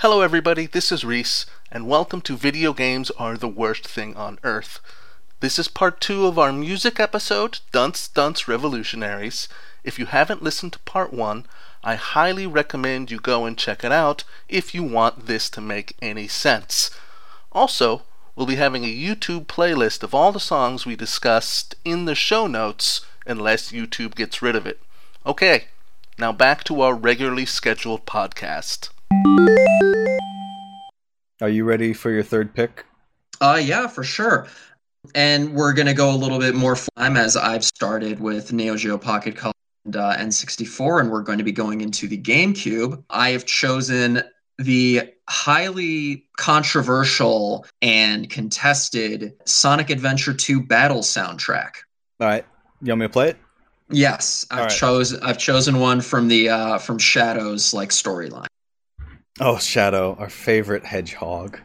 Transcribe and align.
Hello, 0.00 0.20
everybody, 0.20 0.66
this 0.66 0.92
is 0.92 1.06
Reese, 1.06 1.46
and 1.72 1.88
welcome 1.88 2.20
to 2.20 2.36
Video 2.36 2.74
Games 2.74 3.10
Are 3.12 3.38
the 3.38 3.48
Worst 3.48 3.88
Thing 3.88 4.14
on 4.14 4.38
Earth. 4.44 4.78
This 5.40 5.58
is 5.58 5.68
part 5.68 6.02
two 6.02 6.26
of 6.26 6.38
our 6.38 6.52
music 6.52 7.00
episode, 7.00 7.60
Dunce 7.72 8.06
Dunce 8.06 8.46
Revolutionaries. 8.46 9.48
If 9.84 9.98
you 9.98 10.04
haven't 10.04 10.42
listened 10.42 10.74
to 10.74 10.78
part 10.80 11.14
one, 11.14 11.46
I 11.82 11.94
highly 11.94 12.46
recommend 12.46 13.10
you 13.10 13.18
go 13.18 13.46
and 13.46 13.56
check 13.56 13.84
it 13.84 13.90
out 13.90 14.24
if 14.50 14.74
you 14.74 14.82
want 14.82 15.28
this 15.28 15.48
to 15.48 15.62
make 15.62 15.96
any 16.02 16.28
sense. 16.28 16.90
Also, 17.50 18.02
we'll 18.34 18.46
be 18.46 18.56
having 18.56 18.84
a 18.84 18.94
YouTube 18.94 19.46
playlist 19.46 20.02
of 20.02 20.14
all 20.14 20.30
the 20.30 20.38
songs 20.38 20.84
we 20.84 20.94
discussed 20.94 21.74
in 21.86 22.04
the 22.04 22.14
show 22.14 22.46
notes, 22.46 23.00
unless 23.26 23.72
YouTube 23.72 24.14
gets 24.14 24.42
rid 24.42 24.56
of 24.56 24.66
it. 24.66 24.78
Okay, 25.24 25.68
now 26.18 26.32
back 26.32 26.64
to 26.64 26.82
our 26.82 26.94
regularly 26.94 27.46
scheduled 27.46 28.04
podcast. 28.04 28.90
Are 31.40 31.50
you 31.50 31.64
ready 31.64 31.92
for 31.92 32.10
your 32.10 32.22
third 32.22 32.54
pick? 32.54 32.86
Uh, 33.40 33.60
yeah, 33.62 33.86
for 33.88 34.02
sure. 34.02 34.46
And 35.14 35.54
we're 35.54 35.74
gonna 35.74 35.94
go 35.94 36.10
a 36.10 36.16
little 36.16 36.38
bit 36.38 36.54
more 36.54 36.76
time 36.96 37.16
as 37.16 37.36
I've 37.36 37.64
started 37.64 38.20
with 38.20 38.52
Neo 38.52 38.76
Geo 38.76 38.96
Pocket 38.96 39.36
Color 39.36 39.52
and 39.84 39.96
uh, 39.96 40.16
N64, 40.16 41.00
and 41.00 41.10
we're 41.10 41.22
going 41.22 41.38
to 41.38 41.44
be 41.44 41.52
going 41.52 41.82
into 41.82 42.08
the 42.08 42.20
GameCube. 42.20 43.04
I 43.10 43.30
have 43.30 43.44
chosen 43.44 44.22
the 44.58 45.12
highly 45.28 46.26
controversial 46.38 47.66
and 47.82 48.30
contested 48.30 49.34
Sonic 49.44 49.90
Adventure 49.90 50.32
2 50.32 50.62
Battle 50.62 51.00
soundtrack. 51.00 51.72
All 52.18 52.26
right, 52.26 52.46
you 52.80 52.90
want 52.90 53.00
me 53.00 53.06
to 53.06 53.12
play 53.12 53.28
it? 53.28 53.36
Yes, 53.90 54.46
I've 54.50 54.60
right. 54.60 54.70
chosen 54.70 55.20
I've 55.22 55.38
chosen 55.38 55.78
one 55.78 56.00
from 56.00 56.28
the 56.28 56.48
uh, 56.48 56.78
from 56.78 56.98
Shadows 56.98 57.72
like 57.74 57.90
storyline. 57.90 58.46
Oh, 59.38 59.58
Shadow, 59.58 60.16
our 60.18 60.30
favorite 60.30 60.86
hedgehog. 60.86 61.60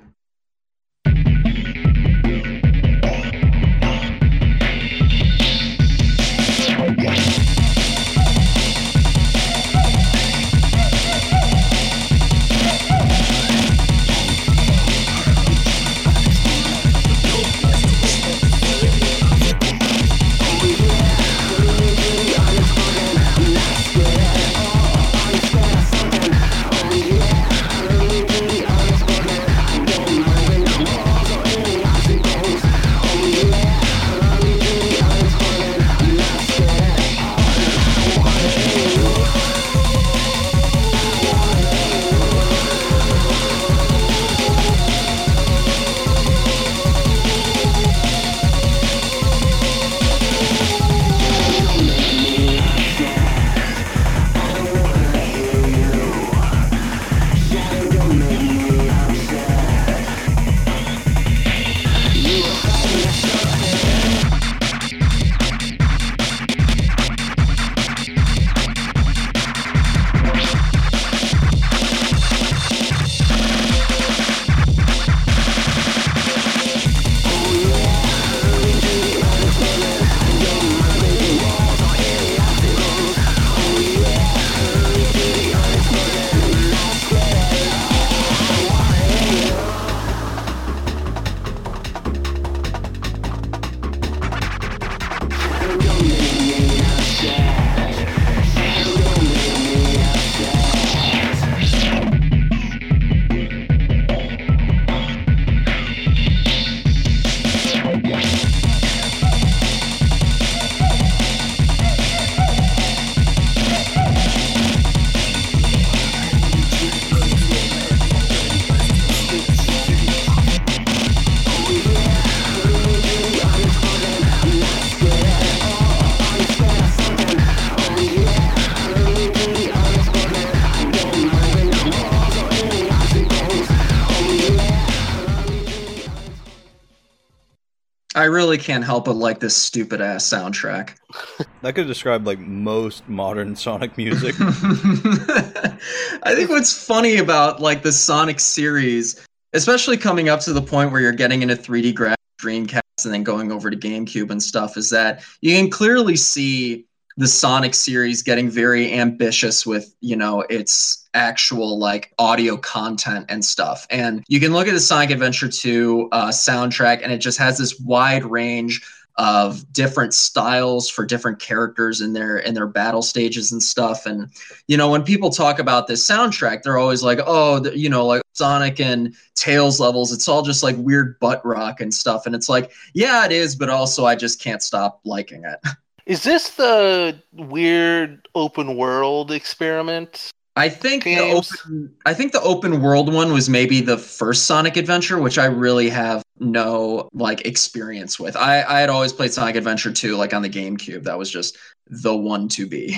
Really 138.52 138.62
can't 138.62 138.84
help 138.84 139.06
but 139.06 139.16
like 139.16 139.40
this 139.40 139.56
stupid 139.56 140.02
ass 140.02 140.28
soundtrack. 140.28 140.96
That 141.62 141.76
could 141.76 141.86
describe 141.86 142.26
like 142.26 142.40
most 142.40 143.08
modern 143.08 143.56
Sonic 143.56 143.96
music. 143.96 144.34
I 144.40 146.34
think 146.34 146.50
what's 146.50 146.74
funny 146.74 147.18
about 147.18 147.62
like 147.62 147.84
the 147.84 147.92
Sonic 147.92 148.40
series, 148.40 149.24
especially 149.54 149.96
coming 149.96 150.28
up 150.28 150.40
to 150.40 150.54
the 150.54 150.62
point 150.62 150.92
where 150.92 151.02
you're 151.02 151.12
getting 151.12 151.44
into 151.44 151.56
3D 151.56 151.94
graphics, 151.94 152.16
Dreamcast, 152.42 153.06
and 153.06 153.14
then 153.14 153.22
going 153.22 153.52
over 153.52 153.70
to 153.70 153.78
GameCube 153.78 154.32
and 154.32 154.42
stuff, 154.42 154.76
is 154.76 154.90
that 154.90 155.24
you 155.42 155.56
can 155.56 155.70
clearly 155.70 156.16
see 156.16 156.88
the 157.18 157.28
Sonic 157.28 157.76
series 157.76 158.24
getting 158.24 158.50
very 158.50 158.92
ambitious 158.92 159.64
with, 159.64 159.94
you 160.02 160.16
know, 160.16 160.42
its 160.50 161.01
actual 161.14 161.78
like 161.78 162.14
audio 162.20 162.58
content 162.58 163.26
and 163.30 163.44
stuff. 163.44 163.86
And 163.90 164.24
you 164.28 164.40
can 164.40 164.54
look 164.54 164.68
at 164.68 164.74
the 164.74 164.80
Sonic 164.80 165.10
Adventure 165.12 165.48
2 165.48 166.10
uh, 166.12 166.28
soundtrack, 166.30 167.02
and 167.04 167.12
it 167.12 167.20
just 167.20 167.38
has 167.38 167.58
this 167.58 167.80
wide 167.80 168.26
range 168.26 168.82
of 169.18 169.72
different 169.74 170.14
styles 170.14 170.90
for 170.90 171.06
different 171.06 171.40
characters 171.40 172.00
in 172.00 172.14
their 172.14 172.38
in 172.38 172.54
their 172.54 172.66
battle 172.66 173.02
stages 173.02 173.52
and 173.52 173.62
stuff 173.62 174.06
and 174.06 174.30
you 174.68 174.78
know 174.78 174.90
when 174.90 175.04
people 175.04 175.30
talk 175.30 175.60
about 175.60 175.86
this 175.86 176.08
soundtrack 176.08 176.64
they're 176.64 176.78
always 176.78 177.04
like 177.04 177.20
oh 177.26 177.60
the, 177.60 177.78
you 177.78 177.90
know 177.90 178.06
like 178.06 178.22
sonic 178.32 178.80
and 178.80 179.14
tails 179.36 179.82
levels 179.82 180.14
it's 180.14 180.30
all 180.30 180.42
just 180.42 180.64
like 180.64 180.78
weird 180.78 181.20
butt 181.20 181.46
rock 181.46 181.82
and 181.82 181.94
stuff 181.94 182.26
and 182.26 182.34
it's 182.34 182.48
like 182.48 182.72
yeah 182.94 183.26
it 183.26 183.34
is 183.34 183.54
but 183.54 183.70
also 183.70 184.06
i 184.06 184.16
just 184.16 184.42
can't 184.42 184.64
stop 184.64 185.02
liking 185.04 185.44
it 185.44 185.60
Is 186.06 186.24
this 186.24 186.50
the 186.50 187.22
weird 187.32 188.28
open 188.34 188.76
world 188.76 189.32
experiment? 189.32 190.32
I 190.56 190.68
think 190.68 191.06
the 191.06 191.20
open, 191.20 191.94
I 192.06 192.14
think 192.14 192.34
the 192.34 192.42
open 192.42 192.82
world 192.82 193.14
one 193.14 193.32
was 193.32 193.50
maybe 193.50 193.80
the 193.80 193.98
first 193.98 194.46
Sonic 194.46 194.76
Adventure, 194.76 195.18
which 195.20 195.38
I 195.38 195.46
really 195.46 195.90
have 195.90 196.24
no 196.40 197.10
like 197.14 197.46
experience 197.46 198.20
with. 198.20 198.36
I, 198.36 198.64
I 198.64 198.82
had 198.82 198.90
always 198.90 199.14
played 199.14 199.32
Sonic 199.32 199.56
Adventure 199.56 199.94
2 199.94 200.18
like 200.18 200.34
on 200.34 200.42
the 200.42 200.50
GameCube. 200.50 201.04
That 201.04 201.18
was 201.18 201.30
just 201.30 201.58
the 201.88 202.16
one 202.16 202.50
to 202.50 202.68
be. 202.68 202.96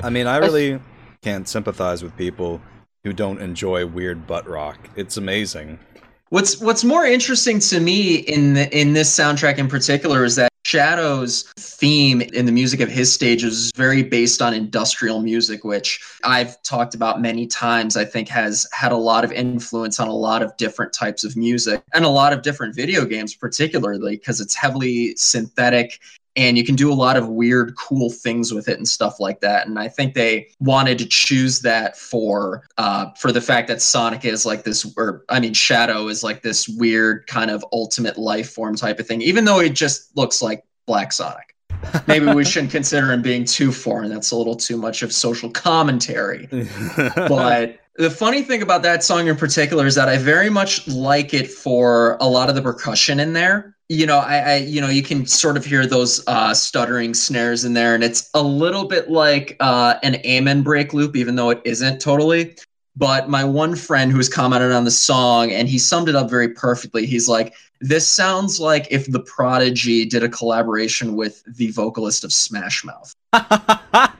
I 0.00 0.10
mean, 0.10 0.28
I 0.28 0.36
really 0.36 0.80
can't 1.22 1.48
sympathize 1.48 2.04
with 2.04 2.16
people 2.16 2.60
who 3.02 3.12
don't 3.12 3.40
enjoy 3.40 3.84
weird 3.86 4.26
butt 4.26 4.46
rock. 4.48 4.78
It's 4.94 5.16
amazing. 5.16 5.80
What's 6.28 6.60
what's 6.60 6.84
more 6.84 7.04
interesting 7.04 7.58
to 7.60 7.80
me 7.80 8.16
in 8.16 8.54
the, 8.54 8.78
in 8.78 8.92
this 8.92 9.14
soundtrack 9.16 9.58
in 9.58 9.68
particular 9.68 10.24
is 10.24 10.36
that 10.36 10.50
Shadow's 10.66 11.44
theme 11.56 12.20
in 12.20 12.44
the 12.44 12.50
music 12.50 12.80
of 12.80 12.88
his 12.88 13.12
stage 13.12 13.44
is 13.44 13.70
very 13.76 14.02
based 14.02 14.42
on 14.42 14.52
industrial 14.52 15.22
music, 15.22 15.62
which 15.62 16.00
I've 16.24 16.60
talked 16.64 16.96
about 16.96 17.20
many 17.20 17.46
times. 17.46 17.96
I 17.96 18.04
think 18.04 18.28
has 18.30 18.66
had 18.72 18.90
a 18.90 18.96
lot 18.96 19.24
of 19.24 19.30
influence 19.30 20.00
on 20.00 20.08
a 20.08 20.12
lot 20.12 20.42
of 20.42 20.56
different 20.56 20.92
types 20.92 21.22
of 21.22 21.36
music 21.36 21.84
and 21.94 22.04
a 22.04 22.08
lot 22.08 22.32
of 22.32 22.42
different 22.42 22.74
video 22.74 23.04
games, 23.04 23.32
particularly 23.32 24.16
because 24.16 24.40
it's 24.40 24.56
heavily 24.56 25.14
synthetic 25.14 26.00
and 26.36 26.58
you 26.58 26.64
can 26.64 26.74
do 26.74 26.92
a 26.92 26.94
lot 26.94 27.16
of 27.16 27.28
weird, 27.28 27.74
cool 27.76 28.10
things 28.10 28.52
with 28.52 28.68
it 28.68 28.76
and 28.76 28.86
stuff 28.86 29.18
like 29.18 29.40
that. 29.40 29.66
And 29.66 29.78
I 29.78 29.88
think 29.88 30.14
they 30.14 30.48
wanted 30.60 30.98
to 30.98 31.06
choose 31.06 31.60
that 31.60 31.96
for 31.96 32.66
uh, 32.76 33.10
for 33.12 33.32
the 33.32 33.40
fact 33.40 33.68
that 33.68 33.80
Sonic 33.80 34.24
is 34.24 34.44
like 34.44 34.64
this, 34.64 34.86
or 34.96 35.24
I 35.28 35.40
mean, 35.40 35.54
Shadow 35.54 36.08
is 36.08 36.22
like 36.22 36.42
this 36.42 36.68
weird 36.68 37.26
kind 37.26 37.50
of 37.50 37.64
ultimate 37.72 38.18
life 38.18 38.50
form 38.50 38.76
type 38.76 39.00
of 39.00 39.06
thing, 39.06 39.22
even 39.22 39.44
though 39.44 39.60
it 39.60 39.70
just 39.70 40.16
looks 40.16 40.42
like 40.42 40.64
Black 40.86 41.12
Sonic. 41.12 41.54
Maybe 42.06 42.26
we 42.26 42.44
shouldn't 42.44 42.72
consider 42.72 43.12
him 43.12 43.22
being 43.22 43.44
too 43.44 43.72
foreign. 43.72 44.10
That's 44.10 44.30
a 44.30 44.36
little 44.36 44.56
too 44.56 44.76
much 44.76 45.02
of 45.02 45.12
social 45.12 45.50
commentary. 45.50 46.48
but 47.16 47.78
the 47.96 48.10
funny 48.10 48.42
thing 48.42 48.62
about 48.62 48.82
that 48.82 49.02
song 49.02 49.26
in 49.28 49.36
particular 49.36 49.86
is 49.86 49.94
that 49.94 50.08
I 50.08 50.18
very 50.18 50.50
much 50.50 50.86
like 50.88 51.34
it 51.34 51.50
for 51.50 52.16
a 52.20 52.28
lot 52.28 52.48
of 52.48 52.54
the 52.54 52.62
percussion 52.62 53.20
in 53.20 53.32
there. 53.32 53.75
You 53.88 54.06
know, 54.06 54.18
I, 54.18 54.38
I 54.38 54.56
you 54.56 54.80
know, 54.80 54.88
you 54.88 55.02
can 55.02 55.26
sort 55.26 55.56
of 55.56 55.64
hear 55.64 55.86
those 55.86 56.26
uh, 56.26 56.52
stuttering 56.54 57.14
snares 57.14 57.64
in 57.64 57.74
there, 57.74 57.94
and 57.94 58.02
it's 58.02 58.30
a 58.34 58.42
little 58.42 58.86
bit 58.86 59.10
like 59.10 59.56
uh, 59.60 59.94
an 60.02 60.16
amen 60.26 60.62
break 60.62 60.92
loop, 60.92 61.14
even 61.16 61.36
though 61.36 61.50
it 61.50 61.62
isn't 61.64 62.00
totally. 62.00 62.56
But 62.96 63.28
my 63.28 63.44
one 63.44 63.76
friend 63.76 64.10
who's 64.10 64.28
commented 64.28 64.72
on 64.72 64.84
the 64.84 64.90
song, 64.90 65.52
and 65.52 65.68
he 65.68 65.78
summed 65.78 66.08
it 66.08 66.16
up 66.16 66.30
very 66.30 66.48
perfectly. 66.48 67.06
He's 67.06 67.28
like, 67.28 67.54
"This 67.80 68.08
sounds 68.08 68.58
like 68.58 68.88
if 68.90 69.10
the 69.10 69.20
Prodigy 69.20 70.04
did 70.04 70.24
a 70.24 70.28
collaboration 70.28 71.14
with 71.14 71.44
the 71.44 71.70
vocalist 71.70 72.24
of 72.24 72.32
Smash 72.32 72.84
Mouth." 72.84 73.14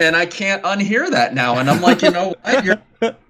and 0.00 0.16
I 0.16 0.26
can't 0.26 0.62
unhear 0.62 1.10
that 1.10 1.34
now. 1.34 1.58
And 1.58 1.70
I'm 1.70 1.80
like, 1.80 2.02
you 2.02 2.10
know 2.10 2.34
what? 2.42 2.64
You're... 2.64 2.82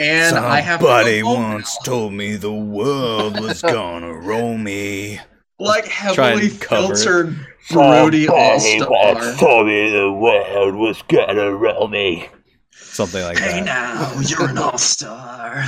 And 0.00 0.34
Somebody 0.34 0.54
I 0.54 0.60
have 0.60 0.80
to 0.80 1.22
once 1.24 1.76
now. 1.80 1.84
told 1.92 2.12
me 2.12 2.36
the 2.36 2.52
world 2.52 3.40
was 3.40 3.62
gonna 3.62 4.12
roll 4.12 4.56
me. 4.56 5.20
like 5.58 5.86
heavily 5.86 6.50
cover 6.50 6.92
it. 6.92 6.96
filtered 6.98 7.46
Brody 7.70 8.28
All 8.28 8.60
Star. 8.60 9.34
told 9.36 9.66
me 9.66 9.90
the 9.90 10.12
world 10.12 10.74
was 10.76 11.02
gonna 11.08 11.52
roll 11.52 11.88
me. 11.88 12.28
Something 12.70 13.22
like 13.22 13.38
Hey 13.38 13.60
that. 13.60 13.64
now, 13.64 14.20
you're 14.20 14.48
an 14.48 14.58
all 14.58 14.78
star. 14.78 15.64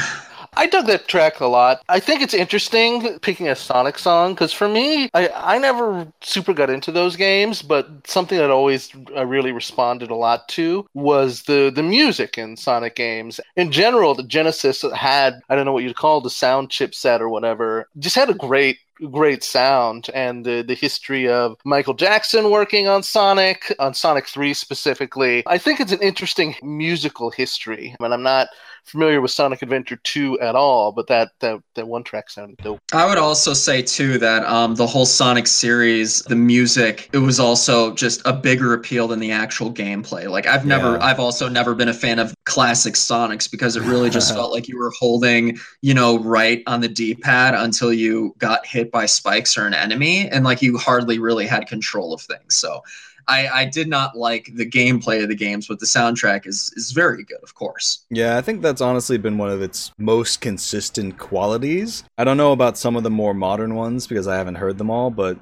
I 0.54 0.66
dug 0.66 0.86
that 0.86 1.08
track 1.08 1.40
a 1.40 1.46
lot. 1.46 1.82
I 1.88 2.00
think 2.00 2.22
it's 2.22 2.34
interesting 2.34 3.18
picking 3.20 3.48
a 3.48 3.56
Sonic 3.56 3.98
song 3.98 4.34
because 4.34 4.52
for 4.52 4.68
me, 4.68 5.10
I, 5.14 5.28
I 5.28 5.58
never 5.58 6.06
super 6.20 6.52
got 6.52 6.70
into 6.70 6.90
those 6.92 7.16
games, 7.16 7.62
but 7.62 7.88
something 8.06 8.38
that 8.38 8.50
always 8.50 8.90
I 9.16 9.22
really 9.22 9.52
responded 9.52 10.10
a 10.10 10.16
lot 10.16 10.48
to 10.50 10.86
was 10.94 11.44
the 11.44 11.70
the 11.74 11.82
music 11.82 12.36
in 12.36 12.56
Sonic 12.56 12.96
games. 12.96 13.40
In 13.56 13.70
general, 13.70 14.14
the 14.14 14.22
Genesis 14.22 14.82
had 14.94 15.40
I 15.48 15.54
don't 15.54 15.64
know 15.64 15.72
what 15.72 15.84
you'd 15.84 15.96
call 15.96 16.20
the 16.20 16.30
sound 16.30 16.70
chipset 16.70 17.20
or 17.20 17.28
whatever, 17.28 17.88
just 17.98 18.16
had 18.16 18.30
a 18.30 18.34
great 18.34 18.78
great 19.10 19.42
sound 19.42 20.08
and 20.14 20.44
the, 20.44 20.62
the 20.62 20.74
history 20.74 21.28
of 21.28 21.56
Michael 21.64 21.94
Jackson 21.94 22.50
working 22.50 22.88
on 22.88 23.02
Sonic, 23.02 23.74
on 23.78 23.94
Sonic 23.94 24.26
3 24.28 24.54
specifically. 24.54 25.42
I 25.46 25.58
think 25.58 25.80
it's 25.80 25.92
an 25.92 26.02
interesting 26.02 26.54
musical 26.62 27.30
history. 27.30 27.94
I 27.98 28.02
mean, 28.02 28.12
I'm 28.12 28.22
not 28.22 28.48
familiar 28.84 29.20
with 29.20 29.30
Sonic 29.30 29.62
Adventure 29.62 29.96
2 30.02 30.40
at 30.40 30.54
all, 30.54 30.92
but 30.92 31.06
that 31.08 31.30
that, 31.40 31.62
that 31.74 31.86
one 31.86 32.02
track 32.02 32.30
sounded 32.30 32.56
dope. 32.58 32.80
I 32.92 33.06
would 33.06 33.18
also 33.18 33.52
say 33.52 33.82
too 33.82 34.18
that 34.18 34.44
um, 34.44 34.74
the 34.74 34.86
whole 34.86 35.06
Sonic 35.06 35.46
series, 35.46 36.22
the 36.22 36.36
music, 36.36 37.08
it 37.12 37.18
was 37.18 37.38
also 37.38 37.94
just 37.94 38.22
a 38.24 38.32
bigger 38.32 38.72
appeal 38.74 39.08
than 39.08 39.20
the 39.20 39.32
actual 39.32 39.72
gameplay. 39.72 40.28
Like 40.28 40.46
I've 40.46 40.66
never, 40.66 40.92
Yeah. 40.92 41.04
I've 41.04 41.20
also 41.20 41.48
never 41.48 41.74
been 41.74 41.88
a 41.88 41.94
fan 41.94 42.18
of 42.18 42.34
classic 42.44 42.94
Sonics 42.94 43.50
because 43.50 43.76
it 43.76 43.82
really 43.82 44.10
just 44.10 44.34
felt 44.34 44.52
like 44.52 44.66
you 44.66 44.78
were 44.78 44.92
holding, 44.98 45.58
you 45.82 45.94
know, 45.94 46.18
right 46.18 46.62
on 46.66 46.80
the 46.80 46.88
D-pad 46.88 47.54
until 47.54 47.92
you 47.92 48.34
got 48.38 48.66
hit 48.66 48.89
by 48.90 49.06
spikes 49.06 49.56
or 49.56 49.66
an 49.66 49.74
enemy, 49.74 50.28
and 50.28 50.44
like 50.44 50.62
you 50.62 50.78
hardly 50.78 51.18
really 51.18 51.46
had 51.46 51.66
control 51.66 52.12
of 52.12 52.20
things. 52.20 52.56
So. 52.56 52.82
I, 53.28 53.48
I 53.48 53.64
did 53.66 53.86
not 53.86 54.16
like 54.16 54.50
the 54.54 54.68
gameplay 54.68 55.22
of 55.22 55.28
the 55.28 55.36
games, 55.36 55.68
but 55.68 55.78
the 55.78 55.86
soundtrack 55.86 56.46
is 56.46 56.72
is 56.74 56.90
very 56.90 57.22
good, 57.22 57.38
of 57.44 57.54
course. 57.54 58.04
Yeah, 58.10 58.36
I 58.36 58.40
think 58.40 58.60
that's 58.60 58.80
honestly 58.80 59.18
been 59.18 59.38
one 59.38 59.50
of 59.50 59.62
its 59.62 59.92
most 59.98 60.40
consistent 60.40 61.18
qualities. 61.18 62.02
I 62.18 62.24
don't 62.24 62.38
know 62.38 62.50
about 62.50 62.78
some 62.78 62.96
of 62.96 63.04
the 63.04 63.10
more 63.10 63.34
modern 63.34 63.76
ones 63.76 64.06
because 64.08 64.26
I 64.26 64.36
haven't 64.36 64.56
heard 64.56 64.78
them 64.78 64.90
all, 64.90 65.10
but 65.10 65.38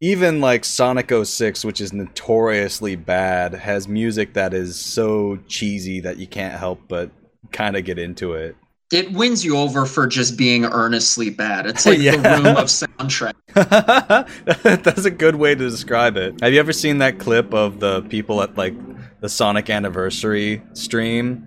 even 0.00 0.40
like 0.40 0.64
Sonic 0.64 1.10
06, 1.10 1.64
which 1.64 1.80
is 1.80 1.92
notoriously 1.92 2.94
bad, 2.94 3.54
has 3.54 3.88
music 3.88 4.34
that 4.34 4.52
is 4.52 4.78
so 4.78 5.38
cheesy 5.48 6.00
that 6.00 6.18
you 6.18 6.26
can't 6.26 6.58
help 6.58 6.82
but 6.88 7.10
kind 7.52 7.74
of 7.74 7.84
get 7.84 7.98
into 7.98 8.34
it. 8.34 8.54
It 8.92 9.12
wins 9.12 9.44
you 9.44 9.56
over 9.56 9.86
for 9.86 10.06
just 10.06 10.36
being 10.36 10.64
earnestly 10.66 11.30
bad. 11.30 11.66
It's 11.66 11.86
like 11.86 11.98
Yeah. 12.00 12.16
the 12.16 12.42
room 12.44 12.56
of 12.56 12.66
soundtrack. 12.66 13.34
That's 14.84 15.04
a 15.04 15.10
good 15.10 15.36
way 15.36 15.54
to 15.54 15.70
describe 15.70 16.16
it. 16.16 16.40
Have 16.42 16.52
you 16.52 16.60
ever 16.60 16.72
seen 16.72 16.98
that 16.98 17.18
clip 17.18 17.52
of 17.54 17.80
the 17.80 18.02
people 18.02 18.42
at 18.42 18.56
like 18.56 18.74
the 19.20 19.28
Sonic 19.28 19.70
anniversary 19.70 20.62
stream? 20.74 21.46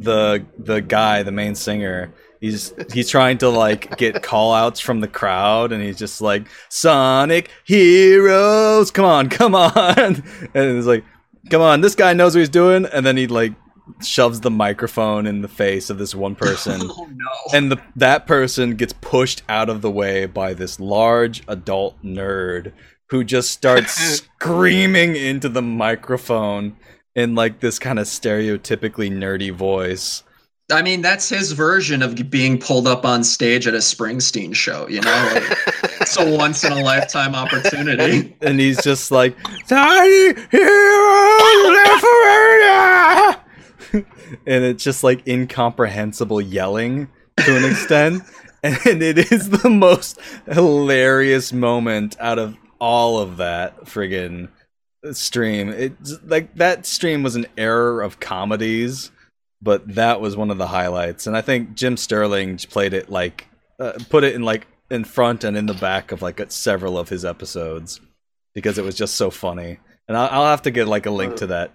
The 0.00 0.44
the 0.58 0.80
guy, 0.82 1.22
the 1.22 1.30
main 1.30 1.54
singer, 1.54 2.12
he's 2.40 2.74
he's 2.92 3.08
trying 3.08 3.38
to 3.38 3.48
like 3.48 3.96
get 3.96 4.22
call 4.24 4.52
outs 4.52 4.80
from 4.80 5.00
the 5.00 5.06
crowd 5.08 5.70
and 5.70 5.82
he's 5.82 5.96
just 5.96 6.20
like 6.20 6.48
Sonic 6.68 7.48
Heroes, 7.64 8.90
come 8.90 9.04
on, 9.04 9.28
come 9.28 9.54
on. 9.54 9.74
And 10.54 10.76
it's 10.78 10.86
like, 10.88 11.04
come 11.48 11.62
on, 11.62 11.80
this 11.80 11.94
guy 11.94 12.12
knows 12.12 12.34
what 12.34 12.40
he's 12.40 12.48
doing 12.48 12.86
and 12.86 13.06
then 13.06 13.16
he 13.16 13.28
like 13.28 13.52
shoves 14.02 14.40
the 14.40 14.50
microphone 14.50 15.26
in 15.26 15.42
the 15.42 15.48
face 15.48 15.90
of 15.90 15.98
this 15.98 16.14
one 16.14 16.34
person 16.34 16.80
Oh 16.84 17.06
no. 17.14 17.26
and 17.52 17.70
the, 17.70 17.76
that 17.96 18.26
person 18.26 18.76
gets 18.76 18.94
pushed 18.94 19.42
out 19.48 19.68
of 19.68 19.82
the 19.82 19.90
way 19.90 20.26
by 20.26 20.54
this 20.54 20.80
large 20.80 21.42
adult 21.48 22.02
nerd 22.02 22.72
who 23.10 23.24
just 23.24 23.50
starts 23.50 23.92
screaming 24.38 25.16
into 25.16 25.48
the 25.48 25.62
microphone 25.62 26.76
in 27.14 27.34
like 27.34 27.60
this 27.60 27.78
kind 27.78 27.98
of 27.98 28.06
stereotypically 28.06 29.10
nerdy 29.10 29.52
voice. 29.52 30.22
I 30.72 30.80
mean, 30.80 31.02
that's 31.02 31.28
his 31.28 31.52
version 31.52 32.00
of 32.02 32.30
being 32.30 32.58
pulled 32.58 32.88
up 32.88 33.04
on 33.04 33.22
stage 33.22 33.66
at 33.66 33.74
a 33.74 33.78
Springsteen 33.78 34.54
show, 34.54 34.88
you 34.88 35.02
know? 35.02 35.30
Like, 35.34 35.58
it's 36.00 36.16
a 36.16 36.36
once 36.36 36.64
in 36.64 36.72
a 36.72 36.82
lifetime 36.82 37.34
opportunity. 37.34 38.34
And 38.40 38.58
he's 38.58 38.82
just 38.82 39.10
like, 39.10 39.36
Tiny 39.68 40.34
Heroes 40.50 41.64
live 41.66 42.00
forever!" 42.00 43.43
And 44.46 44.64
it's 44.64 44.84
just 44.84 45.04
like 45.04 45.26
incomprehensible 45.26 46.40
yelling 46.40 47.08
to 47.38 47.56
an 47.56 47.64
extent. 47.64 48.22
and 48.62 49.02
it 49.02 49.30
is 49.30 49.50
the 49.50 49.68
most 49.68 50.18
hilarious 50.50 51.52
moment 51.52 52.16
out 52.18 52.38
of 52.38 52.56
all 52.78 53.18
of 53.18 53.36
that 53.36 53.84
friggin' 53.84 54.48
stream. 55.12 55.68
It's 55.68 56.14
like 56.24 56.54
that 56.56 56.86
stream 56.86 57.22
was 57.22 57.36
an 57.36 57.46
error 57.58 58.00
of 58.00 58.20
comedies, 58.20 59.10
but 59.60 59.94
that 59.94 60.20
was 60.20 60.36
one 60.36 60.50
of 60.50 60.58
the 60.58 60.66
highlights. 60.66 61.26
And 61.26 61.36
I 61.36 61.42
think 61.42 61.74
Jim 61.74 61.96
Sterling 61.96 62.56
played 62.58 62.94
it 62.94 63.10
like 63.10 63.46
uh, 63.78 63.92
put 64.08 64.24
it 64.24 64.34
in 64.34 64.42
like 64.42 64.66
in 64.90 65.04
front 65.04 65.44
and 65.44 65.56
in 65.56 65.66
the 65.66 65.74
back 65.74 66.12
of 66.12 66.22
like 66.22 66.40
several 66.50 66.98
of 66.98 67.08
his 67.08 67.24
episodes 67.24 68.00
because 68.54 68.78
it 68.78 68.84
was 68.84 68.94
just 68.94 69.16
so 69.16 69.30
funny. 69.30 69.78
And 70.08 70.16
I'll, 70.16 70.28
I'll 70.30 70.50
have 70.50 70.62
to 70.62 70.70
get 70.70 70.88
like 70.88 71.06
a 71.06 71.10
link 71.10 71.36
to 71.36 71.48
that 71.48 71.72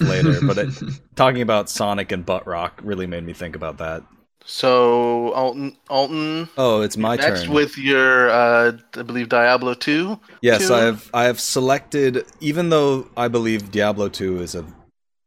later. 0.00 0.38
But 0.46 0.58
it, 0.58 0.74
talking 1.16 1.42
about 1.42 1.68
Sonic 1.68 2.12
and 2.12 2.24
butt 2.24 2.46
rock 2.46 2.80
really 2.82 3.06
made 3.06 3.24
me 3.24 3.32
think 3.32 3.56
about 3.56 3.78
that. 3.78 4.02
So 4.44 5.32
Alton, 5.34 5.76
Alton, 5.88 6.48
Oh, 6.58 6.80
it's 6.80 6.96
my 6.96 7.14
next 7.16 7.44
turn. 7.44 7.52
with 7.52 7.78
your, 7.78 8.28
uh, 8.28 8.72
I 8.96 9.02
believe 9.02 9.28
Diablo 9.28 9.74
two. 9.74 10.18
Yes, 10.40 10.66
two? 10.68 10.74
I 10.74 10.80
have 10.80 11.10
I 11.14 11.24
have 11.24 11.38
selected 11.40 12.26
even 12.40 12.68
though 12.70 13.08
I 13.16 13.28
believe 13.28 13.70
Diablo 13.70 14.08
2 14.08 14.42
is 14.42 14.54
a 14.54 14.64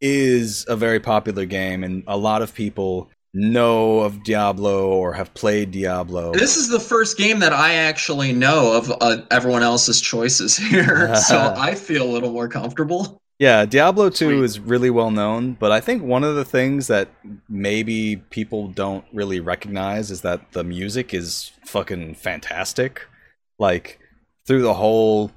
is 0.02 0.66
a 0.68 0.76
very 0.76 1.00
popular 1.00 1.46
game 1.46 1.84
and 1.84 2.04
a 2.08 2.18
lot 2.18 2.42
of 2.42 2.54
people 2.54 3.10
know 3.34 4.00
of 4.00 4.24
Diablo 4.24 4.88
or 4.90 5.14
have 5.14 5.34
played 5.34 5.72
Diablo. 5.72 6.34
This 6.34 6.58
is 6.58 6.70
the 6.70 6.80
first 6.80 7.18
game 7.18 7.40
that 7.40 7.54
I 7.54 7.74
actually 7.76 8.34
know 8.34 8.74
of 8.74 8.92
uh, 9.02 9.22
everyone 9.32 9.64
else's 9.64 10.02
choices 10.02 10.58
here, 10.72 11.16
so 11.16 11.54
I 11.58 11.76
feel 11.76 12.04
a 12.04 12.12
little 12.12 12.32
more 12.32 12.48
comfortable. 12.48 13.22
Yeah, 13.38 13.66
Diablo 13.66 14.10
2 14.10 14.14
Sweet. 14.14 14.44
is 14.44 14.60
really 14.60 14.90
well 14.90 15.12
known, 15.12 15.54
but 15.54 15.72
I 15.72 15.82
think 15.82 16.04
one 16.04 16.24
of 16.24 16.36
the 16.36 16.46
things 16.46 16.88
that 16.88 17.10
maybe 17.50 18.16
people 18.30 18.70
don't 18.70 19.04
really 19.12 19.42
recognize 19.42 20.10
is 20.10 20.22
that 20.22 20.54
the 20.54 20.64
music 20.64 21.14
is 21.14 21.52
fucking 21.66 22.16
fantastic. 22.16 23.08
Like 23.60 24.00
through 24.48 24.62
the 24.62 24.76
whole 24.76 25.32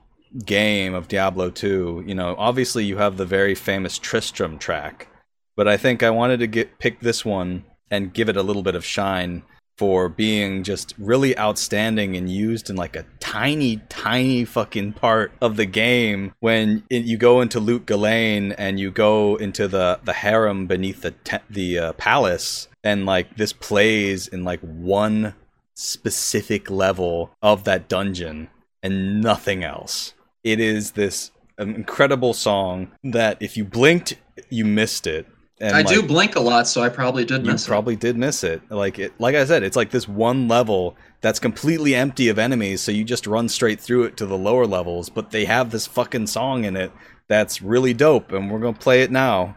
game 0.45 0.95
of 0.95 1.09
Diablo 1.09 1.51
2, 1.51 2.05
you 2.07 2.15
know, 2.15 2.37
obviously 2.39 2.85
you 2.85 2.99
have 2.99 3.17
the 3.17 3.27
very 3.27 3.57
famous 3.57 3.99
Tristram 3.99 4.59
track, 4.59 5.09
but 5.57 5.67
I 5.67 5.77
think 5.77 6.05
I 6.05 6.11
wanted 6.11 6.39
to 6.39 6.47
get 6.47 6.79
pick 6.79 7.01
this 7.01 7.25
one 7.25 7.65
and 7.91 8.15
give 8.15 8.29
it 8.29 8.37
a 8.37 8.43
little 8.43 8.63
bit 8.63 8.77
of 8.77 8.85
shine 8.85 9.43
for 9.79 10.09
being 10.09 10.65
just 10.65 10.93
really 10.99 11.39
outstanding 11.39 12.17
and 12.17 12.29
used 12.29 12.69
in 12.69 12.75
like 12.75 12.97
a 12.97 13.07
tiny, 13.21 13.77
tiny 13.89 14.45
fucking 14.45 14.93
part 14.93 15.33
of 15.41 15.57
the 15.57 15.67
game 15.67 16.35
when 16.41 16.83
it, 16.91 17.05
you 17.05 17.17
go 17.17 17.41
into 17.41 17.61
Lut 17.61 17.87
Gholein 17.87 18.55
and 18.59 18.81
you 18.81 18.91
go 18.91 19.37
into 19.37 19.69
the 19.69 20.01
the 20.05 20.13
harem 20.13 20.67
beneath 20.67 21.03
the 21.03 21.13
te- 21.13 21.39
the 21.49 21.79
uh, 21.79 21.93
palace 21.93 22.69
and 22.83 23.07
like 23.07 23.37
this 23.37 23.53
plays 23.53 24.27
in 24.27 24.45
like 24.45 24.61
one 24.61 25.35
specific 25.75 26.69
level 26.69 27.31
of 27.41 27.63
that 27.65 27.89
dungeon 27.89 28.49
and 28.83 29.21
nothing 29.21 29.63
else. 29.63 30.13
It 30.43 30.59
is 30.59 30.93
this 30.93 31.31
incredible 31.57 32.35
song 32.35 32.91
that 33.05 33.37
if 33.41 33.57
you 33.57 33.65
blinked, 33.65 34.17
you 34.49 34.65
missed 34.65 35.07
it. 35.07 35.27
And 35.61 35.75
I 35.75 35.83
do 35.83 36.03
blink 36.03 36.37
a 36.37 36.41
lot, 36.41 36.69
so 36.69 36.83
I 36.83 36.89
probably 36.89 37.25
did 37.25 37.45
you 37.45 37.53
miss 37.53 37.65
it. 37.65 37.69
probably 37.69 37.97
did 37.97 38.17
miss 38.17 38.45
it. 38.45 38.63
Like 38.71 38.99
it, 38.99 39.13
like 39.19 39.35
I 39.35 39.45
said, 39.45 39.63
it's 39.65 39.77
like 39.77 39.91
this 39.91 40.07
one 40.07 40.47
level 40.47 40.97
that's 41.21 41.41
completely 41.41 41.95
empty 41.95 42.29
of 42.29 42.39
enemies, 42.39 42.81
so 42.81 42.93
you 42.93 43.03
just 43.03 43.27
run 43.27 43.49
straight 43.49 43.81
through 43.81 44.05
it 44.05 44.17
to 44.19 44.27
the 44.27 44.39
lower 44.39 44.67
levels. 44.67 45.09
But 45.09 45.33
they 45.33 45.47
have 45.47 45.71
this 45.71 45.87
fucking 45.87 46.29
song 46.29 46.65
in 46.65 46.77
it 46.77 46.93
that's 47.27 47.61
really 47.61 47.93
dope, 47.93 48.31
and 48.31 48.51
we're 48.51 48.61
gonna 48.61 48.79
play 48.79 49.03
it 49.03 49.11
now. 49.11 49.57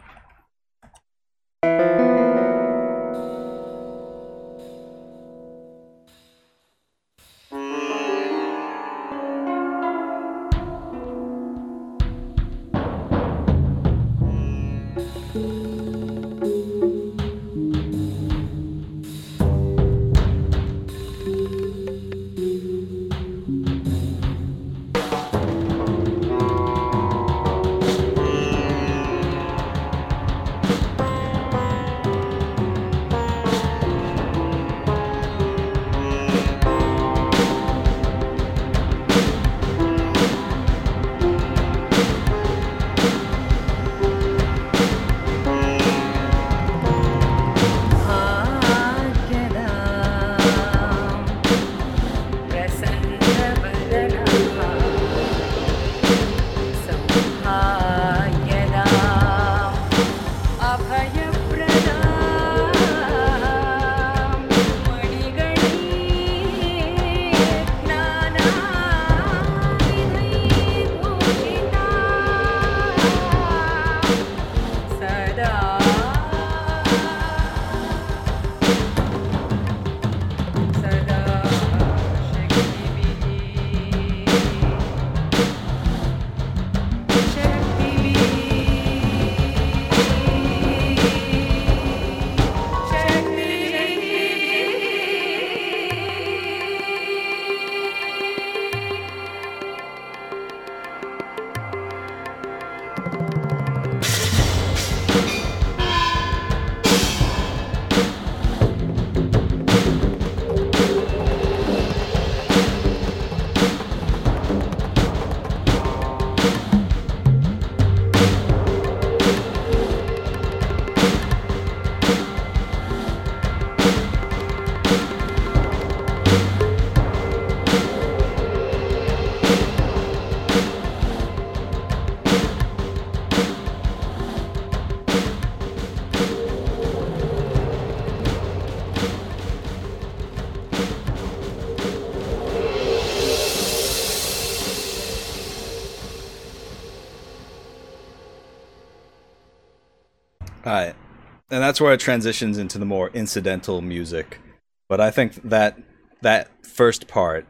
And 151.51 151.61
that's 151.61 151.81
where 151.81 151.93
it 151.93 151.99
transitions 151.99 152.57
into 152.57 152.77
the 152.77 152.85
more 152.85 153.09
incidental 153.09 153.81
music. 153.81 154.39
But 154.87 155.01
I 155.01 155.11
think 155.11 155.35
that 155.49 155.77
that 156.21 156.49
first 156.65 157.07
part 157.07 157.45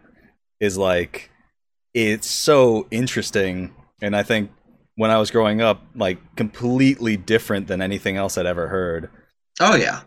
is 0.59 0.77
like 0.77 1.29
it's 1.93 2.27
so 2.27 2.87
interesting 2.89 3.73
and 4.01 4.15
I 4.15 4.23
think 4.23 4.51
when 4.95 5.11
I 5.11 5.17
was 5.17 5.31
growing 5.31 5.61
up, 5.61 5.83
like 5.95 6.35
completely 6.35 7.15
different 7.17 7.67
than 7.67 7.81
anything 7.81 8.17
else 8.17 8.37
I'd 8.37 8.45
ever 8.45 8.67
heard. 8.67 9.09
Oh 9.59 9.75
yeah. 9.75 10.01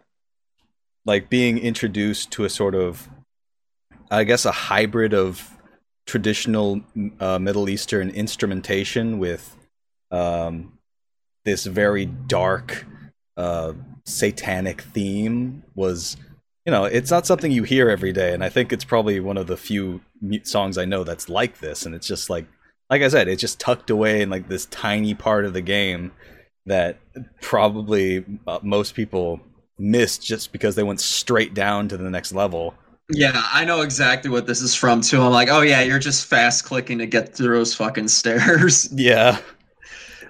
Like 1.07 1.31
being 1.31 1.59
introduced 1.59 2.31
to 2.33 2.45
a 2.45 2.51
sort 2.51 2.75
of 2.75 3.09
I 4.11 4.25
guess 4.25 4.45
a 4.45 4.53
hybrid 4.53 5.15
of 5.15 5.51
traditional 6.07 6.81
uh, 7.21 7.39
Middle 7.39 7.69
Eastern 7.69 8.11
instrumentation 8.11 9.19
with 9.19 9.57
um, 10.11 10.79
this 11.45 11.65
very 11.65 12.07
dark 12.07 12.87
uh, 13.37 13.73
satanic 14.05 14.83
theme 14.83 15.63
was 15.75 16.17
you 16.65 16.71
know 16.73 16.85
it's 16.85 17.11
not 17.11 17.27
something 17.27 17.51
you 17.51 17.63
hear 17.63 17.91
every 17.91 18.13
day 18.13 18.33
and 18.33 18.45
i 18.45 18.49
think 18.49 18.73
it's 18.73 18.85
probably 18.85 19.21
one 19.21 19.37
of 19.37 19.47
the 19.47 19.57
few 19.57 20.01
songs 20.43 20.79
i 20.79 20.85
know 20.85 21.05
that's 21.05 21.29
like 21.29 21.59
this 21.59 21.85
and 21.85 21.95
it's 21.95 22.07
just 22.07 22.31
like 22.31 22.47
like 22.91 23.03
i 23.03 23.09
said 23.09 23.29
it's 23.29 23.41
just 23.41 23.61
tucked 23.61 23.91
away 23.91 24.23
in 24.23 24.31
like 24.31 24.49
this 24.49 24.67
tiny 24.67 25.15
part 25.15 25.45
of 25.45 25.53
the 25.53 25.61
game 25.61 26.13
that 26.67 26.99
probably 27.41 28.25
uh, 28.47 28.59
most 28.63 28.95
people 28.95 29.41
missed 29.79 30.25
just 30.25 30.53
because 30.53 30.77
they 30.77 30.83
went 30.83 31.01
straight 31.01 31.55
down 31.55 31.89
to 31.89 31.97
the 31.97 32.11
next 32.11 32.33
level 32.33 32.75
Yeah, 33.11 33.43
I 33.53 33.67
know 33.67 33.83
exactly 33.83 34.31
what 34.31 34.47
this 34.47 34.63
is 34.63 34.75
from 34.75 35.03
too. 35.03 35.21
I'm 35.21 35.31
like, 35.33 35.49
oh 35.51 35.61
yeah, 35.61 35.83
you're 35.83 35.99
just 35.99 36.27
fast 36.27 36.65
clicking 36.65 36.99
to 36.99 37.07
get 37.07 37.35
through 37.35 37.57
those 37.59 37.75
fucking 37.75 38.09
stairs. 38.09 38.89
yeah 38.93 39.41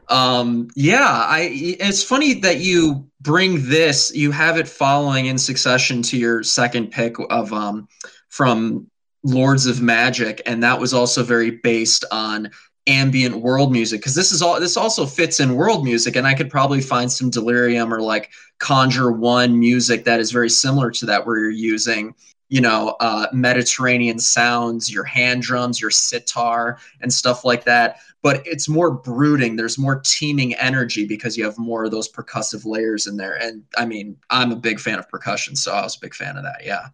Um, 0.08 0.68
yeah, 0.75 1.06
I. 1.08 1.50
It's 1.52 2.02
funny 2.02 2.34
that 2.40 2.58
you 2.58 3.08
bring 3.20 3.68
this. 3.68 4.14
You 4.14 4.30
have 4.30 4.58
it 4.58 4.68
following 4.68 5.26
in 5.26 5.38
succession 5.38 6.02
to 6.02 6.16
your 6.16 6.42
second 6.42 6.90
pick 6.90 7.16
of 7.30 7.52
um 7.52 7.88
from 8.28 8.90
Lords 9.23 9.66
of 9.66 9.80
Magic, 9.80 10.42
and 10.46 10.62
that 10.62 10.78
was 10.78 10.92
also 10.92 11.23
very 11.23 11.50
based 11.50 12.04
on 12.11 12.50
ambient 12.87 13.37
world 13.37 13.73
music 13.73 14.00
because 14.00 14.14
this 14.14 14.30
is 14.30 14.42
all 14.42 14.61
this 14.61 14.76
also 14.76 15.06
fits 15.06 15.40
in 15.40 15.54
world 15.54 15.84
music 15.84 16.16
and 16.16 16.26
i 16.26 16.34
could 16.34 16.50
probably 16.50 16.82
find 16.82 17.11
some 17.11 17.30
Delerium 17.30 17.90
or 17.90 18.02
like 18.02 18.30
conjure 18.58 19.11
one 19.11 19.58
music 19.58 20.04
that 20.04 20.20
is 20.20 20.30
very 20.30 20.50
similar 20.50 20.90
to 20.90 21.06
that 21.06 21.25
where 21.25 21.38
you're 21.38 21.50
using 21.50 22.14
you 22.50 22.61
know 22.61 22.94
uh, 23.00 23.26
mediterranean 23.32 24.18
sounds 24.18 24.92
your 24.92 25.04
hand 25.04 25.40
drums 25.40 25.80
your 25.80 25.90
sitar 25.90 26.78
and 27.00 27.11
stuff 27.11 27.42
like 27.42 27.64
that 27.64 28.00
but 28.25 28.43
it's 28.47 28.71
more 28.71 28.90
brooding. 28.90 29.54
There's 29.54 29.78
more 29.78 30.00
teeming 30.00 30.54
energy 30.54 31.07
because 31.07 31.37
you 31.37 31.45
have 31.45 31.59
more 31.59 31.85
of 31.85 31.90
those 31.90 32.11
percussive 32.11 32.64
layers 32.64 33.07
in 33.07 33.19
there. 33.19 33.40
And 33.40 33.62
i 33.76 33.85
mean 33.85 34.16
i'm 34.31 34.50
a 34.50 34.57
big 34.57 34.81
fan 34.81 34.99
of 34.99 35.09
percussion 35.09 35.54
so 35.54 35.73
i 35.73 35.83
was 35.83 35.97
a 35.97 36.00
big 36.00 36.14
fan 36.14 36.37
of 36.37 36.43
that 36.43 36.64
yeah. 36.64 36.88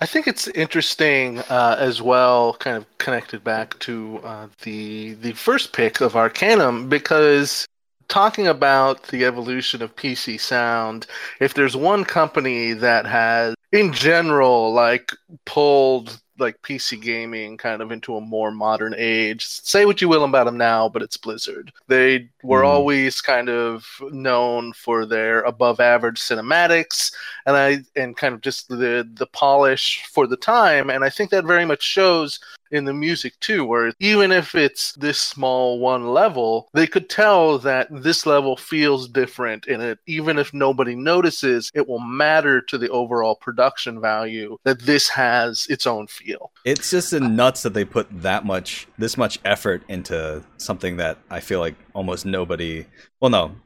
I 0.00 0.06
think 0.06 0.26
it's 0.26 0.48
interesting 0.48 1.38
uh, 1.38 1.76
as 1.78 2.02
well, 2.02 2.54
kind 2.54 2.76
of 2.76 2.84
connected 2.98 3.44
back 3.44 3.78
to 3.78 4.20
uh, 4.24 4.48
the 4.62 5.14
the 5.14 5.32
first 5.32 5.72
pick 5.72 6.00
of 6.00 6.16
Arcanum, 6.16 6.88
because 6.88 7.66
talking 8.08 8.46
about 8.46 9.04
the 9.04 9.24
evolution 9.24 9.82
of 9.82 9.94
PC 9.96 10.38
sound, 10.40 11.06
if 11.40 11.54
there's 11.54 11.76
one 11.76 12.04
company 12.04 12.72
that 12.72 13.06
has, 13.06 13.54
in 13.72 13.92
general, 13.92 14.72
like 14.72 15.12
pulled 15.46 16.20
like 16.38 16.60
PC 16.62 17.00
gaming 17.00 17.56
kind 17.56 17.80
of 17.80 17.92
into 17.92 18.16
a 18.16 18.20
more 18.20 18.50
modern 18.50 18.94
age. 18.96 19.46
Say 19.46 19.86
what 19.86 20.00
you 20.00 20.08
will 20.08 20.24
about 20.24 20.44
them 20.44 20.56
now, 20.56 20.88
but 20.88 21.02
it's 21.02 21.16
Blizzard. 21.16 21.72
They 21.86 22.28
were 22.42 22.62
Mhm. 22.62 22.66
always 22.66 23.20
kind 23.20 23.48
of 23.48 23.86
known 24.10 24.72
for 24.72 25.06
their 25.06 25.42
above 25.42 25.80
average 25.80 26.18
cinematics 26.20 27.12
and 27.46 27.56
I 27.56 27.84
and 27.96 28.16
kind 28.16 28.34
of 28.34 28.40
just 28.40 28.68
the 28.68 29.08
the 29.14 29.26
polish 29.26 30.04
for 30.12 30.26
the 30.26 30.36
time 30.36 30.90
and 30.90 31.04
I 31.04 31.10
think 31.10 31.30
that 31.30 31.44
very 31.44 31.64
much 31.64 31.82
shows 31.82 32.40
in 32.70 32.84
the 32.84 32.94
music 32.94 33.38
too 33.40 33.64
where 33.64 33.92
even 34.00 34.32
if 34.32 34.54
it's 34.54 34.92
this 34.94 35.18
small 35.18 35.78
one 35.78 36.08
level 36.08 36.68
they 36.74 36.86
could 36.86 37.08
tell 37.08 37.58
that 37.58 37.86
this 37.90 38.26
level 38.26 38.56
feels 38.56 39.08
different 39.08 39.66
and 39.66 39.82
it 39.82 39.98
even 40.06 40.38
if 40.38 40.52
nobody 40.54 40.94
notices 40.94 41.70
it 41.74 41.88
will 41.88 42.00
matter 42.00 42.60
to 42.60 42.78
the 42.78 42.88
overall 42.90 43.34
production 43.34 44.00
value 44.00 44.56
that 44.64 44.80
this 44.82 45.08
has 45.08 45.66
its 45.68 45.86
own 45.86 46.06
feel 46.06 46.50
It's 46.64 46.90
just 46.90 47.12
nuts 47.12 47.62
that 47.62 47.74
they 47.74 47.84
put 47.84 48.06
that 48.22 48.44
much, 48.44 48.86
this 48.98 49.16
much 49.16 49.38
effort 49.44 49.82
into 49.88 50.42
something 50.56 50.96
that 50.96 51.18
I 51.30 51.40
feel 51.40 51.60
like 51.60 51.74
almost 51.94 52.24
nobody. 52.26 52.86
Well, 53.20 53.30
no, 53.30 53.56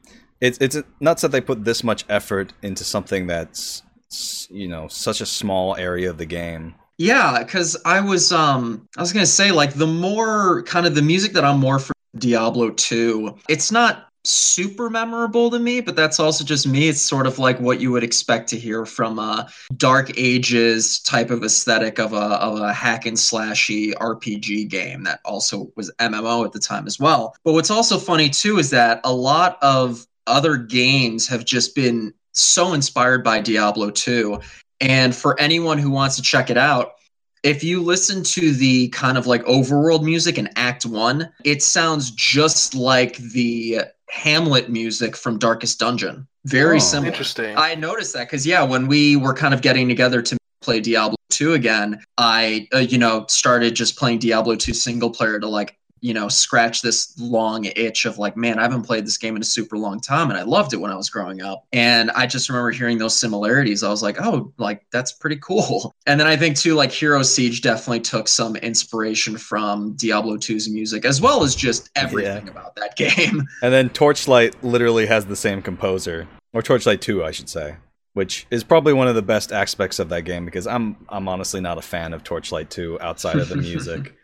it's 0.41 0.57
it's 0.59 0.77
nuts 0.99 1.21
that 1.21 1.31
they 1.31 1.41
put 1.41 1.65
this 1.65 1.83
much 1.83 2.05
effort 2.09 2.53
into 2.61 2.83
something 2.83 3.27
that's 3.27 3.83
you 4.49 4.67
know 4.67 4.87
such 4.87 5.21
a 5.21 5.25
small 5.25 5.75
area 5.75 6.09
of 6.09 6.17
the 6.17 6.25
game. 6.25 6.75
Yeah, 6.99 7.41
because 7.41 7.77
I 7.85 8.01
was 8.01 8.33
um 8.33 8.87
I 8.97 9.01
was 9.01 9.13
gonna 9.13 9.25
say 9.25 9.51
like 9.51 9.73
the 9.73 9.87
more 9.87 10.63
kind 10.63 10.85
of 10.85 10.95
the 10.95 11.01
music 11.01 11.31
that 11.31 11.45
I'm 11.45 11.59
more 11.59 11.79
for 11.79 11.93
Diablo 12.17 12.71
2, 12.71 13.37
it's 13.47 13.71
not 13.71 14.09
super 14.25 14.89
memorable 14.89 15.49
to 15.49 15.59
me, 15.59 15.79
but 15.79 15.95
that's 15.95 16.19
also 16.19 16.43
just 16.43 16.67
me. 16.67 16.89
It's 16.89 17.01
sort 17.01 17.25
of 17.25 17.39
like 17.39 17.57
what 17.61 17.79
you 17.79 17.89
would 17.93 18.03
expect 18.03 18.49
to 18.49 18.59
hear 18.59 18.85
from 18.85 19.17
a 19.17 19.49
dark 19.77 20.11
ages 20.17 20.99
type 20.99 21.29
of 21.29 21.41
aesthetic 21.41 21.99
of 21.99 22.11
a 22.11 22.17
of 22.17 22.59
a 22.59 22.73
hack 22.73 23.05
and 23.05 23.15
slashy 23.15 23.93
RPG 23.93 24.69
game 24.69 25.03
that 25.05 25.21
also 25.23 25.71
was 25.77 25.89
MMO 25.99 26.43
at 26.43 26.51
the 26.51 26.59
time 26.59 26.85
as 26.85 26.99
well. 26.99 27.33
But 27.45 27.53
what's 27.53 27.71
also 27.71 27.97
funny 27.97 28.29
too 28.29 28.59
is 28.59 28.71
that 28.71 28.99
a 29.05 29.13
lot 29.13 29.57
of 29.61 30.05
other 30.27 30.57
games 30.57 31.29
have 31.29 31.45
just 31.45 31.75
been 31.75 32.13
so 32.33 32.73
inspired 32.73 33.23
by 33.23 33.39
Diablo 33.39 33.89
2 33.89 34.39
and 34.81 35.15
for 35.15 35.39
anyone 35.39 35.77
who 35.77 35.89
wants 35.89 36.15
to 36.17 36.21
check 36.21 36.49
it 36.49 36.57
out, 36.57 36.93
if 37.43 37.63
you 37.63 37.81
listen 37.81 38.21
to 38.23 38.51
the 38.51 38.89
kind 38.89 39.17
of 39.17 39.25
like 39.27 39.43
overworld 39.45 40.03
music 40.03 40.37
in 40.37 40.49
Act 40.55 40.85
One, 40.85 41.31
it 41.45 41.63
sounds 41.63 42.11
just 42.11 42.75
like 42.75 43.17
the 43.17 43.81
Hamlet 44.09 44.69
music 44.69 45.15
from 45.15 45.37
Darkest 45.39 45.79
Dungeon. 45.79 46.27
Very 46.45 46.77
Oh. 46.77 46.79
similar. 46.79 47.11
interesting 47.11 47.55
I 47.57 47.75
noticed 47.75 48.13
that 48.13 48.27
because 48.27 48.45
yeah, 48.45 48.63
when 48.63 48.87
we 48.87 49.15
were 49.15 49.33
kind 49.33 49.53
of 49.53 49.61
getting 49.61 49.87
together 49.87 50.21
to 50.21 50.37
play 50.61 50.81
Diablo 50.81 51.15
2 51.29 51.53
again, 51.53 52.01
I 52.17 52.67
uh, 52.73 52.79
you 52.79 52.97
know 52.97 53.25
started 53.29 53.75
just 53.75 53.97
playing 53.97 54.19
Diablo 54.19 54.55
2 54.55 54.73
single 54.73 55.09
player 55.09 55.39
to 55.39 55.47
like 55.47 55.77
you 56.01 56.13
know 56.13 56.27
scratch 56.27 56.81
this 56.81 57.17
long 57.19 57.65
itch 57.65 58.05
of 58.05 58.17
like 58.17 58.37
man 58.37 58.59
I 58.59 58.63
haven't 58.63 58.83
played 58.83 59.05
this 59.05 59.17
game 59.17 59.35
in 59.35 59.41
a 59.41 59.45
super 59.45 59.77
long 59.77 59.99
time 59.99 60.29
and 60.29 60.39
I 60.39 60.43
loved 60.43 60.73
it 60.73 60.77
when 60.77 60.91
I 60.91 60.95
was 60.95 61.09
growing 61.09 61.41
up. 61.41 61.65
And 61.73 62.11
I 62.11 62.25
just 62.25 62.49
remember 62.49 62.71
hearing 62.71 62.97
those 62.97 63.17
similarities. 63.17 63.83
I 63.83 63.89
was 63.89 64.03
like 64.03 64.21
oh 64.21 64.53
like 64.57 64.85
that's 64.91 65.11
pretty 65.11 65.37
cool. 65.37 65.93
And 66.09 66.19
then 66.19 66.25
I 66.25 66.35
think 66.35 66.57
too 66.57 66.73
like 66.73 66.91
Hero 66.91 67.21
Siege 67.21 67.61
definitely 67.61 67.99
took 67.99 68.27
some 68.27 68.55
inspiration 68.55 69.37
from 69.37 69.93
Diablo 69.93 70.37
2's 70.37 70.67
music 70.67 71.05
as 71.05 71.21
well 71.21 71.43
as 71.43 71.55
just 71.55 71.91
everything 71.95 72.49
about 72.49 72.75
that 72.77 72.95
game. 72.95 73.47
And 73.61 73.73
then 73.73 73.89
Torchlight 73.89 74.63
literally 74.63 75.05
has 75.07 75.25
the 75.25 75.35
same 75.35 75.61
composer, 75.61 76.27
or 76.53 76.61
Torchlight 76.61 77.01
Two, 77.01 77.23
I 77.23 77.31
should 77.31 77.49
say, 77.49 77.75
which 78.13 78.47
is 78.49 78.63
probably 78.63 78.93
one 78.93 79.07
of 79.07 79.15
the 79.15 79.21
best 79.21 79.51
aspects 79.51 79.99
of 79.99 80.09
that 80.09 80.23
game 80.23 80.45
because 80.45 80.67
I'm 80.67 80.97
I'm 81.09 81.27
honestly 81.27 81.61
not 81.61 81.77
a 81.77 81.81
fan 81.81 82.13
of 82.13 82.23
Torchlight 82.23 82.69
Two 82.69 82.99
outside 83.01 83.37
of 83.37 83.49
the 83.49 83.55
music. 83.69 84.15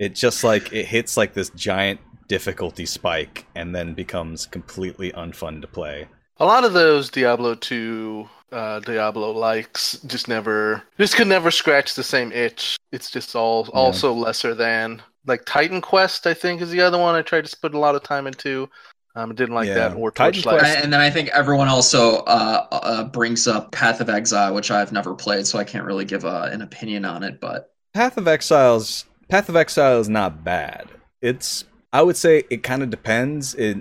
It 0.00 0.14
just 0.16 0.42
like 0.42 0.72
it 0.72 0.86
hits 0.86 1.16
like 1.16 1.34
this 1.34 1.50
giant 1.50 2.00
difficulty 2.26 2.86
spike 2.86 3.46
and 3.54 3.74
then 3.74 3.92
becomes 3.94 4.46
completely 4.46 5.12
unfun 5.12 5.60
to 5.60 5.68
play. 5.68 6.08
A 6.38 6.44
lot 6.44 6.64
of 6.64 6.72
those 6.72 7.10
Diablo 7.10 7.54
2 7.54 8.28
uh, 8.52 8.80
Diablo 8.80 9.30
likes 9.30 9.98
just 10.06 10.26
never, 10.26 10.82
just 10.98 11.14
could 11.14 11.28
never 11.28 11.50
scratch 11.52 11.94
the 11.94 12.02
same 12.02 12.32
itch. 12.32 12.76
It's 12.90 13.10
just 13.10 13.36
all 13.36 13.64
Yeah. 13.66 13.78
also 13.78 14.12
lesser 14.12 14.54
than. 14.54 15.02
Like 15.26 15.44
Titan 15.44 15.80
Quest, 15.82 16.26
I 16.26 16.34
think, 16.34 16.60
is 16.62 16.70
the 16.70 16.80
other 16.80 16.98
one 16.98 17.14
I 17.14 17.22
tried 17.22 17.44
to 17.44 17.56
put 17.60 17.74
a 17.74 17.78
lot 17.78 17.94
of 17.94 18.02
time 18.02 18.26
into. 18.26 18.68
Um, 19.14 19.34
didn't 19.34 19.54
like 19.54 19.68
Yeah. 19.68 19.74
that 19.90 19.96
or 19.96 20.10
Titan 20.10 20.40
Torchlight. 20.42 20.60
Quest- 20.60 20.78
and 20.82 20.92
then 20.92 21.00
I 21.00 21.10
think 21.10 21.28
everyone 21.28 21.68
also 21.68 22.18
uh, 22.26 22.66
uh, 22.72 23.04
brings 23.04 23.46
up 23.46 23.70
Path 23.72 24.00
of 24.00 24.08
Exile, 24.08 24.54
which 24.54 24.70
I've 24.70 24.92
never 24.92 25.14
played, 25.14 25.46
so 25.46 25.58
I 25.58 25.64
can't 25.64 25.84
really 25.84 26.04
give 26.06 26.24
uh, 26.24 26.48
an 26.50 26.62
opinion 26.62 27.04
on 27.04 27.22
it. 27.22 27.38
But 27.40 27.72
Path 27.92 28.16
of 28.16 28.26
Exiles 28.28 29.04
Path 29.30 29.48
of 29.48 29.54
Exile 29.54 30.00
is 30.00 30.08
not 30.08 30.42
bad. 30.42 30.88
It's 31.22 31.64
I 31.92 32.02
would 32.02 32.16
say 32.16 32.44
it 32.50 32.64
kind 32.64 32.82
of 32.82 32.90
depends. 32.90 33.54
It 33.54 33.78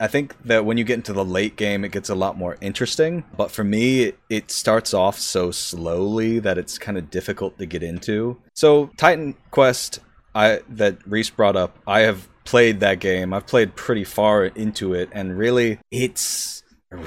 I 0.00 0.06
think 0.06 0.40
that 0.44 0.64
when 0.64 0.78
you 0.78 0.84
get 0.84 0.94
into 0.94 1.12
the 1.12 1.24
late 1.24 1.56
game 1.56 1.84
it 1.84 1.90
gets 1.90 2.08
a 2.08 2.14
lot 2.14 2.38
more 2.38 2.56
interesting, 2.60 3.24
but 3.36 3.50
for 3.50 3.64
me 3.64 4.04
it, 4.04 4.18
it 4.30 4.50
starts 4.52 4.94
off 4.94 5.18
so 5.18 5.50
slowly 5.50 6.38
that 6.38 6.58
it's 6.58 6.78
kind 6.78 6.96
of 6.96 7.10
difficult 7.10 7.58
to 7.58 7.66
get 7.66 7.82
into. 7.82 8.40
So 8.54 8.90
Titan 8.96 9.34
Quest 9.50 9.98
I 10.32 10.60
that 10.68 10.98
Reese 11.06 11.30
brought 11.30 11.56
up, 11.56 11.76
I 11.86 12.00
have 12.00 12.28
played 12.44 12.78
that 12.80 13.00
game. 13.00 13.34
I've 13.34 13.48
played 13.48 13.74
pretty 13.74 14.04
far 14.04 14.44
into 14.44 14.94
it 14.94 15.08
and 15.12 15.36
really 15.36 15.80
it's 15.90 16.62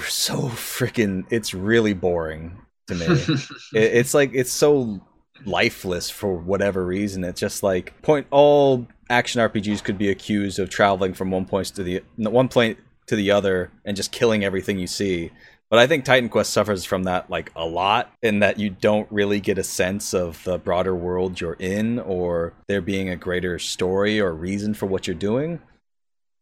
so 0.09 0.35
freaking 0.49 1.25
it's 1.29 1.53
really 1.53 1.93
boring 1.93 2.61
to 2.87 2.95
me 2.95 3.05
it, 3.73 3.93
it's 3.93 4.13
like 4.13 4.31
it's 4.33 4.51
so 4.51 5.01
lifeless 5.45 6.09
for 6.09 6.33
whatever 6.33 6.85
reason. 6.85 7.23
It's 7.23 7.39
just 7.39 7.63
like 7.63 7.99
point 8.01 8.27
all 8.31 8.87
action 9.09 9.41
rpgs 9.41 9.83
could 9.83 9.97
be 9.97 10.09
accused 10.09 10.57
of 10.57 10.69
traveling 10.69 11.13
from 11.13 11.31
one 11.31 11.45
point 11.45 11.67
to 11.67 11.83
the 11.83 12.01
one 12.17 12.47
point 12.47 12.77
to 13.07 13.15
the 13.15 13.31
other 13.31 13.69
and 13.83 13.97
just 13.97 14.11
killing 14.11 14.43
everything 14.43 14.79
you 14.79 14.87
see. 14.87 15.31
But 15.69 15.79
i 15.79 15.87
think 15.87 16.03
titan 16.03 16.29
quest 16.29 16.51
suffers 16.51 16.83
from 16.83 17.03
that 17.03 17.29
like 17.29 17.51
a 17.55 17.65
lot 17.65 18.11
in 18.21 18.39
that 18.39 18.59
you 18.59 18.69
don't 18.69 19.09
really 19.11 19.39
get 19.39 19.57
a 19.57 19.63
sense 19.63 20.13
of 20.13 20.43
the 20.43 20.57
broader 20.57 20.95
world 20.95 21.39
you're 21.39 21.53
in 21.53 21.99
or 21.99 22.53
there 22.67 22.81
being 22.81 23.09
a 23.09 23.15
greater 23.15 23.57
story 23.57 24.19
or 24.19 24.33
reason 24.33 24.73
for 24.73 24.85
what 24.85 25.07
you're 25.07 25.15
doing. 25.15 25.61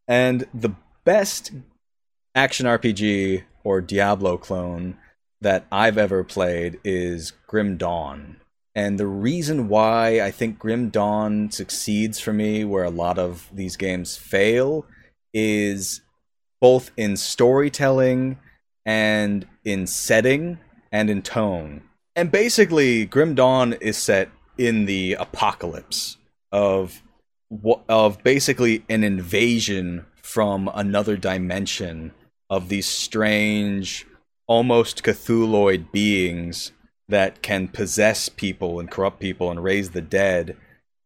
And 0.08 0.48
the 0.54 0.74
best 1.04 1.52
action 2.34 2.66
rpg 2.66 3.44
or 3.64 3.82
diablo 3.82 4.38
clone 4.38 4.98
that 5.42 5.66
I've 5.72 5.98
ever 5.98 6.24
played 6.24 6.80
is 6.84 7.32
Grim 7.48 7.78
Dawn. 7.78 8.38
And 8.80 8.98
the 8.98 9.08
reason 9.08 9.68
why 9.68 10.22
I 10.22 10.32
think 10.32 10.58
Grim 10.58 10.88
Dawn 10.88 11.52
succeeds 11.52 12.18
for 12.18 12.32
me 12.32 12.64
where 12.64 12.86
a 12.86 12.90
lot 12.90 13.20
of 13.20 13.50
these 13.52 13.76
games 13.76 14.16
fail 14.16 14.86
is 15.34 16.00
both 16.62 16.90
in 16.96 17.18
storytelling 17.18 18.40
and 18.86 19.46
in 19.66 19.86
setting 19.86 20.60
and 20.94 21.10
in 21.10 21.24
tone. 21.24 21.82
And 22.16 22.32
basically 22.32 23.04
Grim 23.04 23.36
Dawn 23.36 23.74
is 23.74 23.98
set 23.98 24.30
in 24.58 24.86
the 24.86 25.18
apocalypse 25.20 26.16
of 26.54 27.04
of 27.90 28.24
basically 28.24 28.86
an 28.88 29.04
invasion 29.04 30.06
from 30.24 30.72
another 30.74 31.18
dimension 31.18 32.14
of 32.50 32.70
these 32.70 32.88
strange 32.88 34.06
almost 34.48 35.04
Cthulhuoid 35.04 35.92
beings 35.92 36.72
that 37.10 37.42
can 37.42 37.68
possess 37.68 38.30
people 38.30 38.80
and 38.80 38.90
corrupt 38.90 39.20
people 39.20 39.52
and 39.52 39.64
raise 39.64 39.90
the 39.90 40.02
dead, 40.02 40.56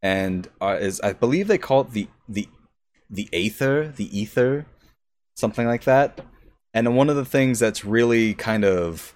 and 0.02 0.48
uh, 0.62 0.78
is 0.80 1.02
I 1.02 1.14
believe 1.14 1.48
they 1.48 1.58
call 1.58 1.82
it 1.82 1.92
the 1.92 2.08
the 2.30 2.48
the 3.10 3.30
aether, 3.34 3.88
the 3.88 4.18
ether, 4.18 4.66
something 5.36 5.66
like 5.66 5.84
that. 5.86 6.22
And 6.74 6.96
one 6.96 7.10
of 7.10 7.16
the 7.16 7.26
things 7.26 7.60
that's 7.60 7.86
really 7.86 8.34
kind 8.34 8.66
of, 8.66 9.14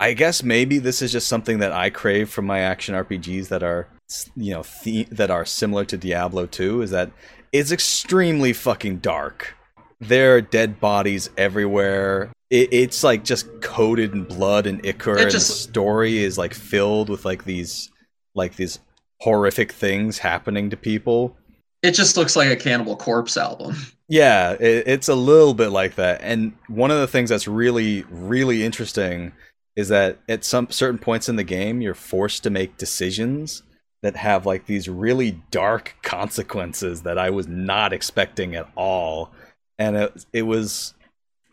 I 0.00 0.12
guess 0.12 0.42
maybe 0.42 0.78
this 0.78 1.00
is 1.00 1.12
just 1.12 1.28
something 1.28 1.60
that 1.60 1.72
I 1.72 1.88
crave 1.88 2.28
from 2.28 2.46
my 2.46 2.58
action 2.60 2.94
RPGs 2.94 3.48
that 3.48 3.62
are 3.62 3.88
you 4.36 4.54
know 4.54 4.64
the- 4.84 5.08
that 5.10 5.30
are 5.30 5.44
similar 5.44 5.84
to 5.86 5.96
Diablo 5.96 6.46
2 6.46 6.82
is 6.82 6.90
that 6.90 7.10
it's 7.52 7.72
extremely 7.72 8.52
fucking 8.52 8.98
dark. 8.98 9.55
There 10.00 10.36
are 10.36 10.40
dead 10.40 10.80
bodies 10.80 11.30
everywhere. 11.36 12.30
It, 12.50 12.72
it's 12.72 13.02
like 13.02 13.24
just 13.24 13.60
coated 13.62 14.12
in 14.12 14.24
blood 14.24 14.66
and 14.66 14.84
ichor. 14.84 15.16
It 15.16 15.22
and 15.22 15.30
just- 15.30 15.48
the 15.48 15.54
story 15.72 16.18
is 16.18 16.38
like 16.38 16.54
filled 16.54 17.08
with 17.08 17.24
like 17.24 17.44
these 17.44 17.90
like 18.34 18.56
these 18.56 18.78
horrific 19.20 19.72
things 19.72 20.18
happening 20.18 20.68
to 20.70 20.76
people. 20.76 21.36
it 21.82 21.92
just 21.92 22.16
looks 22.16 22.36
like 22.36 22.50
a 22.50 22.56
Cannibal 22.56 22.96
Corpse 22.96 23.36
album. 23.36 23.74
Yeah, 24.08 24.52
it, 24.52 24.86
it's 24.86 25.08
a 25.08 25.14
little 25.14 25.54
bit 25.54 25.68
like 25.70 25.94
that. 25.96 26.20
And 26.22 26.52
one 26.68 26.90
of 26.90 27.00
the 27.00 27.06
things 27.08 27.30
that's 27.30 27.48
really, 27.48 28.04
really 28.10 28.62
interesting 28.64 29.32
is 29.74 29.88
that 29.88 30.18
at 30.28 30.44
some 30.44 30.70
certain 30.70 30.98
points 30.98 31.28
in 31.28 31.36
the 31.36 31.44
game, 31.44 31.80
you're 31.80 31.94
forced 31.94 32.42
to 32.44 32.50
make 32.50 32.76
decisions 32.76 33.62
that 34.02 34.16
have 34.16 34.44
like 34.46 34.66
these 34.66 34.88
really 34.88 35.40
dark 35.50 35.96
consequences 36.02 37.02
that 37.02 37.18
I 37.18 37.30
was 37.30 37.48
not 37.48 37.92
expecting 37.92 38.54
at 38.54 38.68
all. 38.76 39.32
And 39.78 39.96
it, 39.96 40.26
it 40.32 40.42
was 40.42 40.94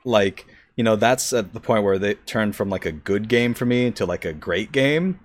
like, 0.06 0.46
you 0.76 0.84
know, 0.84 0.96
that's 0.96 1.34
at 1.34 1.54
the 1.54 1.60
point 1.60 1.84
where 1.84 2.00
they 2.00 2.16
turned 2.16 2.56
from 2.56 2.70
like 2.70 2.86
a 2.86 2.92
good 2.92 3.28
game 3.28 3.54
for 3.54 3.66
me 3.66 3.92
to 3.92 4.06
like 4.06 4.26
a 4.26 4.34
great 4.34 4.72
game. 4.72 5.20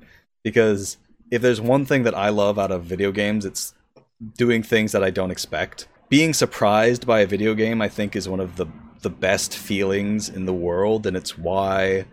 Because 0.44 0.98
if 1.30 1.42
there's 1.42 1.60
one 1.60 1.84
thing 1.84 2.02
that 2.04 2.14
I 2.14 2.28
love 2.28 2.58
out 2.58 2.70
of 2.70 2.84
video 2.84 3.12
games, 3.12 3.44
it's 3.44 3.74
doing 4.36 4.62
things 4.62 4.92
that 4.92 5.04
I 5.04 5.10
don't 5.10 5.30
expect. 5.30 5.88
Being 6.08 6.32
surprised 6.32 7.06
by 7.06 7.20
a 7.20 7.26
video 7.26 7.54
game, 7.54 7.82
I 7.82 7.88
think, 7.88 8.16
is 8.16 8.28
one 8.28 8.40
of 8.40 8.56
the 8.56 8.66
the 9.00 9.10
best 9.10 9.56
feelings 9.56 10.28
in 10.28 10.44
the 10.44 10.52
world, 10.52 11.06
and 11.06 11.16
it's 11.16 11.38
why 11.38 12.06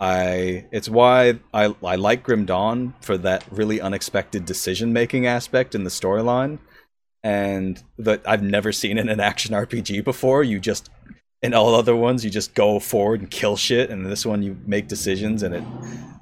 I 0.00 0.66
it's 0.72 0.88
why 0.88 1.38
I 1.52 1.74
I 1.84 1.96
like 1.96 2.22
Grim 2.22 2.44
Dawn 2.44 2.94
for 3.00 3.16
that 3.18 3.44
really 3.50 3.80
unexpected 3.80 4.44
decision 4.44 4.92
making 4.92 5.26
aspect 5.26 5.74
in 5.74 5.84
the 5.84 5.90
storyline, 5.90 6.58
and 7.28 7.82
that 7.98 8.22
I've 8.26 8.42
never 8.42 8.72
seen 8.72 8.96
in 8.96 9.10
an 9.10 9.20
action 9.20 9.54
RPG 9.54 10.02
before. 10.02 10.42
You 10.42 10.58
just 10.58 10.88
in 11.42 11.52
all 11.52 11.74
other 11.74 11.94
ones 11.94 12.24
you 12.24 12.30
just 12.30 12.54
go 12.54 12.80
forward 12.80 13.20
and 13.20 13.30
kill 13.30 13.54
shit 13.54 13.90
and 13.90 14.04
this 14.06 14.24
one 14.24 14.42
you 14.42 14.56
make 14.66 14.88
decisions 14.88 15.42
and 15.42 15.54
it 15.54 15.64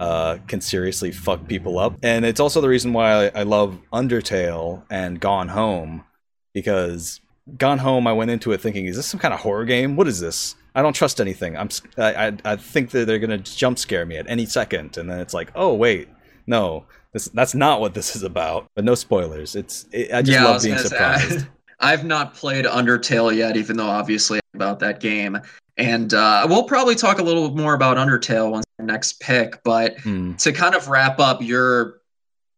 uh, 0.00 0.36
can 0.48 0.60
seriously 0.60 1.12
fuck 1.12 1.46
people 1.46 1.78
up. 1.78 1.94
And 2.02 2.24
it's 2.26 2.40
also 2.40 2.60
the 2.60 2.68
reason 2.68 2.92
why 2.92 3.28
I, 3.28 3.44
love 3.44 3.78
undertale 3.92 4.82
and 4.90 5.18
gone 5.20 5.48
home 5.48 6.04
because 6.52 7.20
gone 7.56 7.78
home 7.78 8.08
i 8.08 8.12
went 8.12 8.28
into 8.28 8.50
it 8.50 8.60
thinking 8.60 8.86
is 8.86 8.96
this 8.96 9.06
some 9.06 9.20
kind 9.20 9.32
of 9.32 9.38
horror 9.40 9.64
game? 9.64 9.94
What 9.94 10.08
is 10.08 10.18
this? 10.18 10.56
I 10.74 10.82
don't 10.82 10.92
trust 10.92 11.20
anything. 11.20 11.56
I'm 11.56 11.68
I- 11.96 12.36
I 12.44 12.56
think 12.56 12.90
that 12.90 13.06
they're 13.06 13.20
gonna 13.20 13.38
jump 13.38 13.78
scare 13.78 14.04
me 14.04 14.16
at 14.16 14.28
any 14.28 14.44
second. 14.44 14.96
And 14.98 15.08
then 15.08 15.20
it's 15.20 15.32
like 15.34 15.52
oh 15.54 15.72
wait 15.72 16.08
no 16.48 16.84
this, 17.16 17.28
that's 17.28 17.54
not 17.54 17.80
what 17.80 17.94
this 17.94 18.14
is 18.14 18.22
about 18.22 18.66
but 18.74 18.84
no 18.84 18.94
spoilers 18.94 19.56
it's 19.56 19.86
it, 19.90 20.12
i 20.12 20.20
just 20.20 20.38
I 20.38 20.44
love 20.44 20.54
was 20.54 20.64
being 20.64 20.76
gonna 20.76 20.88
say, 20.88 20.96
surprised 20.96 21.46
I've 21.80 22.04
not 22.04 22.34
played 22.34 22.64
Undertale 22.64 23.36
yet, 23.36 23.56
even 23.56 23.76
though 23.76 23.88
obviously 23.88 24.40
about 24.54 24.78
that 24.80 25.00
game. 25.00 25.38
And 25.76 26.14
uh, 26.14 26.46
we'll 26.48 26.64
probably 26.64 26.94
talk 26.94 27.18
a 27.18 27.22
little 27.22 27.48
bit 27.50 27.60
more 27.60 27.74
about 27.74 27.98
Undertale 27.98 28.50
once 28.50 28.64
our 28.78 28.86
next 28.86 29.20
pick. 29.20 29.62
But 29.62 30.00
Hmm. 30.00 30.32
to 30.36 30.52
kind 30.52 30.74
of 30.74 30.88
wrap 30.88 31.20
up 31.20 31.42
your, 31.42 32.00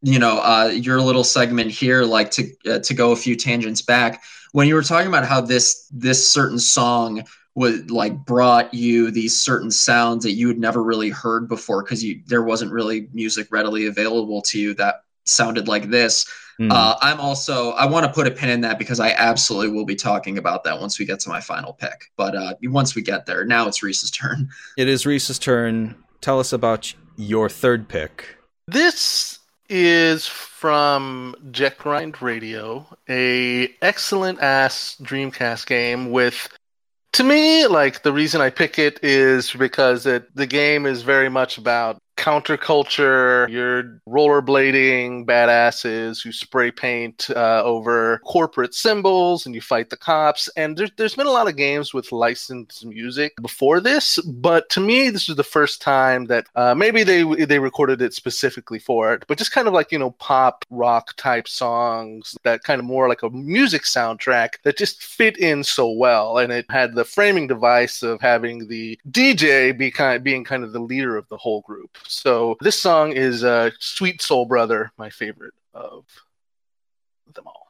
you 0.03 0.21
know, 0.21 0.39
uh, 0.39 0.71
your 0.73 1.01
little 1.01 1.25
segment 1.25 1.73
here, 1.73 2.05
like 2.05 2.31
to 2.33 2.49
uh, 2.71 2.79
to 2.79 2.95
go 2.95 3.11
a 3.11 3.17
few 3.17 3.35
tangents 3.35 3.83
back, 3.83 4.23
when 4.53 4.69
you 4.69 4.77
were 4.77 4.85
talking 4.85 5.09
about 5.09 5.27
how 5.27 5.41
this 5.41 5.89
this 5.91 6.31
certain 6.31 6.61
song 6.61 7.25
would 7.59 7.91
like 7.91 8.25
brought 8.25 8.73
you 8.73 9.11
these 9.11 9.37
certain 9.37 9.71
sounds 9.71 10.23
that 10.23 10.33
you 10.33 10.47
had 10.47 10.59
never 10.59 10.81
really 10.81 11.11
heard 11.11 11.49
before 11.49 11.83
because 11.83 12.05
you 12.05 12.23
there 12.27 12.45
wasn't 12.45 12.71
really 12.71 13.09
music 13.13 13.49
readily 13.51 13.87
available 13.87 14.41
to 14.43 14.61
you 14.61 14.75
that 14.75 15.03
sounded 15.25 15.67
like 15.67 15.91
this. 15.91 16.25
Hmm. 16.59 16.71
Uh, 16.71 16.95
I'm 17.01 17.19
also 17.19 17.73
I 17.73 17.85
want 17.87 18.07
to 18.07 18.13
put 18.13 18.29
a 18.29 18.31
pin 18.31 18.49
in 18.49 18.61
that 18.61 18.79
because 18.79 19.01
I 19.01 19.11
absolutely 19.11 19.77
will 19.77 19.85
be 19.85 19.97
talking 19.97 20.39
about 20.39 20.63
that 20.65 20.79
once 20.79 21.01
we 21.01 21.05
get 21.05 21.19
to 21.21 21.29
my 21.29 21.41
final 21.41 21.73
pick. 21.73 22.05
But 22.17 22.37
uh, 22.37 22.55
once 22.63 22.95
we 22.95 23.03
get 23.03 23.27
there, 23.27 23.45
now 23.45 23.67
it's 23.67 23.83
Reese's 23.83 24.13
turn. 24.13 24.49
it 24.79 24.89
is 24.89 25.05
reese's 25.05 25.41
turn 25.41 25.97
tell 26.21 26.39
us 26.39 26.53
about 26.53 26.95
your 27.17 27.49
third 27.49 27.89
pick 27.89 28.37
This 28.69 29.41
is 29.69 30.27
from 30.27 31.35
Jet 31.51 31.77
Grind 31.79 32.23
Radio, 32.23 32.87
a 33.09 33.69
excellent 33.83 34.41
ass 34.41 34.97
Dreamcast 35.03 35.67
game 35.67 36.11
with 36.11 36.49
to 37.13 37.25
me, 37.25 37.67
like 37.67 38.03
the 38.03 38.13
reason 38.13 38.41
I 38.41 38.51
pick 38.51 38.79
it 38.79 39.01
is 39.03 39.53
because 39.53 40.07
it 40.07 40.35
the 40.35 40.47
game 40.47 40.87
is 40.87 41.03
very 41.03 41.29
much 41.29 41.59
about 41.59 42.01
counterculture. 42.19 43.49
You're 43.49 43.85
rollerblading 44.07 45.25
badasses 45.25 46.23
who 46.23 46.33
spray 46.33 46.71
paint 46.71 47.31
uh, 47.31 47.63
over 47.65 48.19
corporate 48.25 48.75
symbols, 48.75 49.47
and 49.47 49.55
you 49.55 49.61
fight 49.61 49.89
the 49.89 49.97
cops. 49.97 50.49
And 50.57 50.77
there's 50.77 50.91
there's 50.97 51.15
been 51.15 51.27
a 51.27 51.31
lot 51.31 51.49
of 51.49 51.57
games 51.57 51.95
with 51.95 52.13
licensed 52.13 52.85
music 52.85 53.33
before 53.41 53.81
this, 53.81 54.19
but 54.19 54.69
to 54.71 54.81
me, 54.81 55.11
this 55.11 55.29
is 55.29 55.37
the 55.37 55.45
first 55.45 55.81
time 55.81 56.27
that 56.27 56.47
uh, 56.57 56.75
maybe 56.75 57.05
they 57.05 57.23
they 57.45 57.61
recorded 57.61 58.03
it 58.03 58.13
specifically 58.13 58.81
for 58.81 59.15
it, 59.15 59.25
but 59.29 59.39
just 59.39 59.53
kind 59.53 59.69
of 59.69 59.75
like 59.75 59.93
you 59.93 59.99
know 59.99 60.11
pop 60.13 60.65
rock 60.71 61.15
type 61.17 61.49
songs 61.49 62.37
that 62.43 62.65
kind 62.65 62.81
of 62.81 62.85
more 62.85 63.09
like 63.09 63.23
a 63.23 63.31
music 63.31 63.83
soundtrack 63.83 64.55
that 64.65 64.77
just 64.77 65.03
fit 65.03 65.39
in 65.39 65.63
so 65.63 65.89
well, 65.91 66.39
and 66.39 66.53
it 66.53 66.67
had 66.69 66.95
the 66.95 67.05
framing 67.05 67.47
device 67.47 68.03
of 68.03 68.21
having 68.21 68.67
the 68.67 68.99
DJ 69.11 69.77
be 69.77 69.91
kind 69.91 70.17
of, 70.17 70.25
being 70.25 70.43
kind 70.43 70.65
of 70.65 70.73
the 70.73 70.81
leader 70.81 71.17
of 71.17 71.29
the 71.29 71.37
whole 71.37 71.61
group. 71.61 71.97
So 72.09 72.57
this 72.61 72.79
song 72.79 73.13
is 73.13 73.45
uh, 73.45 73.71
"Sweet 73.79 74.23
Soul 74.23 74.47
Brother," 74.47 74.93
my 74.97 75.11
favorite 75.11 75.55
of 75.75 76.07
them 77.35 77.47
all. 77.47 77.68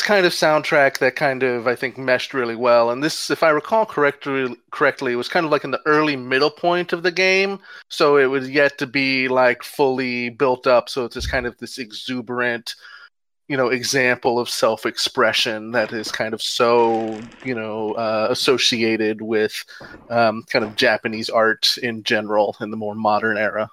This 0.00 0.06
kind 0.06 0.24
of 0.24 0.32
soundtrack 0.32 0.96
that 0.98 1.14
kind 1.14 1.42
of 1.42 1.66
I 1.66 1.74
think 1.74 1.98
meshed 1.98 2.32
really 2.32 2.56
well. 2.56 2.90
And 2.90 3.04
this, 3.04 3.30
if 3.30 3.42
I 3.42 3.50
recall 3.50 3.84
correctly, 3.84 4.56
correctly, 4.70 5.14
was 5.14 5.28
kind 5.28 5.44
of 5.44 5.52
like 5.52 5.62
in 5.62 5.72
the 5.72 5.82
early 5.84 6.16
middle 6.16 6.50
point 6.50 6.94
of 6.94 7.02
the 7.02 7.12
game, 7.12 7.58
so 7.90 8.16
it 8.16 8.24
was 8.24 8.48
yet 8.48 8.78
to 8.78 8.86
be 8.86 9.28
like 9.28 9.62
fully 9.62 10.30
built 10.30 10.66
up. 10.66 10.88
So 10.88 11.04
it's 11.04 11.12
just 11.12 11.30
kind 11.30 11.44
of 11.44 11.58
this 11.58 11.76
exuberant, 11.76 12.76
you 13.46 13.58
know, 13.58 13.68
example 13.68 14.38
of 14.38 14.48
self-expression 14.48 15.72
that 15.72 15.92
is 15.92 16.10
kind 16.10 16.32
of 16.32 16.40
so 16.40 17.20
you 17.44 17.54
know 17.54 17.92
uh, 17.92 18.28
associated 18.30 19.20
with 19.20 19.52
um, 20.08 20.44
kind 20.44 20.64
of 20.64 20.76
Japanese 20.76 21.28
art 21.28 21.76
in 21.82 22.02
general 22.04 22.56
in 22.62 22.70
the 22.70 22.78
more 22.78 22.94
modern 22.94 23.36
era. 23.36 23.68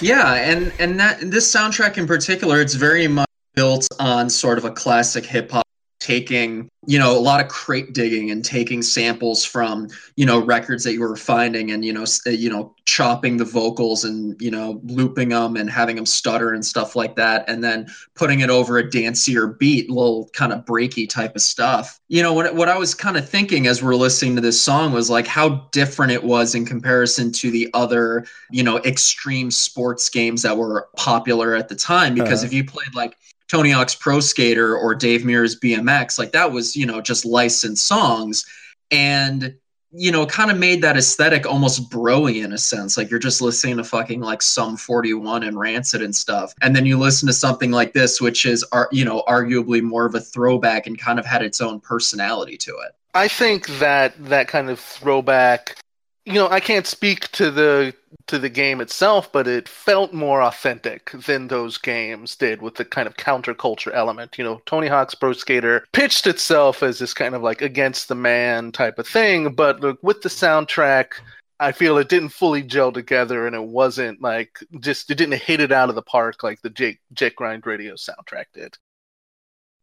Yeah, 0.00 0.34
and 0.34 0.72
and 0.78 1.00
that 1.00 1.18
this 1.32 1.52
soundtrack 1.52 1.98
in 1.98 2.06
particular, 2.06 2.60
it's 2.60 2.74
very 2.74 3.08
much 3.08 3.26
built 3.54 3.86
on 3.98 4.28
sort 4.30 4.58
of 4.58 4.64
a 4.64 4.70
classic 4.70 5.24
hip 5.24 5.50
hop 5.50 5.66
taking 6.02 6.68
you 6.88 6.98
know 6.98 7.16
a 7.16 7.20
lot 7.20 7.40
of 7.40 7.46
crate 7.46 7.92
digging 7.92 8.32
and 8.32 8.44
taking 8.44 8.82
samples 8.82 9.44
from 9.44 9.86
you 10.16 10.26
know 10.26 10.44
records 10.44 10.82
that 10.82 10.94
you 10.94 11.00
were 11.00 11.14
finding 11.14 11.70
and 11.70 11.84
you 11.84 11.92
know 11.92 12.04
you 12.26 12.50
know 12.50 12.74
chopping 12.86 13.36
the 13.36 13.44
vocals 13.44 14.02
and 14.04 14.34
you 14.42 14.50
know 14.50 14.80
looping 14.82 15.28
them 15.28 15.54
and 15.54 15.70
having 15.70 15.94
them 15.94 16.04
stutter 16.04 16.54
and 16.54 16.66
stuff 16.66 16.96
like 16.96 17.14
that 17.14 17.48
and 17.48 17.62
then 17.62 17.86
putting 18.16 18.40
it 18.40 18.50
over 18.50 18.78
a 18.78 18.82
dancier 18.90 19.56
beat 19.60 19.88
little 19.88 20.28
kind 20.34 20.52
of 20.52 20.64
breaky 20.64 21.08
type 21.08 21.36
of 21.36 21.42
stuff 21.42 22.00
you 22.08 22.20
know 22.20 22.32
what, 22.32 22.52
what 22.56 22.68
i 22.68 22.76
was 22.76 22.96
kind 22.96 23.16
of 23.16 23.28
thinking 23.28 23.68
as 23.68 23.80
we're 23.80 23.94
listening 23.94 24.34
to 24.34 24.42
this 24.42 24.60
song 24.60 24.92
was 24.92 25.08
like 25.08 25.28
how 25.28 25.50
different 25.70 26.10
it 26.10 26.24
was 26.24 26.56
in 26.56 26.66
comparison 26.66 27.30
to 27.30 27.48
the 27.52 27.70
other 27.74 28.26
you 28.50 28.64
know 28.64 28.78
extreme 28.78 29.52
sports 29.52 30.08
games 30.08 30.42
that 30.42 30.56
were 30.56 30.88
popular 30.96 31.54
at 31.54 31.68
the 31.68 31.76
time 31.76 32.12
because 32.12 32.40
uh-huh. 32.40 32.46
if 32.46 32.52
you 32.52 32.64
played 32.64 32.92
like 32.92 33.16
Tony 33.52 33.70
Hawk's 33.70 33.94
Pro 33.94 34.18
Skater 34.18 34.74
or 34.74 34.94
Dave 34.94 35.26
Mirra's 35.26 35.60
BMX, 35.60 36.18
like 36.18 36.32
that 36.32 36.52
was, 36.52 36.74
you 36.74 36.86
know, 36.86 37.02
just 37.02 37.26
licensed 37.26 37.86
songs. 37.86 38.46
And, 38.90 39.54
you 39.90 40.10
know, 40.10 40.24
kind 40.24 40.50
of 40.50 40.56
made 40.56 40.80
that 40.80 40.96
aesthetic 40.96 41.44
almost 41.44 41.90
broy 41.90 42.42
in 42.42 42.54
a 42.54 42.58
sense. 42.58 42.96
Like 42.96 43.10
you're 43.10 43.18
just 43.18 43.42
listening 43.42 43.76
to 43.76 43.84
fucking 43.84 44.22
like 44.22 44.40
Sum 44.40 44.78
41 44.78 45.42
and 45.42 45.58
Rancid 45.58 46.00
and 46.00 46.16
stuff. 46.16 46.54
And 46.62 46.74
then 46.74 46.86
you 46.86 46.98
listen 46.98 47.26
to 47.26 47.34
something 47.34 47.70
like 47.70 47.92
this, 47.92 48.22
which 48.22 48.46
is, 48.46 48.64
you 48.90 49.04
know, 49.04 49.22
arguably 49.28 49.82
more 49.82 50.06
of 50.06 50.14
a 50.14 50.20
throwback 50.20 50.86
and 50.86 50.98
kind 50.98 51.18
of 51.18 51.26
had 51.26 51.42
its 51.42 51.60
own 51.60 51.78
personality 51.78 52.56
to 52.56 52.70
it. 52.70 52.92
I 53.12 53.28
think 53.28 53.66
that 53.80 54.14
that 54.30 54.48
kind 54.48 54.70
of 54.70 54.80
throwback 54.80 55.76
you 56.24 56.34
know, 56.34 56.48
I 56.48 56.60
can't 56.60 56.86
speak 56.86 57.30
to 57.32 57.50
the 57.50 57.94
to 58.28 58.38
the 58.38 58.48
game 58.48 58.80
itself, 58.80 59.32
but 59.32 59.48
it 59.48 59.68
felt 59.68 60.12
more 60.12 60.42
authentic 60.42 61.10
than 61.10 61.48
those 61.48 61.78
games 61.78 62.36
did 62.36 62.62
with 62.62 62.76
the 62.76 62.84
kind 62.84 63.08
of 63.08 63.16
counterculture 63.16 63.92
element. 63.92 64.38
You 64.38 64.44
know, 64.44 64.62
Tony 64.64 64.86
Hawk's 64.86 65.14
Pro 65.14 65.32
Skater 65.32 65.84
pitched 65.92 66.26
itself 66.26 66.82
as 66.82 66.98
this 66.98 67.14
kind 67.14 67.34
of 67.34 67.42
like 67.42 67.62
against 67.62 68.08
the 68.08 68.14
man 68.14 68.70
type 68.70 68.98
of 68.98 69.08
thing, 69.08 69.54
but 69.54 69.80
look, 69.80 69.98
with 70.02 70.22
the 70.22 70.28
soundtrack, 70.28 71.14
I 71.58 71.72
feel 71.72 71.98
it 71.98 72.08
didn't 72.08 72.30
fully 72.30 72.62
gel 72.62 72.92
together, 72.92 73.46
and 73.46 73.56
it 73.56 73.64
wasn't 73.64 74.22
like 74.22 74.58
just 74.80 75.10
it 75.10 75.16
didn't 75.16 75.42
hit 75.42 75.60
it 75.60 75.72
out 75.72 75.88
of 75.88 75.94
the 75.94 76.02
park 76.02 76.42
like 76.42 76.60
the 76.62 76.70
Jake 76.70 77.00
Jake 77.12 77.36
Grind 77.36 77.66
Radio 77.66 77.94
soundtrack 77.94 78.46
did. 78.54 78.76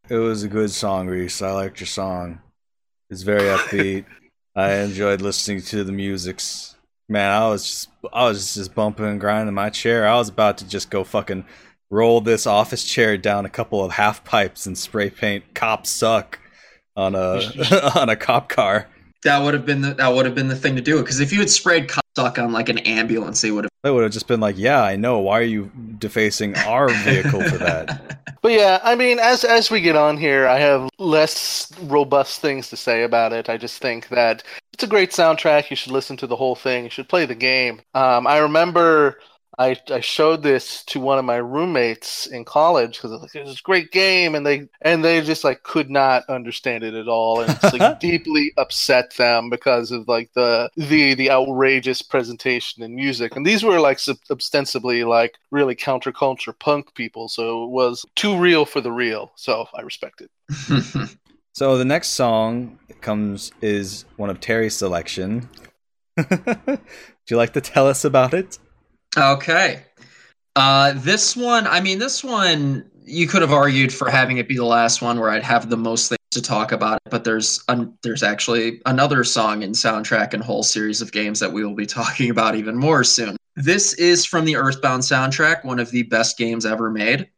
It 0.09 0.17
was 0.17 0.43
a 0.43 0.47
good 0.47 0.71
song, 0.71 1.07
Reese. 1.07 1.41
I 1.41 1.51
liked 1.51 1.79
your 1.79 1.87
song. 1.87 2.41
It's 3.09 3.21
very 3.23 3.41
upbeat. 3.57 4.05
I 4.55 4.75
enjoyed 4.75 5.21
listening 5.21 5.61
to 5.63 5.83
the 5.83 5.91
musics. 5.91 6.75
Man, 7.07 7.31
I 7.31 7.47
was 7.47 7.63
just 7.65 7.89
I 8.13 8.25
was 8.25 8.53
just 8.55 8.75
bumping 8.75 9.05
and 9.05 9.19
grinding 9.19 9.55
my 9.55 9.69
chair. 9.69 10.07
I 10.07 10.15
was 10.15 10.29
about 10.29 10.57
to 10.59 10.67
just 10.67 10.89
go 10.89 11.03
fucking 11.03 11.45
roll 11.89 12.21
this 12.21 12.45
office 12.45 12.83
chair 12.83 13.17
down 13.17 13.45
a 13.45 13.49
couple 13.49 13.83
of 13.83 13.93
half 13.93 14.23
pipes 14.23 14.65
and 14.65 14.77
spray 14.77 15.09
paint 15.09 15.53
"Cops 15.53 15.89
Suck" 15.89 16.39
on 16.95 17.15
a 17.15 17.41
on 17.95 18.09
a 18.09 18.15
cop 18.15 18.49
car. 18.49 18.87
That 19.23 19.39
would 19.43 19.53
have 19.53 19.65
been 19.65 19.81
the 19.81 19.93
that 19.95 20.13
would 20.13 20.25
have 20.25 20.35
been 20.35 20.47
the 20.47 20.55
thing 20.55 20.75
to 20.75 20.81
do. 20.81 20.99
Because 21.01 21.19
if 21.19 21.31
you 21.33 21.39
had 21.39 21.49
sprayed 21.49 21.89
"Cops 21.89 22.07
Suck" 22.15 22.39
on 22.39 22.53
like 22.53 22.69
an 22.69 22.79
ambulance, 22.79 23.41
they 23.41 23.51
would 23.51 23.65
have. 23.65 23.71
They 23.83 23.91
would 23.91 24.03
have 24.03 24.11
just 24.11 24.27
been 24.27 24.39
like, 24.39 24.57
"Yeah, 24.57 24.81
I 24.81 24.95
know. 24.95 25.19
Why 25.19 25.39
are 25.39 25.43
you 25.43 25.71
defacing 25.97 26.55
our 26.57 26.89
vehicle 27.03 27.41
for 27.43 27.57
that?" 27.57 28.15
But 28.41 28.53
yeah, 28.53 28.79
I 28.83 28.95
mean, 28.95 29.19
as 29.19 29.43
as 29.43 29.69
we 29.69 29.81
get 29.81 29.97
on 29.97 30.15
here, 30.15 30.47
I 30.47 30.59
have 30.59 30.89
less 30.97 31.73
robust 31.81 32.39
things 32.39 32.69
to 32.69 32.77
say 32.77 33.03
about 33.03 33.33
it. 33.33 33.49
I 33.49 33.57
just 33.57 33.81
think 33.81 34.07
that 34.09 34.43
it's 34.71 34.81
a 34.81 34.87
great 34.87 35.11
soundtrack. 35.11 35.69
You 35.69 35.75
should 35.75 35.91
listen 35.91 36.15
to 36.17 36.27
the 36.27 36.37
whole 36.37 36.55
thing. 36.55 36.85
You 36.85 36.89
should 36.89 37.09
play 37.09 37.25
the 37.25 37.35
game. 37.35 37.81
Um, 37.95 38.25
I 38.25 38.37
remember 38.37 39.19
I, 39.59 39.75
I 39.89 39.99
showed 39.99 40.41
this 40.41 40.85
to 40.85 41.01
one 41.01 41.19
of 41.19 41.25
my 41.25 41.35
roommates 41.35 42.27
in 42.27 42.45
college 42.45 42.93
because 42.93 43.11
like, 43.11 43.35
it 43.35 43.45
was 43.45 43.59
a 43.59 43.61
great 43.61 43.91
game, 43.91 44.33
and 44.33 44.45
they 44.45 44.69
and 44.81 45.03
they 45.03 45.19
just 45.19 45.43
like 45.43 45.63
could 45.63 45.89
not 45.89 46.23
understand 46.29 46.85
it 46.85 46.93
at 46.93 47.09
all, 47.09 47.41
and 47.41 47.51
it's 47.51 47.77
like 47.77 47.99
deeply 47.99 48.53
upset 48.57 49.13
them 49.17 49.49
because 49.49 49.91
of 49.91 50.07
like 50.07 50.31
the 50.33 50.69
the 50.77 51.13
the 51.13 51.29
outrageous 51.29 52.01
presentation 52.01 52.83
and 52.83 52.95
music. 52.95 53.35
And 53.35 53.45
these 53.45 53.61
were 53.61 53.81
like 53.81 53.99
sub- 53.99 54.15
ostensibly 54.31 55.03
like 55.03 55.37
really 55.51 55.75
counterculture 55.75 56.57
punk 56.57 56.95
people, 56.95 57.27
so 57.27 57.65
it 57.65 57.69
was 57.69 58.05
too 58.15 58.37
real 58.37 58.63
for 58.63 58.79
the 58.79 58.93
real. 58.93 59.33
So 59.35 59.67
I 59.73 59.81
respect 59.81 60.21
it. 60.21 61.17
so 61.53 61.77
the 61.77 61.83
next 61.83 62.11
song 62.11 62.79
comes 63.01 63.51
is 63.61 64.05
one 64.15 64.29
of 64.29 64.39
Terry's 64.39 64.77
selection. 64.77 65.49
Would 66.17 66.79
you 67.29 67.35
like 67.35 67.51
to 67.53 67.61
tell 67.61 67.87
us 67.87 68.05
about 68.05 68.33
it? 68.33 68.57
Okay. 69.17 69.83
Uh, 70.55 70.93
this 70.95 71.35
one, 71.35 71.67
I 71.67 71.81
mean, 71.81 71.99
this 71.99 72.23
one, 72.23 72.89
you 73.05 73.27
could 73.27 73.41
have 73.41 73.53
argued 73.53 73.93
for 73.93 74.09
having 74.09 74.37
it 74.37 74.47
be 74.47 74.55
the 74.55 74.65
last 74.65 75.01
one 75.01 75.19
where 75.19 75.29
I'd 75.29 75.43
have 75.43 75.69
the 75.69 75.77
most 75.77 76.09
things 76.09 76.19
to 76.31 76.41
talk 76.43 76.71
about 76.71 76.99
but 77.09 77.23
there's 77.23 77.63
un- 77.69 77.97
there's 78.03 78.21
actually 78.21 78.81
another 78.85 79.23
song 79.23 79.63
in 79.63 79.71
soundtrack 79.71 80.33
and 80.33 80.43
whole 80.43 80.61
series 80.61 81.01
of 81.01 81.11
games 81.11 81.39
that 81.39 81.51
we 81.51 81.65
will 81.65 81.75
be 81.75 81.85
talking 81.87 82.29
about 82.29 82.55
even 82.55 82.77
more 82.77 83.03
soon. 83.03 83.35
This 83.55 83.93
is 83.95 84.25
from 84.25 84.45
the 84.45 84.55
Earthbound 84.55 85.03
soundtrack, 85.03 85.65
one 85.65 85.79
of 85.79 85.91
the 85.91 86.03
best 86.03 86.37
games 86.37 86.65
ever 86.65 86.89
made. 86.89 87.29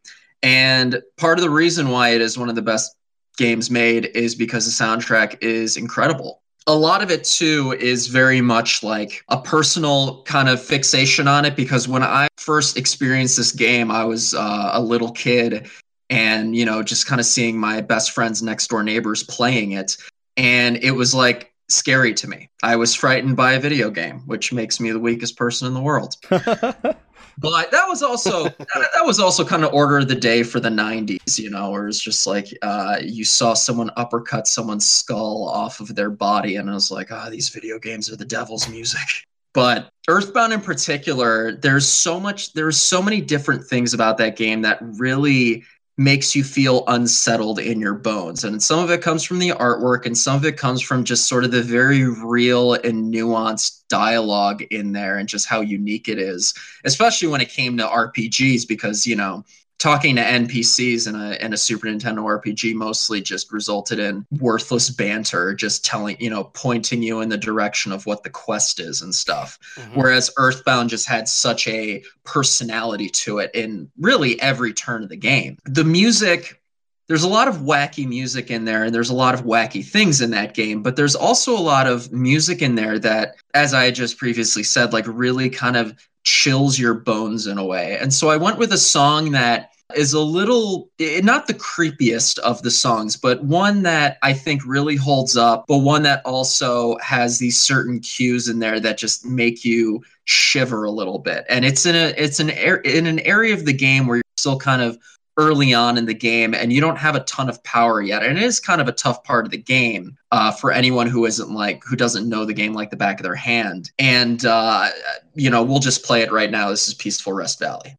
And 0.43 1.01
part 1.17 1.37
of 1.37 1.43
the 1.43 1.49
reason 1.49 1.89
why 1.89 2.09
it 2.09 2.21
is 2.21 2.37
one 2.37 2.49
of 2.49 2.55
the 2.55 2.61
best 2.61 2.95
games 3.37 3.71
made 3.71 4.05
is 4.13 4.35
because 4.35 4.65
the 4.65 4.83
soundtrack 4.83 5.41
is 5.41 5.77
incredible 5.77 6.41
a 6.67 6.75
lot 6.75 7.01
of 7.01 7.09
it 7.09 7.23
too 7.23 7.75
is 7.79 8.07
very 8.07 8.41
much 8.41 8.83
like 8.83 9.23
a 9.29 9.41
personal 9.41 10.21
kind 10.23 10.47
of 10.47 10.63
fixation 10.63 11.27
on 11.27 11.45
it 11.45 11.55
because 11.55 11.87
when 11.87 12.03
I 12.03 12.27
first 12.37 12.77
experienced 12.77 13.37
this 13.37 13.51
game, 13.51 13.89
I 13.89 14.03
was 14.05 14.33
uh, 14.33 14.71
a 14.73 14.81
little 14.81 15.11
kid 15.11 15.69
and, 16.09 16.55
you 16.55 16.65
know, 16.65 16.83
just 16.83 17.07
kind 17.07 17.19
of 17.19 17.25
seeing 17.25 17.57
my 17.57 17.81
best 17.81 18.11
friends 18.11 18.43
next 18.43 18.67
door 18.67 18.83
neighbors 18.83 19.23
playing 19.23 19.71
it. 19.71 19.97
And 20.37 20.77
it 20.77 20.91
was 20.91 21.15
like 21.15 21.51
scary 21.69 22.13
to 22.15 22.27
me. 22.27 22.49
I 22.61 22.75
was 22.75 22.93
frightened 22.93 23.35
by 23.35 23.53
a 23.53 23.59
video 23.59 23.89
game, 23.89 24.19
which 24.27 24.53
makes 24.53 24.79
me 24.79 24.91
the 24.91 24.99
weakest 24.99 25.37
person 25.37 25.67
in 25.67 25.73
the 25.73 25.81
world. 25.81 26.15
but 27.41 27.71
that 27.71 27.87
was 27.87 28.01
also 28.01 28.43
that, 28.49 28.67
that, 28.69 29.03
was 29.03 29.19
also 29.19 29.43
kind 29.43 29.65
of 29.65 29.73
order 29.73 29.97
of 29.97 30.07
the 30.07 30.15
day 30.15 30.43
for 30.43 30.59
the 30.59 30.69
90s 30.69 31.37
you 31.37 31.49
know 31.49 31.71
where 31.71 31.87
it's 31.87 31.99
just 31.99 32.25
like 32.25 32.47
uh, 32.61 32.97
you 33.01 33.25
saw 33.25 33.53
someone 33.53 33.91
uppercut 33.97 34.47
someone's 34.47 34.87
skull 34.87 35.49
off 35.49 35.79
of 35.79 35.93
their 35.95 36.09
body 36.09 36.55
and 36.55 36.69
i 36.69 36.73
was 36.73 36.91
like 36.91 37.11
ah 37.11 37.25
oh, 37.25 37.29
these 37.29 37.49
video 37.49 37.77
games 37.77 38.09
are 38.09 38.15
the 38.15 38.25
devil's 38.25 38.69
music. 38.69 39.01
But 39.53 39.89
earthbound 40.07 40.53
in 40.53 40.61
particular 40.61 41.57
there's 41.57 41.85
so 41.85 42.21
much 42.21 42.53
there's 42.53 42.77
so 42.77 43.01
many 43.01 43.19
different 43.19 43.65
things 43.65 43.93
about 43.93 44.17
that 44.19 44.37
game 44.37 44.61
that 44.61 44.79
really 44.81 45.65
makes 45.97 46.35
you 46.35 46.43
feel 46.43 46.83
unsettled 46.87 47.59
in 47.59 47.79
your 47.79 47.93
bones. 47.93 48.43
And 48.43 48.63
some 48.63 48.79
of 48.79 48.89
it 48.89 49.01
comes 49.01 49.23
from 49.23 49.39
the 49.39 49.49
artwork, 49.49 50.05
and 50.05 50.17
some 50.17 50.35
of 50.35 50.45
it 50.45 50.57
comes 50.57 50.81
from 50.81 51.03
just 51.03 51.27
sort 51.27 51.43
of 51.43 51.51
the 51.51 51.61
very 51.61 52.05
real 52.05 52.73
and 52.73 53.13
nuanced 53.13 53.81
dialogue 53.89 54.63
in 54.71 54.93
there 54.93 55.17
and 55.17 55.27
just 55.27 55.47
how 55.47 55.61
unique 55.61 56.07
it 56.07 56.17
is, 56.17 56.53
especially 56.85 57.27
when 57.27 57.41
it 57.41 57.49
came 57.49 57.77
to 57.77 57.83
RPGs, 57.83 58.67
because, 58.67 59.05
you 59.05 59.15
know, 59.15 59.43
talking 59.81 60.15
to 60.15 60.21
NPCs 60.21 61.07
in 61.07 61.15
a 61.15 61.43
in 61.43 61.53
a 61.53 61.57
Super 61.57 61.87
Nintendo 61.87 62.19
RPG 62.19 62.75
mostly 62.75 63.19
just 63.19 63.51
resulted 63.51 63.97
in 63.97 64.25
worthless 64.39 64.91
banter, 64.91 65.55
just 65.55 65.83
telling 65.83 66.17
you 66.19 66.29
know 66.29 66.45
pointing 66.53 67.01
you 67.01 67.21
in 67.21 67.29
the 67.29 67.37
direction 67.37 67.91
of 67.91 68.05
what 68.05 68.21
the 68.21 68.29
quest 68.29 68.79
is 68.79 69.01
and 69.01 69.13
stuff. 69.13 69.57
Mm-hmm. 69.75 69.99
Whereas 69.99 70.29
Earthbound 70.37 70.91
just 70.91 71.07
had 71.07 71.27
such 71.27 71.67
a 71.67 72.03
personality 72.23 73.09
to 73.09 73.39
it 73.39 73.49
in 73.55 73.91
really 73.99 74.39
every 74.39 74.71
turn 74.71 75.03
of 75.03 75.09
the 75.09 75.17
game. 75.17 75.57
The 75.65 75.83
music. 75.83 76.59
There's 77.07 77.23
a 77.23 77.27
lot 77.27 77.49
of 77.49 77.57
wacky 77.57 78.07
music 78.07 78.51
in 78.51 78.63
there, 78.63 78.85
and 78.85 78.95
there's 78.95 79.09
a 79.09 79.15
lot 79.15 79.33
of 79.33 79.41
wacky 79.41 79.83
things 79.83 80.21
in 80.21 80.31
that 80.31 80.53
game, 80.53 80.81
but 80.81 80.95
there's 80.95 81.15
also 81.15 81.57
a 81.57 81.59
lot 81.59 81.85
of 81.85 82.09
music 82.13 82.61
in 82.61 82.75
there 82.75 82.99
that, 82.99 83.35
as 83.53 83.73
I 83.73 83.91
just 83.91 84.17
previously 84.17 84.63
said, 84.63 84.93
like 84.93 85.05
really 85.07 85.49
kind 85.49 85.75
of 85.75 85.93
chills 86.23 86.77
your 86.77 86.93
bones 86.93 87.47
in 87.47 87.57
a 87.57 87.65
way. 87.65 87.97
And 87.99 88.13
so 88.13 88.29
I 88.29 88.37
went 88.37 88.57
with 88.57 88.71
a 88.73 88.77
song 88.77 89.31
that 89.31 89.71
is 89.95 90.13
a 90.13 90.19
little 90.19 90.89
not 90.99 91.47
the 91.47 91.53
creepiest 91.53 92.39
of 92.39 92.61
the 92.61 92.71
songs, 92.71 93.17
but 93.17 93.43
one 93.43 93.83
that 93.83 94.17
I 94.21 94.33
think 94.33 94.65
really 94.65 94.95
holds 94.95 95.35
up, 95.35 95.65
but 95.67 95.79
one 95.79 96.03
that 96.03 96.21
also 96.25 96.97
has 96.99 97.39
these 97.39 97.59
certain 97.59 97.99
cues 97.99 98.47
in 98.47 98.59
there 98.59 98.79
that 98.79 98.97
just 98.97 99.25
make 99.25 99.65
you 99.65 100.01
shiver 100.25 100.85
a 100.85 100.91
little 100.91 101.19
bit. 101.19 101.45
And 101.49 101.65
it's 101.65 101.85
in 101.85 101.95
a 101.95 102.13
it's 102.17 102.39
an 102.39 102.49
in 102.49 103.05
an 103.05 103.19
area 103.19 103.53
of 103.53 103.65
the 103.65 103.73
game 103.73 104.07
where 104.07 104.17
you're 104.17 104.23
still 104.37 104.57
kind 104.57 104.81
of 104.81 104.97
early 105.37 105.73
on 105.73 105.97
in 105.97 106.05
the 106.05 106.13
game 106.13 106.53
and 106.53 106.73
you 106.73 106.81
don't 106.81 106.97
have 106.97 107.15
a 107.15 107.21
ton 107.21 107.49
of 107.49 107.63
power 107.63 108.01
yet. 108.01 108.23
And 108.23 108.37
it 108.37 108.43
is 108.43 108.59
kind 108.59 108.81
of 108.81 108.87
a 108.87 108.91
tough 108.91 109.23
part 109.23 109.45
of 109.45 109.51
the 109.51 109.57
game 109.57 110.17
uh, 110.31 110.51
for 110.51 110.71
anyone 110.71 111.07
who 111.07 111.25
isn't 111.25 111.51
like 111.51 111.83
who 111.83 111.95
doesn't 111.95 112.27
know 112.27 112.45
the 112.45 112.53
game 112.53 112.73
like 112.73 112.89
the 112.89 112.97
back 112.97 113.19
of 113.19 113.23
their 113.23 113.35
hand. 113.35 113.91
And 113.99 114.45
uh, 114.45 114.89
you 115.33 115.49
know 115.49 115.63
we'll 115.63 115.79
just 115.79 116.03
play 116.03 116.21
it 116.21 116.31
right 116.31 116.51
now. 116.51 116.69
This 116.69 116.87
is 116.87 116.93
peaceful 116.93 117.33
rest 117.33 117.59
valley 117.59 117.97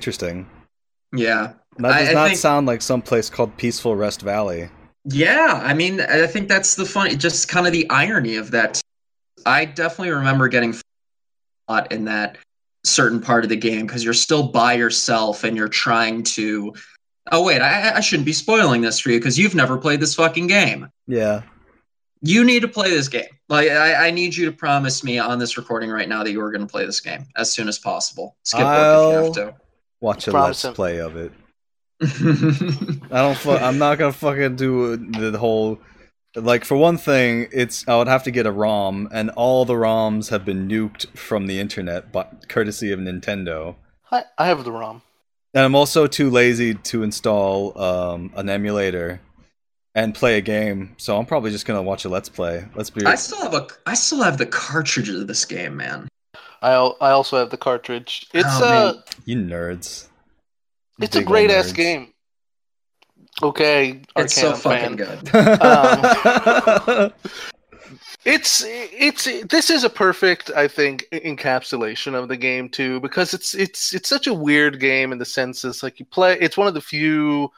Interesting. 0.00 0.46
yeah 1.14 1.52
That 1.76 1.98
does 1.98 2.08
I 2.08 2.12
not 2.14 2.28
think- 2.28 2.38
sound 2.38 2.66
like 2.66 2.80
some 2.80 3.02
place 3.02 3.28
called 3.28 3.54
Peaceful 3.58 3.96
Rest 3.96 4.22
Valley. 4.22 4.70
Yeah, 5.04 5.60
I 5.62 5.74
mean, 5.74 6.00
I 6.00 6.26
think 6.26 6.48
that's 6.48 6.74
the 6.74 6.84
funny, 6.86 7.16
just 7.16 7.48
kind 7.48 7.66
of 7.66 7.72
the 7.72 7.88
irony 7.90 8.36
of 8.36 8.50
that. 8.52 8.80
I 9.46 9.64
definitely 9.66 10.10
remember 10.12 10.48
getting 10.48 10.74
a 10.74 11.72
lot 11.72 11.92
in 11.92 12.04
that 12.06 12.36
certain 12.84 13.20
part 13.20 13.44
of 13.44 13.50
the 13.50 13.56
game 13.56 13.86
because 13.86 14.04
you're 14.04 14.14
still 14.14 14.42
by 14.48 14.72
yourself 14.74 15.44
and 15.44 15.56
you're 15.56 15.68
trying 15.68 16.22
to. 16.22 16.74
Oh 17.32 17.42
wait, 17.44 17.60
I, 17.62 17.96
I 17.96 18.00
shouldn't 18.00 18.26
be 18.26 18.32
spoiling 18.32 18.80
this 18.82 18.98
for 19.00 19.10
you 19.10 19.18
because 19.18 19.38
you've 19.38 19.54
never 19.54 19.76
played 19.78 20.00
this 20.00 20.14
fucking 20.14 20.46
game. 20.46 20.88
Yeah. 21.06 21.42
You 22.22 22.44
need 22.44 22.60
to 22.60 22.68
play 22.68 22.90
this 22.90 23.08
game. 23.08 23.24
Like, 23.48 23.70
I, 23.70 24.08
I 24.08 24.10
need 24.10 24.36
you 24.36 24.44
to 24.44 24.52
promise 24.52 25.02
me 25.02 25.18
on 25.18 25.38
this 25.38 25.56
recording 25.56 25.88
right 25.90 26.08
now 26.08 26.22
that 26.22 26.30
you 26.32 26.42
are 26.42 26.50
going 26.52 26.60
to 26.66 26.70
play 26.70 26.84
this 26.84 27.00
game 27.00 27.24
as 27.36 27.50
soon 27.50 27.66
as 27.68 27.78
possible. 27.78 28.36
Skip 28.44 28.60
work 28.60 29.30
if 29.30 29.36
you 29.36 29.42
have 29.44 29.54
Watch 30.00 30.26
a 30.26 30.32
let's 30.32 30.64
him. 30.64 30.74
play 30.74 30.98
of 30.98 31.16
it. 31.16 31.32
I 32.02 33.22
don't. 33.22 33.36
Fu- 33.36 33.50
I'm 33.50 33.78
not 33.78 33.98
gonna 33.98 34.12
fucking 34.12 34.56
do 34.56 34.96
the 34.96 35.38
whole. 35.38 35.78
Like 36.34 36.64
for 36.64 36.76
one 36.76 36.96
thing, 36.96 37.48
it's 37.52 37.86
I 37.86 37.96
would 37.96 38.08
have 38.08 38.22
to 38.22 38.30
get 38.30 38.46
a 38.46 38.52
ROM, 38.52 39.08
and 39.12 39.30
all 39.30 39.64
the 39.64 39.74
ROMs 39.74 40.30
have 40.30 40.44
been 40.44 40.68
nuked 40.68 41.08
from 41.16 41.46
the 41.46 41.60
internet, 41.60 42.12
but 42.12 42.48
courtesy 42.48 42.92
of 42.92 43.00
Nintendo. 43.00 43.74
I, 44.10 44.24
I 44.38 44.46
have 44.46 44.64
the 44.64 44.72
ROM. 44.72 45.02
And 45.52 45.64
I'm 45.64 45.74
also 45.74 46.06
too 46.06 46.30
lazy 46.30 46.74
to 46.74 47.02
install 47.02 47.78
um, 47.80 48.32
an 48.36 48.48
emulator 48.48 49.20
and 49.94 50.14
play 50.14 50.38
a 50.38 50.40
game, 50.40 50.94
so 50.96 51.18
I'm 51.18 51.26
probably 51.26 51.50
just 51.50 51.66
gonna 51.66 51.82
watch 51.82 52.04
a 52.04 52.08
let's 52.08 52.28
play. 52.28 52.64
Let's 52.74 52.90
be. 52.90 53.04
I 53.04 53.16
still 53.16 53.42
have 53.42 53.54
a. 53.54 53.66
I 53.84 53.94
still 53.94 54.22
have 54.22 54.38
the 54.38 54.46
cartridges 54.46 55.20
of 55.20 55.26
this 55.26 55.44
game, 55.44 55.76
man. 55.76 56.08
I 56.62 56.72
I 56.72 57.10
also 57.10 57.38
have 57.38 57.50
the 57.50 57.56
cartridge. 57.56 58.26
It's 58.34 58.48
Oh, 58.60 58.64
uh 58.64 58.92
man. 58.94 59.02
You 59.24 59.36
nerds. 59.36 60.06
it's 61.00 61.16
a 61.16 61.22
great 61.24 61.50
ass 61.50 61.72
game. 61.72 62.12
Okay, 63.42 64.02
It's 64.16 64.34
so 64.34 64.52
Arcanum 64.52 64.96
fan. 64.96 64.96
fucking 64.98 65.30
good. 65.30 65.30
Um, 67.06 67.12
It's 68.24 68.62
it's 68.66 69.24
this 69.48 69.70
is 69.70 69.82
a 69.82 69.88
perfect 69.90 70.50
I 70.54 70.68
think 70.68 71.06
encapsulation 71.10 72.14
of 72.14 72.28
the 72.28 72.36
game 72.36 72.68
too 72.68 73.00
because 73.00 73.32
it's 73.32 73.54
it's 73.54 73.94
it's 73.94 74.08
such 74.10 74.26
a 74.26 74.34
weird 74.34 74.78
game 74.78 75.10
in 75.12 75.18
the 75.18 75.24
sense 75.24 75.64
it's 75.64 75.82
like 75.82 75.98
you 75.98 76.04
play 76.04 76.36
it's 76.38 76.56
one 76.58 76.68
of 76.68 76.74
the 76.74 76.82
few 76.82 77.50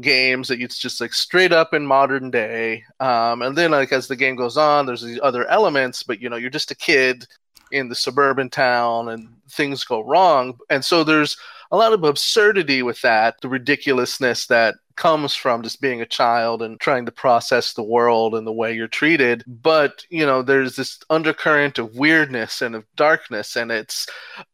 games 0.00 0.48
that 0.48 0.60
it's 0.60 0.78
just 0.78 1.00
like 1.00 1.12
straight 1.14 1.52
up 1.52 1.72
in 1.74 1.86
modern 1.86 2.30
day 2.30 2.82
um, 2.98 3.42
and 3.42 3.56
then 3.56 3.70
like 3.70 3.92
as 3.92 4.08
the 4.08 4.16
game 4.16 4.34
goes 4.34 4.56
on 4.56 4.84
there's 4.84 5.02
these 5.02 5.20
other 5.22 5.46
elements 5.46 6.02
but 6.02 6.20
you 6.20 6.28
know 6.28 6.36
you're 6.36 6.50
just 6.50 6.72
a 6.72 6.76
kid 6.76 7.24
in 7.72 7.88
the 7.88 7.94
suburban 7.94 8.50
town 8.50 9.08
and 9.08 9.28
things 9.50 9.84
go 9.84 10.00
wrong 10.00 10.56
and 10.70 10.84
so 10.84 11.02
there's 11.04 11.36
a 11.72 11.76
lot 11.76 11.92
of 11.92 12.04
absurdity 12.04 12.82
with 12.82 13.00
that 13.02 13.40
the 13.40 13.48
ridiculousness 13.48 14.46
that 14.46 14.74
comes 14.96 15.34
from 15.34 15.62
just 15.62 15.80
being 15.80 16.02
a 16.02 16.06
child 16.06 16.62
and 16.62 16.78
trying 16.78 17.06
to 17.06 17.12
process 17.12 17.72
the 17.72 17.82
world 17.82 18.34
and 18.34 18.46
the 18.46 18.52
way 18.52 18.72
you're 18.72 18.86
treated 18.88 19.42
but 19.46 20.04
you 20.10 20.26
know 20.26 20.42
there's 20.42 20.76
this 20.76 20.98
undercurrent 21.10 21.78
of 21.78 21.94
weirdness 21.96 22.60
and 22.62 22.74
of 22.74 22.84
darkness 22.96 23.56
and 23.56 23.70
it's 23.72 24.06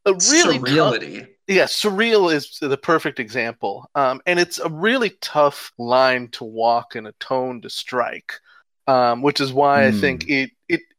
a 0.07 0.14
really 0.14 0.59
tough- 0.61 0.96
Surreality. 0.98 1.26
yeah, 1.48 1.64
surreal 1.64 2.33
is 2.33 2.59
the 2.61 2.76
perfect 2.76 3.20
example. 3.20 3.88
Um, 3.94 4.20
and 4.26 4.38
it's 4.40 4.59
a 4.59 4.68
really 4.68 5.11
tough 5.20 5.72
line 5.79 6.29
to 6.33 6.44
walk 6.44 6.96
and 6.96 7.07
a 7.07 7.12
tone 7.20 7.61
to 7.62 7.70
strike. 7.70 8.33
Um, 8.88 9.20
which 9.22 9.40
is 9.40 9.52
why 9.52 9.87
I 9.87 9.90
Hmm. 9.90 10.00
think 10.00 10.29
it, 10.29 10.50
it 10.50 10.56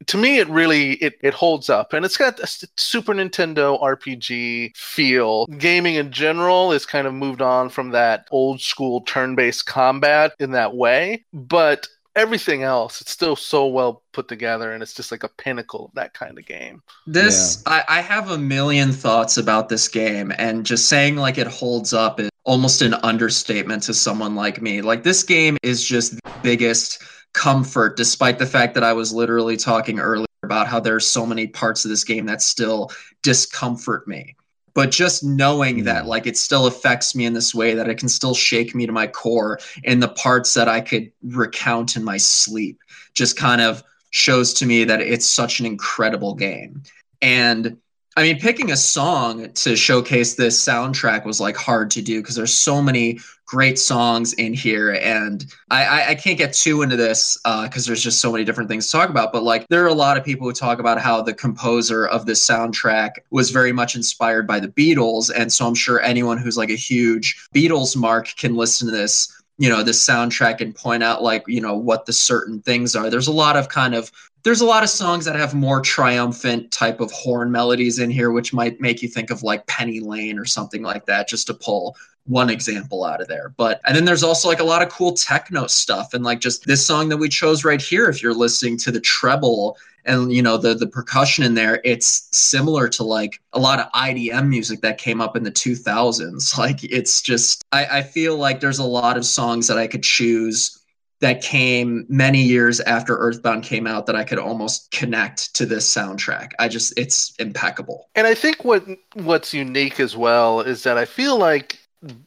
to 0.07 0.17
me 0.17 0.39
it 0.39 0.47
really 0.49 0.93
it, 0.93 1.15
it 1.21 1.33
holds 1.33 1.69
up 1.69 1.93
and 1.93 2.05
it's 2.05 2.17
got 2.17 2.39
a 2.39 2.67
Super 2.77 3.13
Nintendo 3.13 3.81
RPG 3.81 4.75
feel. 4.75 5.45
Gaming 5.47 5.95
in 5.95 6.11
general 6.11 6.71
is 6.71 6.85
kind 6.85 7.07
of 7.07 7.13
moved 7.13 7.41
on 7.41 7.69
from 7.69 7.91
that 7.91 8.27
old 8.31 8.61
school 8.61 9.01
turn-based 9.01 9.65
combat 9.65 10.33
in 10.39 10.51
that 10.51 10.75
way, 10.75 11.25
but 11.33 11.87
everything 12.15 12.63
else 12.63 12.99
it's 12.99 13.11
still 13.11 13.35
so 13.35 13.67
well 13.67 14.01
put 14.11 14.27
together 14.27 14.71
and 14.71 14.81
it's 14.81 14.95
just 14.95 15.11
like 15.11 15.21
a 15.21 15.29
pinnacle 15.29 15.85
of 15.85 15.91
that 15.93 16.15
kind 16.15 16.37
of 16.37 16.45
game. 16.45 16.81
This 17.05 17.61
I, 17.65 17.83
I 17.87 18.01
have 18.01 18.31
a 18.31 18.37
million 18.37 18.91
thoughts 18.91 19.37
about 19.37 19.69
this 19.69 19.87
game, 19.87 20.33
and 20.37 20.65
just 20.65 20.87
saying 20.87 21.17
like 21.17 21.37
it 21.37 21.47
holds 21.47 21.93
up 21.93 22.19
is 22.19 22.29
almost 22.43 22.81
an 22.81 22.95
understatement 22.95 23.83
to 23.83 23.93
someone 23.93 24.35
like 24.35 24.61
me. 24.61 24.81
Like 24.81 25.03
this 25.03 25.21
game 25.21 25.57
is 25.61 25.83
just 25.83 26.15
the 26.15 26.31
biggest 26.41 27.03
comfort, 27.33 27.97
despite 27.97 28.39
the 28.39 28.45
fact 28.45 28.73
that 28.75 28.83
I 28.83 28.93
was 28.93 29.13
literally 29.13 29.57
talking 29.57 29.99
earlier 29.99 30.25
about 30.43 30.67
how 30.67 30.79
there's 30.79 31.07
so 31.07 31.25
many 31.25 31.47
parts 31.47 31.85
of 31.85 31.89
this 31.89 32.03
game 32.03 32.25
that 32.27 32.41
still 32.41 32.91
discomfort 33.23 34.07
me. 34.07 34.35
But 34.73 34.91
just 34.91 35.23
knowing 35.23 35.85
that 35.85 36.03
Hmm. 36.03 36.09
like 36.09 36.27
it 36.27 36.37
still 36.37 36.67
affects 36.67 37.15
me 37.15 37.25
in 37.25 37.33
this 37.33 37.53
way, 37.53 37.73
that 37.73 37.89
it 37.89 37.97
can 37.97 38.09
still 38.09 38.35
shake 38.35 38.75
me 38.75 38.85
to 38.85 38.91
my 38.91 39.07
core 39.07 39.59
in 39.83 39.99
the 39.99 40.07
parts 40.09 40.53
that 40.53 40.67
I 40.67 40.81
could 40.81 41.11
recount 41.23 41.95
in 41.95 42.03
my 42.03 42.17
sleep, 42.17 42.79
just 43.13 43.37
kind 43.37 43.61
of 43.61 43.83
shows 44.11 44.53
to 44.55 44.65
me 44.65 44.83
that 44.85 45.01
it's 45.01 45.25
such 45.25 45.59
an 45.59 45.65
incredible 45.65 46.35
game. 46.35 46.83
And 47.21 47.77
I 48.17 48.23
mean, 48.23 48.39
picking 48.39 48.71
a 48.71 48.75
song 48.75 49.51
to 49.51 49.75
showcase 49.75 50.33
this 50.33 50.59
soundtrack 50.59 51.23
was 51.23 51.39
like 51.39 51.55
hard 51.55 51.91
to 51.91 52.01
do 52.01 52.19
because 52.19 52.35
there's 52.35 52.51
so 52.51 52.81
many 52.81 53.19
great 53.45 53.77
songs 53.77 54.33
in 54.33 54.55
here, 54.55 54.93
and 55.03 55.45
I, 55.69 55.85
I, 55.85 56.07
I 56.09 56.15
can't 56.15 56.35
get 56.35 56.51
too 56.51 56.81
into 56.81 56.95
this 56.95 57.39
uh, 57.45 57.67
because 57.67 57.85
there's 57.85 58.01
just 58.01 58.19
so 58.19 58.31
many 58.31 58.43
different 58.43 58.71
things 58.71 58.87
to 58.87 58.91
talk 58.93 59.11
about. 59.11 59.31
But 59.31 59.43
like, 59.43 59.67
there 59.67 59.83
are 59.83 59.87
a 59.87 59.93
lot 59.93 60.17
of 60.17 60.25
people 60.25 60.47
who 60.47 60.53
talk 60.53 60.79
about 60.79 60.99
how 60.99 61.21
the 61.21 61.33
composer 61.33 62.07
of 62.07 62.25
this 62.25 62.43
soundtrack 62.43 63.11
was 63.29 63.51
very 63.51 63.71
much 63.71 63.95
inspired 63.95 64.47
by 64.47 64.59
the 64.59 64.69
Beatles, 64.69 65.31
and 65.33 65.53
so 65.53 65.67
I'm 65.67 65.75
sure 65.75 66.01
anyone 66.01 66.39
who's 66.39 66.57
like 66.57 66.71
a 66.71 66.75
huge 66.75 67.37
Beatles 67.53 67.95
mark 67.95 68.35
can 68.35 68.55
listen 68.55 68.87
to 68.87 68.97
this 68.97 69.31
you 69.57 69.69
know 69.69 69.83
this 69.83 70.05
soundtrack 70.05 70.61
and 70.61 70.75
point 70.75 71.03
out 71.03 71.23
like 71.23 71.43
you 71.47 71.61
know 71.61 71.75
what 71.75 72.05
the 72.05 72.13
certain 72.13 72.61
things 72.61 72.95
are. 72.95 73.09
There's 73.09 73.27
a 73.27 73.33
lot 73.33 73.57
of 73.57 73.69
kind 73.69 73.95
of 73.95 74.11
there's 74.43 74.61
a 74.61 74.65
lot 74.65 74.83
of 74.83 74.89
songs 74.89 75.25
that 75.25 75.35
have 75.35 75.53
more 75.53 75.81
triumphant 75.81 76.71
type 76.71 77.01
of 77.01 77.11
horn 77.11 77.51
melodies 77.51 77.99
in 77.99 78.09
here 78.09 78.31
which 78.31 78.53
might 78.53 78.79
make 78.79 79.01
you 79.01 79.09
think 79.09 79.29
of 79.29 79.43
like 79.43 79.67
penny 79.67 79.99
lane 79.99 80.39
or 80.39 80.45
something 80.45 80.83
like 80.83 81.05
that 81.07 81.27
just 81.27 81.47
to 81.47 81.53
pull 81.53 81.95
one 82.25 82.49
example 82.49 83.03
out 83.03 83.21
of 83.21 83.27
there. 83.27 83.53
But 83.57 83.81
and 83.85 83.95
then 83.95 84.05
there's 84.05 84.23
also 84.23 84.47
like 84.47 84.59
a 84.59 84.65
lot 84.65 84.81
of 84.81 84.89
cool 84.89 85.13
techno 85.13 85.67
stuff 85.67 86.13
and 86.13 86.23
like 86.23 86.39
just 86.39 86.65
this 86.65 86.85
song 86.85 87.09
that 87.09 87.17
we 87.17 87.29
chose 87.29 87.65
right 87.65 87.81
here 87.81 88.09
if 88.09 88.21
you're 88.21 88.33
listening 88.33 88.77
to 88.79 88.91
the 88.91 89.01
treble 89.01 89.77
and 90.07 90.31
you 90.33 90.41
know 90.41 90.57
the 90.57 90.73
the 90.73 90.87
percussion 90.87 91.43
in 91.43 91.53
there 91.53 91.81
it's 91.83 92.27
similar 92.31 92.87
to 92.87 93.03
like 93.03 93.39
a 93.53 93.59
lot 93.59 93.79
of 93.79 93.91
idm 93.91 94.47
music 94.47 94.81
that 94.81 94.97
came 94.97 95.21
up 95.21 95.35
in 95.35 95.43
the 95.43 95.51
2000s 95.51 96.57
like 96.57 96.83
it's 96.83 97.21
just 97.21 97.63
i, 97.71 97.85
I 97.85 98.01
feel 98.03 98.37
like 98.37 98.59
there's 98.59 98.79
a 98.79 98.83
lot 98.83 99.17
of 99.17 99.25
songs 99.25 99.67
that 99.67 99.77
i 99.77 99.87
could 99.87 100.03
choose 100.03 100.73
that 101.19 101.41
came 101.41 102.05
many 102.09 102.43
years 102.43 102.79
after 102.81 103.17
earthbound 103.17 103.63
came 103.63 103.87
out 103.87 104.05
that 104.05 104.15
i 104.15 104.23
could 104.23 104.39
almost 104.39 104.91
connect 104.91 105.53
to 105.55 105.65
this 105.65 105.91
soundtrack. 105.91 106.51
I 106.59 106.67
just 106.67 106.97
it's 106.97 107.33
impeccable. 107.39 108.09
And 108.15 108.27
I 108.27 108.33
think 108.33 108.63
what 108.63 108.85
what's 109.13 109.53
unique 109.53 109.99
as 109.99 110.15
well 110.15 110.61
is 110.61 110.83
that 110.83 110.97
I 110.97 111.05
feel 111.05 111.37
like, 111.37 111.79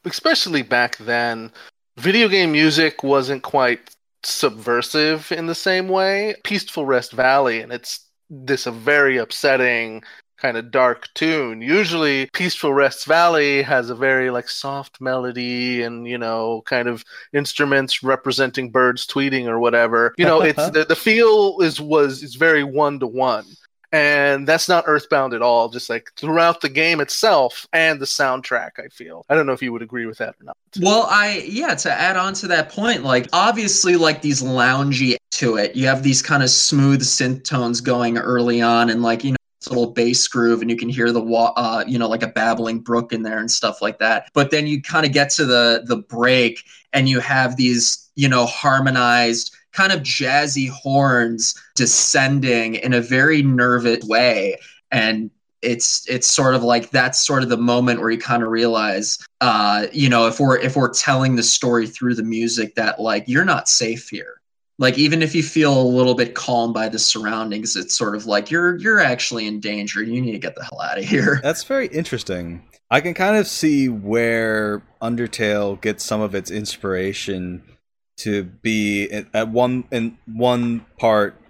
especially 0.05 0.63
back 0.63 0.97
then, 0.99 1.53
video 1.97 2.29
game 2.29 2.53
music 2.53 3.03
wasn't 3.03 3.43
quite 3.43 3.95
subversive 4.23 5.33
in 5.33 5.47
the 5.47 5.55
same 5.55 5.89
way. 5.89 6.35
Peaceful 6.45 6.87
Rest 6.87 7.13
Valley, 7.13 7.61
and 7.61 7.73
it's 7.73 8.07
this 8.29 8.67
a 8.67 8.71
very 8.71 9.17
upsetting 9.17 10.03
kind 10.39 10.57
of 10.57 10.71
dark 10.71 11.09
tune. 11.15 11.61
Usually, 11.61 12.27
Peaceful 12.33 12.73
Rest 12.73 13.07
Valley 13.07 13.63
has 13.63 13.91
a 13.91 13.95
very 13.95 14.31
like 14.31 14.49
soft 14.49 15.01
melody 15.01 15.83
and 15.83 16.07
you 16.07 16.19
know 16.19 16.63
kind 16.67 16.89
of 16.89 17.05
instruments 17.33 18.03
representing 18.03 18.71
birds 18.71 19.07
tweeting 19.07 19.47
or 19.47 19.59
whatever. 19.59 20.15
You 20.17 20.25
know, 20.25 20.41
it's 20.41 20.71
the, 20.71 20.85
the 20.85 20.97
feel 20.97 21.61
is 21.61 21.81
was 21.81 22.23
is 22.23 22.35
very 22.35 22.65
one 22.65 23.01
to 23.01 23.07
one 23.07 23.45
and 23.93 24.47
that's 24.47 24.69
not 24.69 24.85
earthbound 24.87 25.35
at 25.35 25.43
all 25.43 25.69
just 25.69 25.91
like 25.91 26.11
throughout 26.17 26.61
the 26.61 26.69
game 26.69 27.01
itself 27.01 27.67
and 27.73 28.01
the 28.01 28.07
soundtrack 28.07 28.71
i 28.79 28.87
feel 28.89 29.25
i 29.29 29.35
don't 29.35 29.47
know 29.47 29.53
if 29.53 29.63
you 29.63 29.73
would 29.73 29.83
agree 29.83 30.07
with 30.07 30.19
that 30.19 30.35
or 30.41 30.45
not 30.45 30.57
Well, 30.81 31.07
I 31.11 31.45
yeah, 31.49 31.75
to 31.75 31.91
add 31.93 32.17
on 32.17 32.33
to 32.35 32.47
that 32.49 32.71
point, 32.71 33.03
like 33.03 33.27
obviously 33.33 33.97
like 33.97 34.23
these 34.23 34.41
loungy 34.43 35.17
to 35.33 35.57
it. 35.57 35.75
You 35.75 35.87
have 35.87 36.03
these 36.05 36.23
kind 36.23 36.43
of 36.45 36.51
smooth 36.51 37.03
synth 37.03 37.43
tones 37.45 37.81
going 37.81 38.19
early 38.19 38.63
on 38.63 38.89
and 38.91 39.03
like, 39.03 39.25
you 39.25 39.33
know, 39.33 39.37
little 39.69 39.91
bass 39.93 40.27
groove 40.29 40.63
and 40.63 40.71
you 40.71 40.77
can 40.77 40.89
hear 40.89 41.13
the 41.13 41.21
wa- 41.21 41.53
uh, 41.57 41.85
you 41.87 41.99
know, 41.99 42.09
like 42.09 42.23
a 42.23 42.29
babbling 42.29 42.81
brook 42.81 43.13
in 43.13 43.23
there 43.23 43.39
and 43.39 43.51
stuff 43.51 43.83
like 43.83 43.99
that. 43.99 44.29
But 44.33 44.51
then 44.51 44.67
you 44.67 44.81
kind 44.81 45.05
of 45.05 45.13
get 45.13 45.31
to 45.31 45.45
the 45.45 45.83
the 45.87 45.97
break 45.97 46.63
and 46.93 47.09
you 47.09 47.21
have 47.21 47.57
these, 47.57 48.11
you 48.15 48.29
know, 48.29 48.47
harmonized 48.47 49.55
kind 49.73 49.93
of 49.93 50.01
jazzy 50.01 50.69
horns 50.69 51.55
descending 51.75 52.77
in 52.77 52.93
a 52.93 53.01
very 53.01 53.43
nervous 53.43 54.05
way. 54.05 54.59
And 54.91 55.31
it's 55.63 56.09
it's 56.09 56.27
sort 56.27 56.55
of 56.55 56.63
like 56.63 56.91
that's 56.91 57.25
sort 57.25 57.43
of 57.43 57.49
the 57.49 57.57
moment 57.57 58.01
where 58.01 58.11
you 58.11 58.19
kind 58.19 58.43
of 58.43 58.49
realize 58.49 59.19
uh 59.43 59.87
you 59.93 60.09
know 60.09 60.27
if 60.27 60.41
we're 60.41 60.57
if 60.57 60.75
we're 60.75 60.93
telling 60.93 61.37
the 61.37 61.43
story 61.43 61.87
through 61.87 62.15
the 62.15 62.23
music 62.23 62.75
that 62.77 62.99
like 62.99 63.25
you're 63.27 63.45
not 63.45 63.69
safe 63.69 64.09
here. 64.09 64.41
Like 64.79 64.97
even 64.97 65.23
if 65.23 65.35
you 65.35 65.43
feel 65.43 65.79
a 65.79 65.85
little 65.85 66.15
bit 66.15 66.35
calm 66.35 66.73
by 66.73 66.89
the 66.89 66.99
surroundings 66.99 67.77
it's 67.77 67.95
sort 67.95 68.17
of 68.17 68.25
like 68.25 68.51
you're 68.51 68.77
you're 68.79 69.01
actually 69.01 69.47
in 69.47 69.61
danger. 69.61 70.03
You 70.03 70.21
need 70.21 70.33
to 70.33 70.39
get 70.39 70.55
the 70.55 70.65
hell 70.65 70.81
out 70.81 70.99
of 70.99 71.05
here. 71.05 71.41
That's 71.43 71.65
very 71.65 71.89
interesting. 71.89 72.65
I 72.91 73.01
can 73.01 73.15
kind 73.15 73.37
of 73.37 73.47
see 73.47 73.89
where 73.89 74.83
Undertale 75.01 75.81
gets 75.81 76.03
some 76.03 76.21
of 76.21 76.35
its 76.35 76.51
inspiration 76.51 77.63
to 78.21 78.45
be 78.45 79.11
at 79.11 79.49
one 79.49 79.85
in 79.91 80.17
one 80.27 80.85
part 80.99 81.41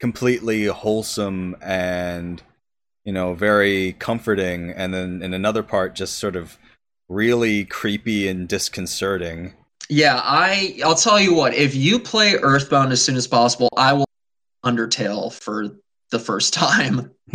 completely 0.00 0.66
wholesome 0.66 1.56
and 1.62 2.42
you 3.04 3.12
know 3.12 3.34
very 3.34 3.94
comforting 3.98 4.70
and 4.70 4.92
then 4.92 5.22
in 5.22 5.32
another 5.32 5.62
part 5.62 5.94
just 5.94 6.16
sort 6.16 6.36
of 6.36 6.58
really 7.08 7.64
creepy 7.64 8.28
and 8.28 8.48
disconcerting. 8.48 9.54
yeah 9.88 10.20
i 10.22 10.78
i'll 10.84 10.94
tell 10.94 11.18
you 11.18 11.34
what 11.34 11.54
if 11.54 11.74
you 11.74 11.98
play 11.98 12.34
earthbound 12.34 12.92
as 12.92 13.02
soon 13.02 13.16
as 13.16 13.26
possible 13.26 13.68
i 13.76 13.92
will 13.92 14.06
undertale 14.64 15.32
for 15.32 15.68
the 16.10 16.18
first 16.18 16.52
time 16.52 17.10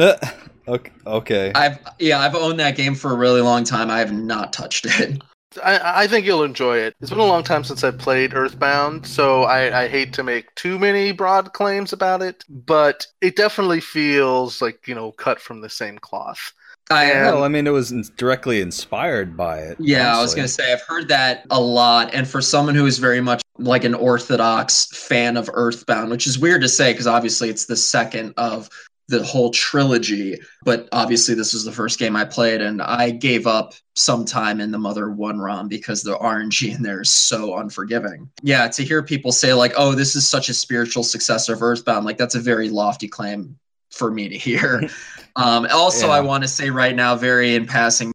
okay. 0.67 0.91
okay. 1.05 1.51
i've 1.55 1.79
yeah 1.99 2.19
i've 2.19 2.35
owned 2.35 2.59
that 2.59 2.75
game 2.75 2.93
for 2.93 3.11
a 3.11 3.15
really 3.15 3.41
long 3.41 3.63
time 3.63 3.89
i 3.89 3.99
have 3.99 4.13
not 4.13 4.53
touched 4.53 4.85
it 4.85 5.21
I, 5.63 6.03
I 6.03 6.07
think 6.07 6.25
you'll 6.25 6.43
enjoy 6.43 6.77
it. 6.77 6.95
It's 7.01 7.09
been 7.09 7.19
a 7.19 7.25
long 7.25 7.43
time 7.43 7.63
since 7.63 7.83
I 7.83 7.91
played 7.91 8.33
Earthbound, 8.33 9.05
so 9.05 9.43
I, 9.43 9.83
I 9.83 9.87
hate 9.87 10.13
to 10.13 10.23
make 10.23 10.53
too 10.55 10.79
many 10.79 11.11
broad 11.11 11.53
claims 11.53 11.93
about 11.93 12.21
it, 12.21 12.43
but 12.49 13.07
it 13.21 13.35
definitely 13.35 13.81
feels 13.81 14.61
like, 14.61 14.87
you 14.87 14.95
know, 14.95 15.11
cut 15.13 15.39
from 15.39 15.61
the 15.61 15.69
same 15.69 15.97
cloth. 15.97 16.53
i 16.89 17.05
am 17.05 17.25
Well, 17.25 17.43
I 17.43 17.47
mean, 17.47 17.67
it 17.67 17.71
was 17.71 17.91
in- 17.91 18.05
directly 18.17 18.61
inspired 18.61 19.35
by 19.35 19.59
it. 19.59 19.77
Yeah, 19.79 20.17
I 20.17 20.21
was 20.21 20.35
going 20.35 20.47
to 20.47 20.53
say, 20.53 20.71
I've 20.71 20.81
heard 20.81 21.07
that 21.09 21.45
a 21.49 21.59
lot. 21.59 22.13
And 22.13 22.27
for 22.27 22.41
someone 22.41 22.75
who 22.75 22.85
is 22.85 22.97
very 22.97 23.21
much 23.21 23.41
like 23.57 23.83
an 23.83 23.93
orthodox 23.93 24.85
fan 24.87 25.37
of 25.37 25.49
Earthbound, 25.53 26.09
which 26.09 26.27
is 26.27 26.39
weird 26.39 26.61
to 26.61 26.69
say 26.69 26.93
because 26.93 27.07
obviously 27.07 27.49
it's 27.49 27.65
the 27.65 27.75
second 27.75 28.33
of 28.37 28.69
the 29.11 29.23
whole 29.23 29.51
trilogy, 29.51 30.39
but 30.63 30.87
obviously 30.91 31.35
this 31.35 31.53
was 31.53 31.63
the 31.63 31.71
first 31.71 31.99
game 31.99 32.15
I 32.15 32.25
played, 32.25 32.61
and 32.61 32.81
I 32.81 33.11
gave 33.11 33.45
up 33.45 33.73
sometime 33.95 34.59
in 34.59 34.71
the 34.71 34.79
Mother 34.79 35.11
1 35.11 35.37
ROM 35.37 35.67
because 35.67 36.01
the 36.01 36.17
RNG 36.17 36.75
in 36.75 36.81
there 36.81 37.01
is 37.01 37.09
so 37.09 37.57
unforgiving. 37.57 38.29
Yeah, 38.41 38.67
to 38.69 38.83
hear 38.83 39.03
people 39.03 39.31
say, 39.31 39.53
like, 39.53 39.73
oh, 39.75 39.93
this 39.93 40.15
is 40.15 40.27
such 40.27 40.49
a 40.49 40.53
spiritual 40.53 41.03
successor 41.03 41.53
of 41.53 41.61
Earthbound, 41.61 42.05
like, 42.05 42.17
that's 42.17 42.35
a 42.35 42.39
very 42.39 42.69
lofty 42.69 43.07
claim 43.07 43.59
for 43.91 44.09
me 44.09 44.29
to 44.29 44.37
hear. 44.37 44.89
um, 45.35 45.67
also, 45.71 46.07
Yeah. 46.07 46.13
I 46.13 46.21
want 46.21 46.43
to 46.43 46.47
say 46.47 46.69
right 46.69 46.95
now, 46.95 47.15
very 47.15 47.55
in 47.55 47.67
passing, 47.67 48.11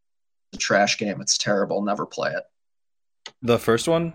a 0.54 0.56
trash 0.56 0.98
game. 0.98 1.20
It's 1.20 1.38
terrible. 1.38 1.82
Never 1.82 2.06
play 2.06 2.32
it. 2.32 2.44
The 3.42 3.58
first 3.58 3.86
one? 3.86 4.14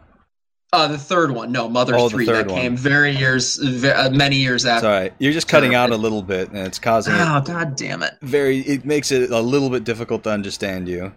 Uh, 0.73 0.87
the 0.87 0.97
third 0.97 1.31
one, 1.31 1.51
no, 1.51 1.67
Mother 1.67 1.93
Oh, 1.95 2.07
Three, 2.07 2.25
that 2.27 2.47
one. 2.47 2.55
came 2.57 2.77
very 2.77 3.11
years, 3.11 3.57
ve- 3.57 3.89
uh, 3.89 4.09
many 4.09 4.37
years 4.37 4.65
after. 4.65 4.85
Sorry, 4.85 5.11
you're 5.19 5.33
just 5.33 5.49
cutting 5.49 5.75
out 5.75 5.89
a 5.89 5.97
little 5.97 6.21
bit, 6.21 6.47
and 6.49 6.59
it's 6.59 6.79
causing 6.79 7.13
it 7.13 7.19
Oh 7.19 7.41
God 7.41 7.75
damn 7.75 8.01
it! 8.03 8.13
very. 8.21 8.59
It 8.59 8.85
makes 8.85 9.11
it 9.11 9.31
a 9.31 9.41
little 9.41 9.69
bit 9.69 9.83
difficult 9.83 10.23
to 10.23 10.29
understand 10.31 10.87
you. 10.87 11.11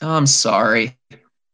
I'm 0.00 0.24
sorry. 0.26 0.96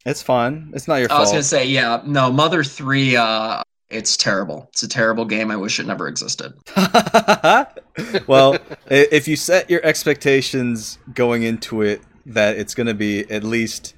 It's 0.06 0.22
fine. 0.22 0.70
It's 0.74 0.86
not 0.86 0.96
your 1.00 1.10
I 1.10 1.18
was 1.18 1.30
gonna 1.30 1.42
say, 1.42 1.66
yeah, 1.66 2.00
no, 2.06 2.30
Mother 2.30 2.62
Three. 2.62 3.16
Uh, 3.16 3.62
it's 3.90 4.16
terrible. 4.16 4.68
It's 4.72 4.84
a 4.84 4.88
terrible 4.88 5.24
game. 5.24 5.50
I 5.50 5.56
wish 5.56 5.80
it 5.80 5.86
never 5.86 6.06
existed. 6.06 6.52
well, 8.28 8.56
if 8.88 9.26
you 9.26 9.34
set 9.34 9.68
your 9.68 9.84
expectations 9.84 10.98
going 11.14 11.42
into 11.42 11.82
it 11.82 12.00
that 12.26 12.56
it's 12.56 12.74
going 12.74 12.86
to 12.86 12.94
be 12.94 13.28
at 13.30 13.42
least 13.42 13.94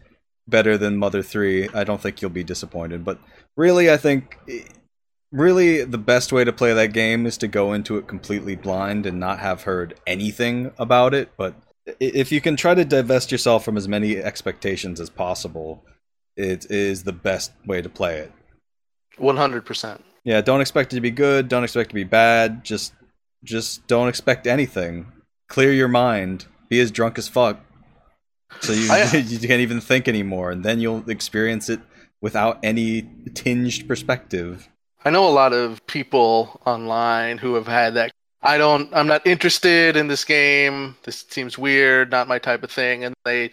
better 0.49 0.79
than 0.79 0.97
Mother 0.97 1.23
3, 1.23 1.69
I 1.75 1.85
don't 1.85 2.01
think 2.01 2.23
you'll 2.23 2.31
be 2.31 2.43
disappointed. 2.43 3.05
But 3.05 3.19
really, 3.57 3.91
I 3.91 3.97
think 3.97 4.39
really 5.31 5.85
the 5.85 5.99
best 5.99 6.33
way 6.33 6.45
to 6.45 6.53
play 6.53 6.75
that 6.75 6.93
game 6.93 7.27
is 7.27 7.39
to 7.39 7.49
go 7.49 7.73
into 7.73 7.97
it 7.97 8.07
completely 8.07 8.55
blind 8.57 9.07
and 9.07 9.19
not 9.19 9.39
have 9.39 9.63
heard 9.63 9.99
anything 10.07 10.73
about 10.79 11.15
it. 11.15 11.31
But 11.37 11.55
if 11.99 12.31
you 12.31 12.41
can 12.41 12.57
try 12.57 12.75
to 12.75 12.85
divest 12.85 13.33
yourself 13.33 13.65
from 13.65 13.77
as 13.77 13.89
many 13.89 14.17
expectations 14.19 15.01
as 15.01 15.11
possible, 15.11 15.83
it 16.37 16.71
is 16.71 17.05
the 17.05 17.13
best 17.13 17.53
way 17.67 17.83
to 17.83 17.89
play 17.89 18.19
it. 18.19 18.33
100%. 19.19 20.01
Yeah, 20.25 20.41
don't 20.41 20.61
expect 20.61 20.93
it 20.93 20.97
to 20.97 21.01
be 21.01 21.11
good. 21.11 21.49
Don't 21.49 21.65
expect 21.65 21.89
it 21.89 21.91
to 21.91 21.95
be 21.95 22.05
bad. 22.05 22.65
Just, 22.65 22.95
just 23.43 23.87
don't 23.87 24.09
expect 24.09 24.47
anything. 24.47 25.11
Clear 25.49 25.73
your 25.73 25.89
mind. 25.89 26.47
Be 26.69 26.81
as 26.81 26.91
drunk 26.91 27.19
as 27.19 27.29
fuck, 27.29 27.61
so 28.61 28.73
you 28.73 28.91
I- 28.91 29.17
you 29.27 29.39
can't 29.47 29.61
even 29.61 29.81
think 29.81 30.09
anymore, 30.09 30.51
and 30.51 30.65
then 30.65 30.81
you'll 30.81 31.09
experience 31.11 31.69
it 31.69 31.81
without 32.23 32.59
any 32.63 33.03
tinged 33.35 33.87
perspective. 33.87 34.69
I 35.05 35.11
know 35.11 35.29
a 35.29 35.31
lot 35.31 35.53
of 35.53 35.85
people 35.87 36.63
online 36.65 37.37
who 37.37 37.55
have 37.55 37.67
had 37.67 37.95
that. 37.95 38.13
I 38.41 38.57
don't, 38.57 38.89
I'm 38.95 39.07
not 39.07 39.27
interested 39.27 39.97
in 39.97 40.09
this 40.09 40.25
game. 40.25 40.97
This 41.03 41.27
seems 41.29 41.59
weird, 41.59 42.11
not 42.11 42.29
my 42.29 42.39
type 42.39 42.63
of 42.63 42.71
thing. 42.71 43.05
And 43.05 43.15
they 43.25 43.51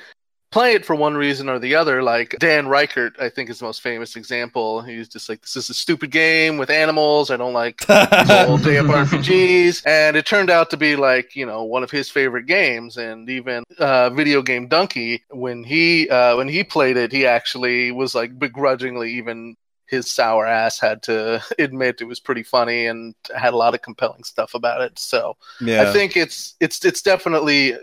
play 0.51 0.73
it 0.73 0.85
for 0.85 0.95
one 0.95 1.15
reason 1.15 1.49
or 1.49 1.59
the 1.59 1.75
other. 1.75 2.01
Like 2.01 2.35
Dan 2.39 2.65
Ryckert, 2.65 3.19
I 3.19 3.29
think 3.29 3.49
is 3.49 3.59
the 3.59 3.65
most 3.65 3.81
famous 3.81 4.15
example. 4.15 4.81
He's 4.81 5.07
just 5.07 5.29
like, 5.29 5.41
this 5.41 5.55
is 5.55 5.69
a 5.69 5.73
stupid 5.73 6.11
game 6.11 6.57
with 6.57 6.69
animals. 6.69 7.31
I 7.31 7.37
don't 7.37 7.53
like 7.53 7.81
old 7.89 8.61
JRPGs, 8.61 9.83
and 9.85 10.15
it 10.15 10.25
turned 10.25 10.49
out 10.49 10.69
to 10.71 10.77
be 10.77 10.95
like 10.95 11.35
you 11.35 11.45
know 11.45 11.63
one 11.63 11.83
of 11.83 11.91
his 11.91 12.09
favorite 12.09 12.45
games. 12.45 12.97
And 12.97 13.29
even 13.29 13.63
uh, 13.77 14.09
videogamedunkey, 14.09 15.21
when 15.29 15.63
he 15.63 16.09
uh, 16.09 16.37
when 16.37 16.47
he 16.47 16.63
played 16.63 16.97
it, 16.97 17.11
he 17.11 17.25
actually 17.25 17.91
was 17.91 18.15
like 18.15 18.37
begrudgingly 18.37 19.13
even 19.13 19.55
his 19.89 20.11
sour 20.11 20.45
ass 20.45 20.79
had 20.79 21.01
to 21.01 21.43
admit 21.59 21.99
it 21.99 22.05
was 22.05 22.19
pretty 22.19 22.43
funny 22.43 22.85
and 22.85 23.15
had 23.35 23.53
a 23.53 23.57
lot 23.57 23.73
of 23.73 23.81
compelling 23.81 24.23
stuff 24.23 24.53
about 24.53 24.81
it. 24.81 24.97
So 24.99 25.35
yeah, 25.59 25.81
I 25.81 25.93
think 25.93 26.15
it's 26.15 26.55
it's 26.59 26.83
it's 26.85 27.01
definitely 27.01 27.75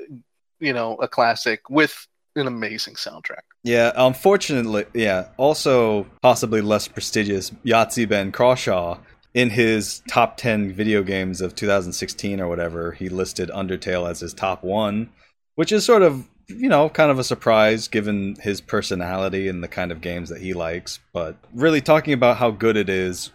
you 0.60 0.72
know 0.72 0.96
a 0.96 1.08
classic 1.08 1.68
with 1.68 2.06
an 2.37 2.47
amazing 2.47 2.95
soundtrack. 2.95 3.43
yeah. 3.62 3.93
Unfortunately, 3.97 4.84
yeah. 4.95 5.28
Also, 5.37 6.07
possibly 6.22 6.61
less 6.61 6.89
prestigious, 6.89 7.51
Yahtzee 7.64 8.09
Ben 8.09 8.32
Croshaw. 8.32 8.99
In 9.34 9.51
his 9.51 10.03
top 10.09 10.39
10 10.39 10.72
video 10.72 11.03
games 11.03 11.43
of 11.43 11.55
2016 11.55 12.41
or 12.41 12.49
whatever, 12.49 12.93
he 12.93 13.11
listed 13.11 13.51
Undertale 13.51 14.09
as 14.09 14.20
his 14.20 14.32
top 14.32 14.64
one, 14.64 15.11
which 15.57 15.72
is 15.72 15.84
sort 15.84 16.01
of 16.03 16.26
you 16.49 16.68
know, 16.68 16.89
kind 16.89 17.11
of 17.11 17.18
a 17.18 17.24
surprise 17.24 17.89
given 17.89 18.37
his 18.41 18.61
personality 18.61 19.49
and 19.49 19.62
the 19.62 19.68
kind 19.68 19.91
of 19.91 20.01
games 20.01 20.28
that 20.28 20.41
he 20.41 20.55
likes. 20.55 21.01
But 21.12 21.37
really, 21.53 21.80
talking 21.80 22.12
about 22.12 22.37
how 22.37 22.51
good 22.51 22.76
it 22.76 22.89
is 22.89 23.32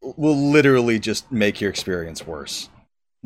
will 0.00 0.36
literally 0.50 0.98
just 0.98 1.30
make 1.30 1.60
your 1.60 1.70
experience 1.70 2.26
worse. 2.26 2.68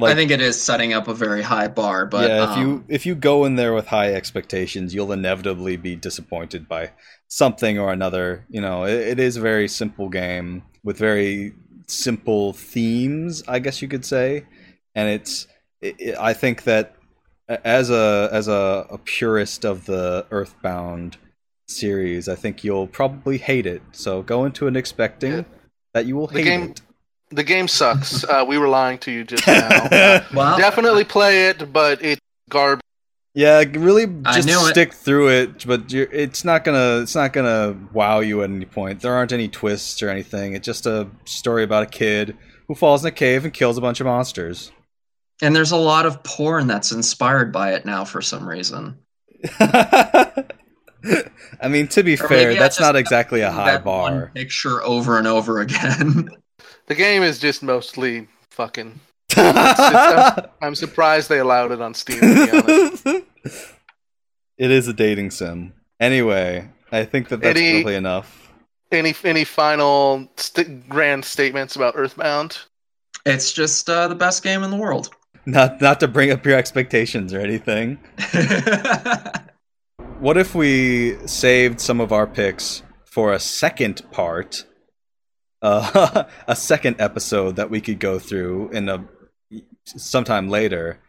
I 0.01 0.15
think 0.15 0.31
it 0.31 0.41
is 0.41 0.61
setting 0.61 0.93
up 0.93 1.09
a 1.09 1.15
very 1.15 1.43
high 1.43 1.69
bar, 1.69 2.07
but 2.07 2.29
yeah, 2.29 2.45
if 2.45 2.51
um, 2.51 2.61
you 2.61 2.85
if 2.89 3.05
you 3.07 3.15
go 3.15 3.45
in 3.45 3.57
there 3.57 3.75
with 3.75 3.87
high 3.87 4.13
expectations, 4.15 4.95
you'll 4.95 5.13
inevitably 5.13 5.77
be 5.77 5.97
disappointed 5.97 6.69
by 6.69 6.93
something 7.29 7.79
or 7.79 7.93
another. 7.93 8.45
You 8.49 8.61
know, 8.61 8.85
it, 8.85 8.95
it 8.95 9.19
is 9.19 9.37
a 9.37 9.41
very 9.41 9.67
simple 9.69 10.09
game 10.09 10.63
with 10.85 10.99
very 10.99 11.53
simple 11.89 12.53
themes, 12.53 13.43
I 13.49 13.59
guess 13.59 13.83
you 13.83 13.89
could 13.89 14.05
say, 14.05 14.47
and 14.95 15.09
it's. 15.09 15.47
It, 15.81 15.95
it, 16.01 16.17
I 16.19 16.33
think 16.33 16.65
that 16.65 16.97
as 17.49 17.89
a 17.91 18.29
as 18.33 18.49
a, 18.49 18.87
a 18.91 18.99
purist 18.99 19.65
of 19.65 19.87
the 19.87 20.27
Earthbound 20.31 21.17
series, 21.69 22.29
I 22.29 22.35
think 22.35 22.65
you'll 22.65 22.87
probably 22.89 23.39
hate 23.39 23.67
it. 23.67 23.83
So 23.93 24.23
go 24.23 24.45
into 24.45 24.67
it 24.67 24.77
expecting 24.77 25.33
Yeah. 25.33 25.43
that 25.95 26.07
you 26.07 26.17
will 26.17 26.27
The 26.27 26.39
hate 26.39 26.45
game- 26.45 26.71
it. 26.71 26.81
The 27.31 27.45
game 27.45 27.69
sucks. 27.69 28.25
Uh, 28.29 28.45
we 28.47 28.59
were 28.59 28.69
lying 28.69 28.99
to 28.99 29.11
you 29.11 29.25
just 29.25 29.47
now. 29.47 30.25
well, 30.35 30.59
Definitely 30.59 31.05
play 31.05 31.49
it, 31.49 31.73
but 31.73 32.03
it's 32.03 32.21
garbage. 32.49 32.83
Yeah, 33.35 33.63
really 33.75 34.07
just 34.07 34.47
knew 34.49 34.59
it. 34.67 34.71
stick 34.71 34.93
through 34.95 35.29
it, 35.31 35.67
but 35.67 35.93
you're, 35.93 36.11
it's 36.11 36.45
not 36.45 36.65
gonna 36.65 37.01
it's 37.03 37.15
not 37.15 37.33
gonna 37.33 37.77
wow 37.93 38.19
you 38.21 38.43
at 38.43 38.51
any 38.51 38.65
point. 38.65 39.01
There 39.01 39.15
aren't 39.15 39.33
any 39.33 39.49
twists 39.49 40.03
or 40.03 40.09
anything. 40.09 40.55
It's 40.55 40.67
just 40.67 40.87
a 40.87 41.09
story 41.25 41.63
about 41.63 41.85
a 41.85 41.87
kid 41.87 42.37
who 42.67 42.75
falls 42.75 43.05
in 43.05 43.09
a 43.09 43.13
cave 43.13 43.45
and 43.45 43.53
kills 43.55 43.79
a 43.79 43.81
bunch 43.81 44.01
of 44.01 44.07
monsters. 44.07 44.73
and 45.41 45.55
there's 45.55 45.71
a 45.71 45.77
lot 45.77 46.05
of 46.07 46.23
porn 46.25 46.67
that's 46.67 46.91
inspired 46.91 47.53
by 47.53 47.75
it 47.75 47.85
now 47.85 48.05
for 48.05 48.21
some 48.23 48.49
reason. 48.49 48.99
I 49.61 50.45
mean, 51.69 51.87
to 51.89 52.03
be 52.03 52.15
Or 52.15 52.29
fair, 52.29 52.55
that's 52.55 52.81
not 52.81 52.97
exactly 52.97 53.43
a 53.43 53.51
high 53.53 53.73
that 53.73 53.85
one 53.85 54.13
bar. 54.13 54.33
picture 54.35 54.83
over 54.83 55.17
and 55.19 55.27
over 55.29 55.61
again. 55.61 56.29
The 56.89 56.95
game 56.95 57.23
is 57.23 57.39
just 57.39 57.63
mostly 57.63 58.29
fucking. 58.51 58.99
I'm 59.37 60.75
surprised 60.75 61.29
they 61.29 61.39
allowed 61.39 61.71
it 61.73 61.81
on 61.81 61.95
Steam. 61.95 62.21
To 62.21 63.01
be 63.05 63.51
it 64.59 64.71
is 64.71 64.89
a 64.89 64.93
dating 64.93 65.31
sim. 65.31 65.73
Anyway, 66.01 66.69
I 66.91 67.05
think 67.05 67.29
that 67.29 67.41
that's 67.41 67.59
Any- 67.59 67.83
probably 67.83 67.95
enough. 67.97 68.51
Any 68.91 69.15
any 69.23 69.45
final 69.45 70.29
st- 70.37 70.89
grand 70.89 71.25
statements 71.25 71.77
about 71.77 71.93
Earthbound? 71.97 72.59
it's 73.27 73.53
just 73.53 73.91
uh, 73.91 74.09
the 74.09 74.15
best 74.15 74.43
game 74.43 74.63
in 74.63 74.71
the 74.71 74.77
world. 74.77 75.11
Not 75.47 75.81
not 75.81 76.01
to 76.01 76.09
bring 76.09 76.31
up 76.31 76.45
your 76.45 76.57
expectations 76.57 77.33
or 77.35 77.41
anything. 77.41 77.99
What 80.19 80.37
if 80.37 80.55
we 80.55 81.17
saved 81.27 81.81
some 81.81 82.01
of 82.01 82.13
our 82.13 82.27
picks 82.27 82.83
for 83.05 83.33
a 83.33 83.39
second 83.39 84.03
part, 84.11 84.65
uh, 85.63 86.25
a 86.47 86.57
second 86.57 87.01
episode 87.01 87.57
that 87.57 87.71
we 87.71 87.81
could 87.81 87.99
go 87.99 88.19
through 88.19 88.71
in 88.71 88.89
a 88.89 89.05
sometime 89.85 90.49
later, 90.49 91.01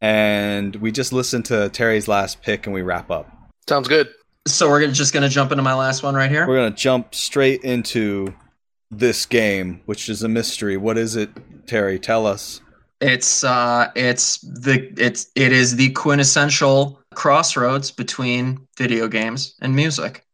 and 0.00 0.76
we 0.76 0.92
just 0.92 1.12
listen 1.12 1.42
to 1.44 1.68
Terry's 1.70 2.08
last 2.08 2.42
pick 2.42 2.66
and 2.66 2.74
we 2.74 2.82
wrap 2.82 3.10
up. 3.10 3.30
Sounds 3.68 3.88
good. 3.88 4.08
so 4.46 4.68
we're 4.68 4.80
gonna, 4.80 4.92
just 4.92 5.12
going 5.12 5.22
to 5.22 5.28
jump 5.28 5.50
into 5.50 5.62
my 5.62 5.74
last 5.74 6.02
one 6.02 6.14
right 6.14 6.30
here. 6.30 6.46
We're 6.46 6.56
gonna 6.56 6.70
jump 6.70 7.14
straight 7.14 7.62
into 7.64 8.34
this 8.90 9.26
game, 9.26 9.80
which 9.86 10.08
is 10.08 10.22
a 10.22 10.28
mystery. 10.28 10.76
What 10.76 10.98
is 10.98 11.16
it, 11.16 11.30
Terry? 11.66 11.98
Tell 11.98 12.26
us. 12.26 12.60
It's 13.00 13.44
uh, 13.44 13.90
it's 13.94 14.38
the 14.38 14.92
it's 14.96 15.30
it 15.34 15.52
is 15.52 15.76
the 15.76 15.90
quintessential 15.90 17.00
crossroads 17.14 17.90
between 17.90 18.66
video 18.78 19.08
games 19.08 19.54
and 19.60 19.74
music. 19.74 20.24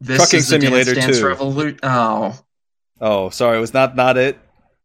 This 0.00 0.18
Trucking 0.18 0.38
is 0.38 0.48
the 0.48 0.60
Simulator 0.60 0.94
Dance 0.94 1.06
Dance 1.06 1.18
2. 1.18 1.24
Revolu- 1.24 1.78
oh, 1.82 2.38
Oh, 3.00 3.30
sorry, 3.30 3.58
it 3.58 3.60
was 3.60 3.74
not 3.74 3.96
not 3.96 4.16
it. 4.16 4.38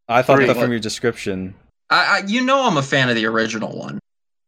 I 0.07 0.21
thought 0.21 0.37
Three. 0.37 0.47
that 0.47 0.57
from 0.57 0.71
your 0.71 0.79
description. 0.79 1.55
I, 1.89 2.21
I 2.21 2.27
you 2.27 2.43
know 2.43 2.65
I'm 2.65 2.77
a 2.77 2.83
fan 2.83 3.09
of 3.09 3.15
the 3.15 3.25
original 3.25 3.77
one. 3.77 3.99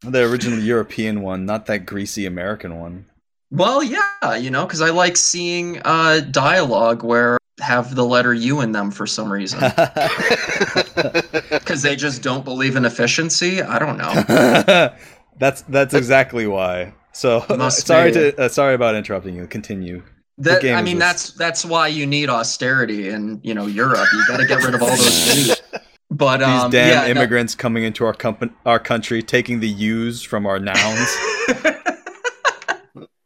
The 0.01 0.24
original 0.24 0.59
European 0.59 1.22
one, 1.22 1.45
not 1.45 1.66
that 1.68 1.86
greasy 1.86 2.26
American 2.26 2.80
one. 2.80 3.05
Well, 3.51 3.82
yeah, 3.82 4.36
you 4.36 4.49
know, 4.49 4.66
because 4.66 4.82
I 4.82 4.89
like 4.89 5.18
seeing 5.18 5.82
uh, 5.86 6.20
dialogue 6.32 7.03
where 7.03 7.38
have 7.59 7.95
the 7.95 8.05
letter 8.05 8.34
U 8.34 8.61
in 8.61 8.72
them 8.72 8.91
for 8.91 9.07
some 9.07 9.32
reason. 9.32 9.59
Because 11.49 11.82
they 11.82 11.95
just 11.95 12.22
don't 12.22 12.45
believe 12.45 12.76
in 12.76 12.86
efficiency. 12.86 13.61
I 13.61 13.80
don't 13.80 13.97
know. 13.97 14.13
that's 15.38 15.61
that's 15.63 15.93
exactly 15.93 16.47
why. 16.47 16.93
So 17.11 17.41
sorry 17.70 18.11
be. 18.11 18.32
to 18.32 18.41
uh, 18.43 18.49
sorry 18.49 18.76
about 18.76 18.95
interrupting 18.95 19.36
you. 19.36 19.47
Continue. 19.47 20.03
That 20.38 20.65
I 20.65 20.81
mean, 20.81 20.99
this? 20.99 21.07
that's 21.07 21.31
that's 21.31 21.65
why 21.65 21.88
you 21.88 22.05
need 22.05 22.29
austerity 22.29 23.09
in 23.09 23.39
you 23.43 23.53
know 23.53 23.67
Europe. 23.67 24.07
You 24.11 24.27
got 24.27 24.38
to 24.38 24.45
get 24.45 24.63
rid 24.63 24.75
of 24.75 24.81
all 24.81 24.89
those 24.89 25.38
U's. 25.47 25.61
But 26.11 26.38
These 26.38 26.47
um, 26.47 26.71
damn 26.71 26.89
yeah, 26.89 27.01
no- 27.13 27.19
immigrants 27.21 27.55
coming 27.55 27.83
into 27.83 28.05
our 28.05 28.13
company, 28.13 28.51
our 28.65 28.79
country, 28.79 29.23
taking 29.23 29.59
the 29.59 29.67
U's 29.69 30.21
from 30.21 30.45
our 30.45 30.59
nouns. 30.59 31.15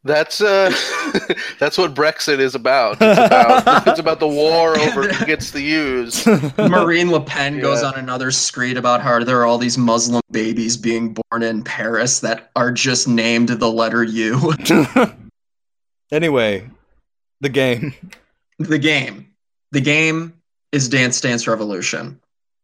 That's 0.06 0.40
uh, 0.40 0.74
that's 1.60 1.78
what 1.78 1.94
Brexit 1.94 2.40
is 2.40 2.56
about. 2.56 2.94
It's 3.02 3.20
about, 3.20 3.88
it's 3.88 4.00
about 4.00 4.22
the 4.22 4.30
war 4.30 4.80
over 4.80 5.10
who 5.10 5.26
gets 5.26 5.52
to 5.52 5.62
use. 5.62 6.26
Marine 6.58 7.12
Le 7.12 7.20
Pen 7.20 7.60
goes 7.60 7.84
on 7.84 7.96
another 7.96 8.32
screed 8.32 8.78
about 8.78 9.02
how 9.02 9.22
there 9.24 9.40
are 9.42 9.46
all 9.46 9.58
these 9.58 9.78
Muslim 9.78 10.22
babies 10.32 10.78
being 10.78 11.14
born 11.14 11.44
in 11.44 11.64
Paris 11.66 12.22
that 12.22 12.50
are 12.56 12.72
just 12.72 13.10
named 13.10 13.50
the 13.50 13.70
letter 13.70 14.04
U. 14.04 14.54
anyway, 16.14 16.68
the 17.42 17.50
game. 17.50 17.94
the 18.60 18.80
game. 18.80 19.34
The 19.72 19.82
game 19.82 20.34
is 20.72 20.90
Dance 20.90 21.22
Dance 21.22 21.48
Revolution. 21.48 22.20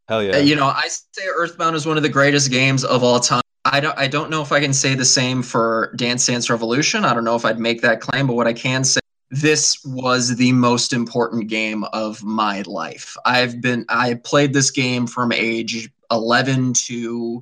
Hell 0.07 0.19
Uh, 0.19 0.21
yeah. 0.21 0.37
You 0.37 0.55
know, 0.55 0.65
I 0.67 0.87
say 0.87 1.23
Earthbound 1.27 1.75
is 1.75 1.85
one 1.85 1.97
of 1.97 2.03
the 2.03 2.09
greatest 2.09 2.51
games 2.51 2.83
of 2.83 3.03
all 3.03 3.19
time. 3.19 3.41
I 3.65 3.79
don't 3.79 3.97
I 3.97 4.07
don't 4.07 4.29
know 4.29 4.41
if 4.41 4.51
I 4.51 4.59
can 4.59 4.73
say 4.73 4.93
the 4.93 5.05
same 5.05 5.41
for 5.41 5.91
Dance 5.95 6.25
Dance 6.27 6.49
Revolution. 6.49 7.03
I 7.03 7.13
don't 7.13 7.23
know 7.23 7.35
if 7.35 7.45
I'd 7.45 7.59
make 7.59 7.81
that 7.81 8.01
claim, 8.01 8.27
but 8.27 8.35
what 8.35 8.47
I 8.47 8.53
can 8.53 8.83
say 8.83 8.99
this 9.31 9.83
was 9.83 10.35
the 10.35 10.51
most 10.51 10.93
important 10.93 11.47
game 11.47 11.83
of 11.85 12.23
my 12.23 12.61
life. 12.67 13.17
I've 13.25 13.59
been 13.61 13.85
I 13.89 14.15
played 14.15 14.53
this 14.53 14.69
game 14.69 15.07
from 15.07 15.31
age 15.31 15.89
11 16.11 16.73
to 16.73 17.41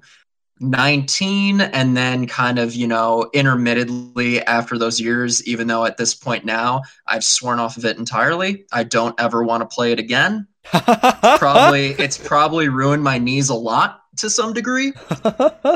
19 0.60 1.62
and 1.62 1.98
then 1.98 2.28
kind 2.28 2.60
of, 2.60 2.74
you 2.74 2.88
know, 2.88 3.30
intermittently 3.34 4.42
after 4.42 4.78
those 4.78 5.00
years 5.00 5.46
even 5.48 5.68
though 5.68 5.86
at 5.86 5.98
this 5.98 6.14
point 6.14 6.46
now 6.46 6.82
I've 7.08 7.24
sworn 7.24 7.60
off 7.60 7.78
of 7.78 7.86
it 7.86 7.98
entirely. 7.98 8.66
I 8.72 8.84
don't 8.84 9.20
ever 9.20 9.44
want 9.44 9.62
to 9.62 9.74
play 9.74 9.92
it 9.92 10.00
again. 10.00 10.48
Probably 10.72 11.92
it's 11.92 12.18
probably 12.18 12.70
ruined 12.70 13.04
my 13.04 13.18
knees 13.18 13.50
a 13.50 13.56
lot 13.56 14.04
to 14.18 14.30
some 14.30 14.54
degree. 14.54 14.94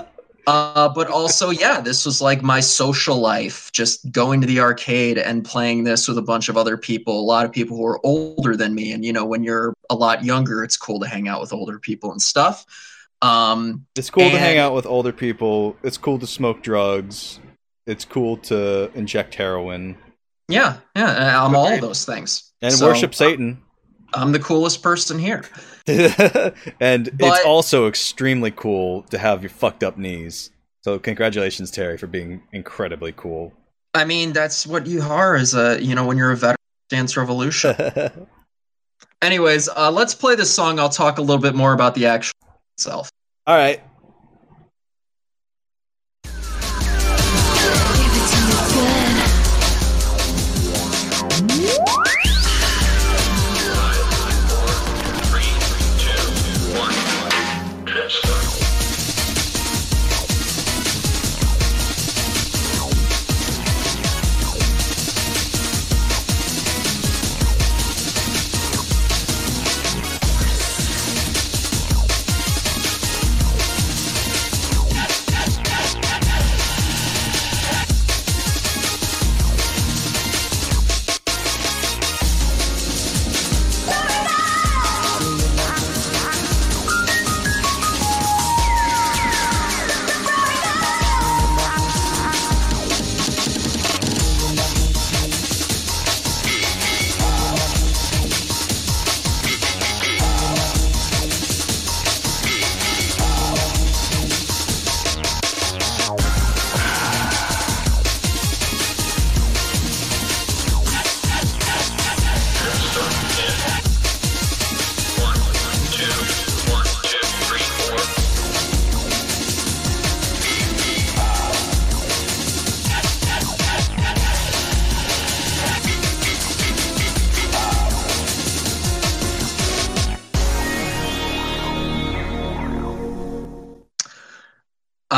Uh, 0.47 0.87
but 0.87 1.09
also 1.09 1.49
yeah 1.49 1.81
this 1.81 2.05
was 2.05 2.21
like 2.21 2.41
my 2.41 2.61
social 2.61 3.17
life 3.17 3.69
just 3.73 4.09
going 4.13 4.39
to 4.39 4.47
the 4.47 4.61
arcade 4.61 5.17
and 5.17 5.43
playing 5.43 5.83
this 5.83 6.07
with 6.07 6.17
a 6.17 6.21
bunch 6.21 6.47
of 6.47 6.55
other 6.55 6.77
people 6.77 7.19
a 7.19 7.21
lot 7.21 7.45
of 7.45 7.51
people 7.51 7.75
who 7.75 7.85
are 7.85 7.99
older 8.05 8.55
than 8.55 8.73
me. 8.73 8.93
And 8.93 9.03
you 9.03 9.11
know 9.11 9.25
when 9.25 9.43
you're 9.43 9.73
a 9.89 9.95
lot 9.95 10.23
younger 10.23 10.63
it's 10.63 10.77
cool 10.77 11.01
to 11.01 11.07
hang 11.07 11.27
out 11.27 11.41
with 11.41 11.51
older 11.51 11.79
people 11.79 12.13
and 12.13 12.21
stuff 12.21 12.65
um, 13.21 13.85
It's 13.95 14.09
cool 14.09 14.29
to 14.29 14.37
hang 14.37 14.57
out 14.57 14.73
with 14.73 14.85
older 14.85 15.11
people. 15.11 15.75
It's 15.83 15.97
cool 15.97 16.19
to 16.19 16.27
smoke 16.27 16.61
drugs. 16.61 17.39
It's 17.85 18.05
cool 18.05 18.37
to 18.37 18.91
inject 18.95 19.35
heroin 19.35 19.97
yeah 20.49 20.77
yeah 20.95 21.43
i'm 21.45 21.55
all 21.55 21.67
of 21.67 21.81
those 21.81 22.05
things 22.05 22.53
and 22.61 22.73
So, 22.73 22.87
worship 22.87 23.13
Satan. 23.13 23.61
i'm 24.13 24.31
the 24.31 24.39
coolest 24.39 24.81
person 24.81 25.19
here 25.19 25.43
and 25.87 27.09
it's 27.19 27.45
also 27.45 27.87
extremely 27.87 28.51
cool 28.51 29.03
to 29.03 29.17
have 29.17 29.41
your 29.41 29.49
fucked 29.49 29.83
up 29.83 29.97
knees. 29.97 30.51
So 30.83 30.99
congratulations, 30.99 31.69
Terry, 31.71 31.97
for 31.97 32.07
being 32.07 32.41
incredibly 32.53 33.11
cool. 33.13 33.51
i 33.93 34.05
mean 34.05 34.31
that's 34.31 34.65
what 34.65 34.87
you 34.87 35.01
are 35.01 35.35
as 35.35 35.53
a 35.53 35.81
you 35.83 35.95
know 35.95 36.05
when 36.05 36.17
you're 36.17 36.31
a 36.31 36.37
veteran 36.37 36.55
dance 36.89 37.17
revolution 37.17 37.75
Anyways, 39.21 39.67
uh, 39.69 39.91
let's 39.91 40.13
play 40.13 40.35
this 40.35 40.53
song. 40.53 40.79
I'll 40.79 40.89
talk 40.89 41.17
a 41.17 41.21
little 41.21 41.41
bit 41.41 41.55
more 41.55 41.73
about 41.73 41.95
the 41.95 42.05
action 42.05 42.33
itself. 42.77 43.11
All 43.47 43.55
right. 43.55 43.81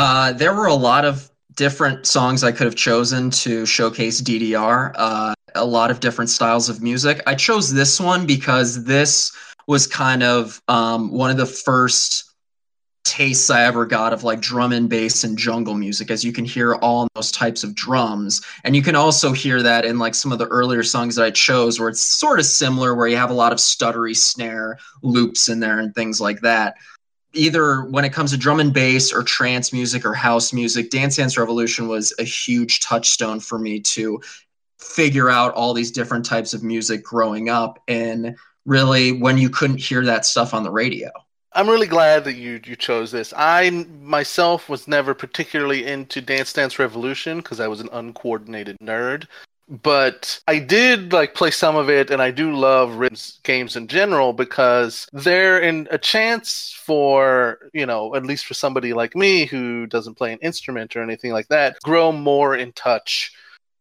Uh, 0.02 0.32
there 0.32 0.54
were 0.54 0.64
a 0.64 0.74
lot 0.74 1.04
of 1.04 1.30
different 1.56 2.06
songs 2.06 2.42
I 2.42 2.52
could 2.52 2.64
have 2.64 2.74
chosen 2.74 3.28
to 3.32 3.66
showcase 3.66 4.22
DDR. 4.22 4.94
Uh, 4.96 5.34
a 5.54 5.66
lot 5.66 5.90
of 5.90 6.00
different 6.00 6.30
styles 6.30 6.70
of 6.70 6.80
music. 6.80 7.22
I 7.26 7.34
chose 7.34 7.70
this 7.70 8.00
one 8.00 8.24
because 8.24 8.84
this 8.84 9.30
was 9.66 9.86
kind 9.86 10.22
of 10.22 10.62
um, 10.68 11.10
one 11.10 11.30
of 11.30 11.36
the 11.36 11.44
first 11.44 12.32
tastes 13.04 13.50
I 13.50 13.64
ever 13.64 13.84
got 13.84 14.14
of 14.14 14.24
like 14.24 14.40
drum 14.40 14.72
and 14.72 14.88
bass 14.88 15.22
and 15.22 15.36
jungle 15.36 15.74
music, 15.74 16.10
as 16.10 16.24
you 16.24 16.32
can 16.32 16.46
hear 16.46 16.76
all 16.76 17.06
those 17.14 17.30
types 17.30 17.62
of 17.62 17.74
drums. 17.74 18.40
And 18.64 18.74
you 18.74 18.80
can 18.80 18.96
also 18.96 19.32
hear 19.32 19.62
that 19.62 19.84
in 19.84 19.98
like 19.98 20.14
some 20.14 20.32
of 20.32 20.38
the 20.38 20.46
earlier 20.46 20.82
songs 20.82 21.16
that 21.16 21.26
I 21.26 21.30
chose, 21.30 21.78
where 21.78 21.90
it's 21.90 22.00
sort 22.00 22.38
of 22.38 22.46
similar, 22.46 22.94
where 22.94 23.06
you 23.06 23.18
have 23.18 23.30
a 23.30 23.34
lot 23.34 23.52
of 23.52 23.58
stuttery 23.58 24.16
snare 24.16 24.78
loops 25.02 25.50
in 25.50 25.60
there 25.60 25.78
and 25.78 25.94
things 25.94 26.22
like 26.22 26.40
that. 26.40 26.76
Either 27.32 27.82
when 27.82 28.04
it 28.04 28.12
comes 28.12 28.32
to 28.32 28.36
drum 28.36 28.60
and 28.60 28.72
bass 28.72 29.12
or 29.12 29.22
trance 29.22 29.72
music 29.72 30.04
or 30.04 30.14
house 30.14 30.52
music, 30.52 30.90
Dance 30.90 31.16
Dance 31.16 31.38
Revolution 31.38 31.88
was 31.88 32.12
a 32.18 32.24
huge 32.24 32.80
touchstone 32.80 33.40
for 33.40 33.58
me 33.58 33.80
to 33.80 34.20
figure 34.78 35.30
out 35.30 35.54
all 35.54 35.74
these 35.74 35.90
different 35.90 36.24
types 36.24 36.54
of 36.54 36.62
music 36.62 37.04
growing 37.04 37.48
up. 37.48 37.82
And 37.86 38.36
really, 38.64 39.12
when 39.12 39.38
you 39.38 39.50
couldn't 39.50 39.78
hear 39.78 40.04
that 40.04 40.24
stuff 40.24 40.54
on 40.54 40.62
the 40.62 40.70
radio. 40.70 41.10
I'm 41.52 41.68
really 41.68 41.88
glad 41.88 42.24
that 42.24 42.34
you 42.34 42.60
you 42.64 42.76
chose 42.76 43.10
this. 43.10 43.34
I 43.36 43.70
myself 43.70 44.68
was 44.68 44.86
never 44.86 45.14
particularly 45.14 45.84
into 45.84 46.20
Dance 46.20 46.52
Dance 46.52 46.78
Revolution 46.78 47.38
because 47.38 47.58
I 47.58 47.66
was 47.66 47.80
an 47.80 47.88
uncoordinated 47.92 48.76
nerd. 48.80 49.26
But 49.70 50.40
I 50.48 50.58
did 50.58 51.12
like 51.12 51.34
play 51.34 51.52
some 51.52 51.76
of 51.76 51.88
it, 51.88 52.10
and 52.10 52.20
I 52.20 52.32
do 52.32 52.52
love 52.52 52.96
rhythm 52.96 53.16
games 53.44 53.76
in 53.76 53.86
general 53.86 54.32
because 54.32 55.06
they're 55.12 55.60
in 55.60 55.86
a 55.92 55.98
chance 55.98 56.76
for 56.76 57.70
you 57.72 57.86
know 57.86 58.14
at 58.16 58.26
least 58.26 58.46
for 58.46 58.54
somebody 58.54 58.92
like 58.92 59.14
me 59.14 59.46
who 59.46 59.86
doesn't 59.86 60.16
play 60.16 60.32
an 60.32 60.40
instrument 60.40 60.96
or 60.96 61.02
anything 61.02 61.32
like 61.32 61.46
that, 61.48 61.76
grow 61.84 62.10
more 62.10 62.56
in 62.56 62.72
touch 62.72 63.32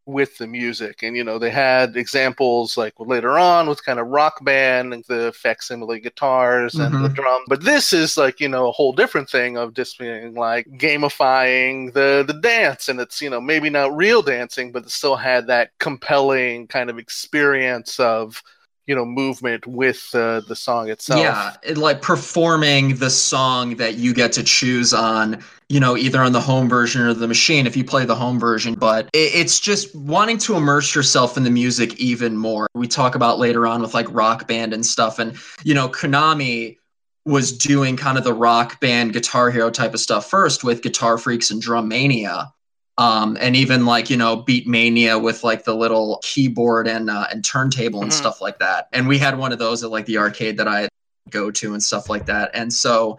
with 0.09 0.37
the 0.37 0.47
music. 0.47 1.03
And, 1.03 1.15
you 1.15 1.23
know, 1.23 1.39
they 1.39 1.49
had 1.49 1.95
examples 1.95 2.77
like 2.77 2.93
later 2.99 3.37
on 3.37 3.69
with 3.69 3.85
kind 3.85 3.99
of 3.99 4.07
rock 4.07 4.43
band 4.43 4.93
and 4.93 5.03
the 5.05 5.31
facsimile 5.35 5.99
guitars 5.99 6.75
and 6.75 6.93
mm-hmm. 6.93 7.03
the 7.03 7.09
drum. 7.09 7.43
But 7.47 7.63
this 7.63 7.93
is 7.93 8.17
like, 8.17 8.39
you 8.39 8.49
know, 8.49 8.67
a 8.67 8.71
whole 8.71 8.93
different 8.93 9.29
thing 9.29 9.57
of 9.57 9.73
just 9.73 9.99
being 9.99 10.33
like 10.33 10.67
gamifying 10.77 11.93
the, 11.93 12.23
the 12.27 12.39
dance. 12.41 12.89
And 12.89 12.99
it's, 12.99 13.21
you 13.21 13.29
know, 13.29 13.39
maybe 13.39 13.69
not 13.69 13.95
real 13.95 14.21
dancing, 14.21 14.71
but 14.71 14.83
it 14.83 14.91
still 14.91 15.15
had 15.15 15.47
that 15.47 15.71
compelling 15.79 16.67
kind 16.67 16.89
of 16.89 16.97
experience 16.97 17.99
of, 17.99 18.41
you 18.89 18.95
know 18.95 19.05
movement 19.05 19.65
with 19.67 20.09
uh, 20.13 20.41
the 20.41 20.55
song 20.55 20.89
itself. 20.89 21.21
Yeah 21.21 21.49
it, 21.63 21.77
like 21.77 22.01
performing 22.01 22.95
the 22.95 23.09
song 23.09 23.75
that 23.77 23.95
you 23.95 24.13
get 24.13 24.31
to 24.33 24.43
choose 24.43 24.93
on 24.93 25.43
you 25.67 25.79
know 25.79 25.95
either 25.97 26.21
on 26.21 26.31
the 26.31 26.41
home 26.41 26.67
version 26.67 27.01
or 27.01 27.13
the 27.13 27.27
machine 27.27 27.67
if 27.67 27.77
you 27.77 27.83
play 27.83 28.05
the 28.05 28.15
home 28.15 28.39
version 28.39 28.73
but 28.73 29.05
it, 29.13 29.31
it's 29.35 29.59
just 29.59 29.93
wanting 29.95 30.37
to 30.37 30.55
immerse 30.55 30.95
yourself 30.95 31.37
in 31.37 31.43
the 31.43 31.49
music 31.49 31.95
even 31.99 32.37
more. 32.37 32.67
We 32.73 32.87
talk 32.87 33.15
about 33.15 33.39
later 33.39 33.67
on 33.67 33.81
with 33.81 33.93
like 33.93 34.07
rock 34.11 34.47
band 34.47 34.73
and 34.73 34.85
stuff 34.85 35.19
and 35.19 35.37
you 35.63 35.73
know 35.73 35.89
konami 35.89 36.77
was 37.25 37.55
doing 37.55 37.95
kind 37.95 38.17
of 38.17 38.23
the 38.23 38.33
rock 38.33 38.79
band 38.79 39.13
guitar 39.13 39.51
hero 39.51 39.69
type 39.69 39.93
of 39.93 39.99
stuff 39.99 40.29
first 40.29 40.63
with 40.63 40.81
guitar 40.81 41.17
freaks 41.17 41.51
and 41.51 41.61
drum 41.61 41.87
mania 41.87 42.51
um, 42.99 43.37
and 43.39 43.55
even 43.55 43.85
like 43.85 44.09
you 44.09 44.17
know 44.17 44.43
Beatmania 44.43 45.19
with 45.19 45.43
like 45.43 45.63
the 45.63 45.73
little 45.73 46.19
keyboard 46.21 46.85
and 46.87 47.09
uh, 47.09 47.27
and 47.31 47.43
turntable 47.43 48.01
and 48.01 48.11
mm-hmm. 48.11 48.19
stuff 48.19 48.41
like 48.41 48.59
that. 48.59 48.89
And 48.91 49.07
we 49.07 49.17
had 49.17 49.37
one 49.37 49.53
of 49.53 49.57
those 49.57 49.83
at 49.83 49.89
like 49.89 50.05
the 50.05 50.17
arcade 50.17 50.57
that 50.57 50.67
I 50.67 50.89
go 51.29 51.49
to 51.49 51.73
and 51.73 51.81
stuff 51.81 52.09
like 52.09 52.25
that. 52.25 52.51
And 52.53 52.71
so 52.71 53.17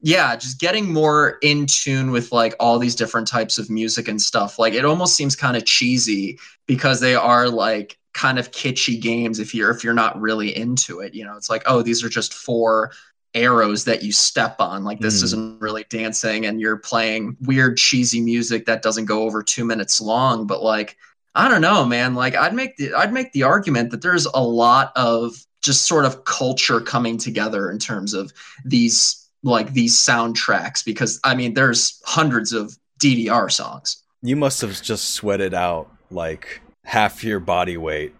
yeah, 0.00 0.34
just 0.34 0.58
getting 0.60 0.92
more 0.92 1.38
in 1.42 1.66
tune 1.66 2.10
with 2.10 2.32
like 2.32 2.54
all 2.58 2.78
these 2.78 2.94
different 2.94 3.28
types 3.28 3.58
of 3.58 3.68
music 3.68 4.08
and 4.08 4.22
stuff. 4.22 4.58
Like 4.58 4.72
it 4.72 4.86
almost 4.86 5.14
seems 5.14 5.36
kind 5.36 5.58
of 5.58 5.66
cheesy 5.66 6.38
because 6.66 7.00
they 7.00 7.14
are 7.14 7.50
like 7.50 7.98
kind 8.14 8.38
of 8.38 8.50
kitschy 8.50 8.98
games 8.98 9.40
if 9.40 9.54
you're 9.54 9.70
if 9.70 9.84
you're 9.84 9.92
not 9.92 10.18
really 10.18 10.56
into 10.56 11.00
it. 11.00 11.14
You 11.14 11.26
know, 11.26 11.36
it's 11.36 11.50
like 11.50 11.64
oh 11.66 11.82
these 11.82 12.02
are 12.02 12.08
just 12.08 12.32
four 12.32 12.92
arrows 13.34 13.84
that 13.84 14.02
you 14.02 14.12
step 14.12 14.56
on. 14.58 14.84
Like 14.84 15.00
this 15.00 15.20
mm. 15.20 15.24
isn't 15.24 15.60
really 15.60 15.84
dancing 15.88 16.46
and 16.46 16.60
you're 16.60 16.78
playing 16.78 17.36
weird 17.42 17.76
cheesy 17.76 18.20
music 18.20 18.66
that 18.66 18.82
doesn't 18.82 19.06
go 19.06 19.22
over 19.22 19.42
2 19.42 19.64
minutes 19.64 20.00
long, 20.00 20.46
but 20.46 20.62
like 20.62 20.96
I 21.34 21.48
don't 21.48 21.60
know, 21.60 21.84
man, 21.84 22.14
like 22.14 22.34
I'd 22.34 22.54
make 22.54 22.76
the 22.78 22.94
I'd 22.94 23.12
make 23.12 23.32
the 23.32 23.44
argument 23.44 23.90
that 23.90 24.02
there's 24.02 24.26
a 24.26 24.42
lot 24.42 24.92
of 24.96 25.36
just 25.60 25.86
sort 25.86 26.04
of 26.04 26.24
culture 26.24 26.80
coming 26.80 27.18
together 27.18 27.70
in 27.70 27.78
terms 27.78 28.14
of 28.14 28.32
these 28.64 29.28
like 29.42 29.72
these 29.72 29.96
soundtracks 29.96 30.84
because 30.84 31.20
I 31.24 31.34
mean 31.34 31.54
there's 31.54 32.02
hundreds 32.04 32.52
of 32.52 32.76
DDR 32.98 33.52
songs. 33.52 34.02
You 34.22 34.34
must 34.34 34.60
have 34.62 34.82
just 34.82 35.10
sweated 35.10 35.54
out 35.54 35.90
like 36.10 36.60
half 36.84 37.22
your 37.22 37.38
body 37.38 37.76
weight 37.76 38.14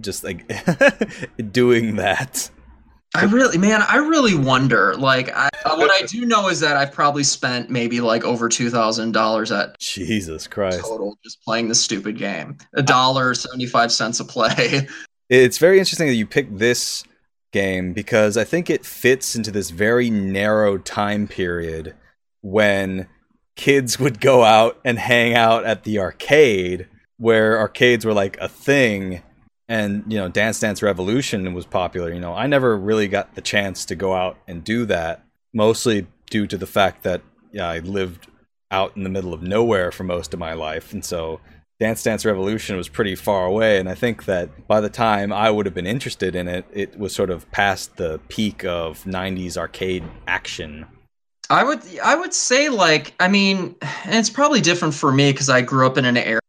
just 0.00 0.24
like 0.24 0.46
doing 1.52 1.96
that. 1.96 2.50
I 3.16 3.24
really, 3.24 3.58
man, 3.58 3.82
I 3.82 3.96
really 3.96 4.34
wonder. 4.34 4.94
Like, 4.96 5.34
I, 5.34 5.48
uh, 5.64 5.76
what 5.76 5.90
I 5.90 6.06
do 6.06 6.24
know 6.26 6.48
is 6.48 6.60
that 6.60 6.76
I've 6.76 6.92
probably 6.92 7.24
spent 7.24 7.70
maybe 7.70 8.00
like 8.00 8.24
over 8.24 8.48
two 8.48 8.70
thousand 8.70 9.12
dollars 9.12 9.50
at 9.50 9.78
Jesus 9.78 10.46
Christ 10.46 10.80
total 10.80 11.18
just 11.24 11.42
playing 11.42 11.68
this 11.68 11.82
stupid 11.82 12.18
game. 12.18 12.58
A 12.74 12.82
dollar 12.82 13.34
seventy 13.34 13.66
five 13.66 13.90
cents 13.92 14.20
a 14.20 14.24
play. 14.24 14.86
It's 15.28 15.58
very 15.58 15.80
interesting 15.80 16.06
that 16.06 16.14
you 16.14 16.24
picked 16.24 16.56
this 16.58 17.02
game 17.50 17.92
because 17.92 18.36
I 18.36 18.44
think 18.44 18.70
it 18.70 18.86
fits 18.86 19.34
into 19.34 19.50
this 19.50 19.70
very 19.70 20.08
narrow 20.08 20.78
time 20.78 21.26
period 21.26 21.96
when 22.42 23.08
kids 23.56 23.98
would 23.98 24.20
go 24.20 24.44
out 24.44 24.78
and 24.84 25.00
hang 25.00 25.34
out 25.34 25.64
at 25.64 25.82
the 25.82 25.98
arcade, 25.98 26.86
where 27.16 27.58
arcades 27.58 28.04
were 28.04 28.12
like 28.12 28.36
a 28.40 28.48
thing 28.48 29.22
and 29.68 30.04
you 30.06 30.18
know 30.18 30.28
dance 30.28 30.60
dance 30.60 30.82
revolution 30.82 31.52
was 31.54 31.66
popular 31.66 32.12
you 32.12 32.20
know. 32.20 32.34
I 32.34 32.46
never 32.46 32.76
really 32.76 33.08
got 33.08 33.34
the 33.34 33.40
chance 33.40 33.84
to 33.86 33.94
go 33.94 34.14
out 34.14 34.38
and 34.46 34.62
do 34.62 34.86
that 34.86 35.24
mostly 35.52 36.06
due 36.30 36.46
to 36.46 36.56
the 36.56 36.66
fact 36.66 37.02
that 37.04 37.22
i 37.60 37.78
lived 37.78 38.26
out 38.70 38.96
in 38.96 39.04
the 39.04 39.08
middle 39.08 39.32
of 39.32 39.42
nowhere 39.42 39.90
for 39.90 40.04
most 40.04 40.34
of 40.34 40.40
my 40.40 40.52
life. 40.52 40.92
And 40.92 41.04
so 41.04 41.40
dance 41.78 42.02
dance 42.02 42.24
revolution 42.24 42.76
was 42.76 42.88
pretty 42.88 43.14
far 43.14 43.44
away 43.44 43.78
and 43.78 43.88
i 43.88 43.94
think 43.94 44.24
that 44.24 44.66
by 44.66 44.80
the 44.80 44.88
time 44.88 45.30
i 45.30 45.50
would 45.50 45.66
have 45.66 45.74
been 45.74 45.86
interested 45.86 46.34
in 46.34 46.48
it 46.48 46.64
it 46.72 46.98
was 46.98 47.14
sort 47.14 47.28
of 47.28 47.50
past 47.50 47.96
the 47.96 48.18
peak 48.28 48.64
of 48.64 49.04
90s 49.04 49.56
arcade 49.58 50.02
action. 50.26 50.86
I 51.50 51.62
would 51.62 51.80
i 52.02 52.14
would 52.16 52.32
say 52.32 52.70
like 52.70 53.14
i 53.20 53.28
mean 53.28 53.76
and 54.04 54.14
it's 54.14 54.30
probably 54.30 54.60
different 54.60 54.94
for 54.94 55.12
me 55.12 55.32
because 55.32 55.48
i 55.48 55.60
grew 55.60 55.86
up 55.86 55.98
in 55.98 56.04
an 56.04 56.16
era 56.16 56.40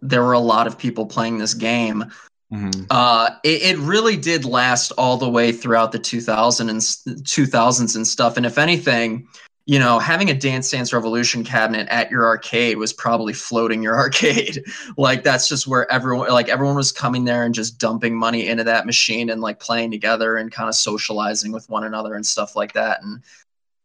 there 0.00 0.22
were 0.22 0.32
a 0.32 0.38
lot 0.38 0.66
of 0.66 0.78
people 0.78 1.04
playing 1.04 1.38
this 1.38 1.54
game 1.54 2.04
Mm-hmm. 2.52 2.84
Uh, 2.88 3.30
it, 3.44 3.62
it, 3.62 3.78
really 3.78 4.16
did 4.16 4.46
last 4.46 4.90
all 4.92 5.18
the 5.18 5.28
way 5.28 5.52
throughout 5.52 5.92
the 5.92 5.98
2000 5.98 6.70
and 6.70 6.80
2000s 6.80 7.96
and 7.96 8.06
stuff. 8.06 8.38
And 8.38 8.46
if 8.46 8.56
anything, 8.56 9.28
you 9.66 9.78
know, 9.78 9.98
having 9.98 10.30
a 10.30 10.34
Dance 10.34 10.70
Dance 10.70 10.94
Revolution 10.94 11.44
cabinet 11.44 11.86
at 11.90 12.10
your 12.10 12.24
arcade 12.24 12.78
was 12.78 12.94
probably 12.94 13.34
floating 13.34 13.82
your 13.82 13.96
arcade. 13.98 14.64
like 14.96 15.24
that's 15.24 15.46
just 15.46 15.66
where 15.66 15.90
everyone, 15.92 16.30
like 16.30 16.48
everyone 16.48 16.74
was 16.74 16.90
coming 16.90 17.26
there 17.26 17.44
and 17.44 17.54
just 17.54 17.78
dumping 17.78 18.16
money 18.16 18.48
into 18.48 18.64
that 18.64 18.86
machine 18.86 19.28
and 19.28 19.42
like 19.42 19.60
playing 19.60 19.90
together 19.90 20.38
and 20.38 20.50
kind 20.50 20.70
of 20.70 20.74
socializing 20.74 21.52
with 21.52 21.68
one 21.68 21.84
another 21.84 22.14
and 22.14 22.24
stuff 22.24 22.56
like 22.56 22.72
that. 22.72 23.02
And 23.02 23.22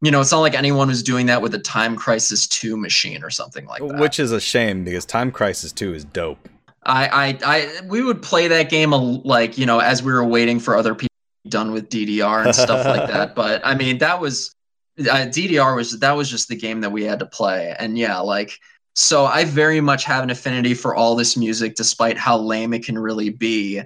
you 0.02 0.10
know, 0.10 0.22
it's 0.22 0.32
not 0.32 0.40
like 0.40 0.54
anyone 0.54 0.88
was 0.88 1.04
doing 1.04 1.26
that 1.26 1.42
with 1.42 1.54
a 1.54 1.60
Time 1.60 1.98
Crisis 1.98 2.48
2 2.48 2.78
machine 2.78 3.24
or 3.24 3.30
something 3.30 3.66
like 3.66 3.86
that. 3.86 4.00
Which 4.00 4.20
is 4.20 4.32
a 4.32 4.40
shame 4.40 4.86
because 4.86 5.06
Time 5.06 5.32
Crisis 5.32 5.74
2 5.74 5.94
is 5.94 6.06
dope. 6.06 6.48
I, 6.86 7.08
I, 7.08 7.40
I, 7.46 7.82
we 7.88 8.02
would 8.02 8.22
play 8.22 8.48
that 8.48 8.70
game 8.70 8.92
like 8.92 9.58
you 9.58 9.66
know 9.66 9.80
as 9.80 10.04
we 10.04 10.12
were 10.12 10.24
waiting 10.24 10.60
for 10.60 10.76
other 10.76 10.96
people 10.96 11.10
done 11.48 11.72
with 11.72 11.90
DDR 11.90 12.46
and 12.46 12.56
stuff 12.56 12.86
like 12.86 13.08
that. 13.12 13.36
But 13.36 13.62
I 13.66 13.76
mean, 13.76 13.98
that 14.00 14.20
was 14.20 14.56
uh, 15.00 15.28
DDR 15.28 15.76
was 15.76 16.00
that 16.00 16.14
was 16.14 16.30
just 16.30 16.48
the 16.48 16.56
game 16.56 16.82
that 16.82 16.92
we 16.92 17.04
had 17.04 17.20
to 17.20 17.26
play, 17.26 17.76
and 17.80 17.98
yeah, 17.98 18.20
like 18.20 18.60
so 18.96 19.26
I 19.26 19.46
very 19.46 19.82
much 19.82 20.04
have 20.06 20.24
an 20.24 20.30
affinity 20.30 20.74
for 20.74 20.96
all 20.96 21.16
this 21.16 21.36
music, 21.36 21.76
despite 21.76 22.18
how 22.18 22.38
lame 22.38 22.74
it 22.74 22.86
can 22.86 22.98
really 22.98 23.30
be. 23.30 23.82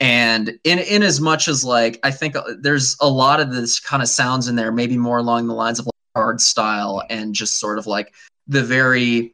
And 0.00 0.58
in 0.64 0.78
in 0.78 1.02
as 1.02 1.20
much 1.20 1.48
as 1.48 1.64
like 1.64 1.98
I 2.02 2.10
think 2.10 2.36
uh, 2.36 2.42
there's 2.60 2.96
a 3.00 3.08
lot 3.08 3.40
of 3.40 3.52
this 3.52 3.80
kind 3.80 4.02
of 4.02 4.08
sounds 4.08 4.48
in 4.48 4.56
there, 4.56 4.72
maybe 4.72 4.96
more 4.96 5.18
along 5.18 5.46
the 5.46 5.54
lines 5.54 5.78
of 5.78 5.86
like 5.86 5.92
hard 6.14 6.40
style 6.40 7.02
and 7.10 7.34
just 7.34 7.58
sort 7.58 7.78
of 7.78 7.86
like 7.86 8.14
the 8.46 8.62
very 8.62 9.32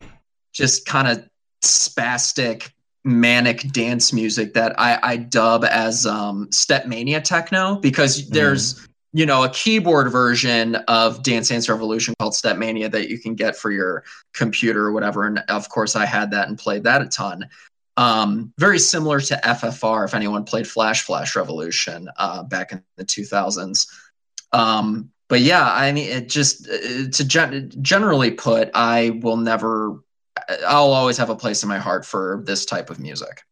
just 0.52 0.86
kind 0.86 1.08
of 1.08 1.28
spastic 1.62 2.70
manic 3.04 3.72
dance 3.72 4.12
music 4.12 4.54
that 4.54 4.78
I, 4.78 4.98
I 5.02 5.16
dub 5.16 5.64
as 5.64 6.06
um, 6.06 6.48
Stepmania 6.48 7.22
techno 7.22 7.76
because 7.76 8.28
there's 8.28 8.74
mm. 8.74 8.88
you 9.12 9.26
know 9.26 9.44
a 9.44 9.48
keyboard 9.48 10.10
version 10.10 10.76
of 10.88 11.22
Dance 11.22 11.48
Dance 11.48 11.68
Revolution 11.68 12.14
called 12.18 12.34
Stepmania 12.34 12.90
that 12.90 13.08
you 13.08 13.18
can 13.18 13.34
get 13.34 13.56
for 13.56 13.70
your 13.70 14.04
computer 14.32 14.86
or 14.86 14.92
whatever, 14.92 15.26
and 15.26 15.38
of 15.48 15.68
course 15.68 15.96
I 15.96 16.06
had 16.06 16.30
that 16.30 16.48
and 16.48 16.58
played 16.58 16.84
that 16.84 17.02
a 17.02 17.06
ton. 17.06 17.48
Um, 17.96 18.52
very 18.58 18.78
similar 18.78 19.20
to 19.20 19.40
FFR 19.44 20.06
if 20.06 20.14
anyone 20.14 20.44
played 20.44 20.66
Flash 20.66 21.02
Flash 21.02 21.36
Revolution 21.36 22.08
uh, 22.16 22.42
back 22.42 22.72
in 22.72 22.82
the 22.96 23.04
2000s. 23.04 23.86
Um, 24.52 25.10
but 25.28 25.40
yeah, 25.40 25.70
I 25.70 25.92
mean, 25.92 26.10
it 26.10 26.28
just 26.28 26.68
uh, 26.68 27.08
to 27.10 27.24
gen- 27.24 27.72
generally 27.80 28.30
put, 28.30 28.70
I 28.74 29.18
will 29.22 29.36
never. 29.36 30.02
I'll 30.66 30.92
always 30.92 31.16
have 31.16 31.30
a 31.30 31.36
place 31.36 31.62
in 31.62 31.68
my 31.68 31.78
heart 31.78 32.04
for 32.04 32.42
this 32.44 32.64
type 32.64 32.90
of 32.90 32.98
music. 32.98 33.42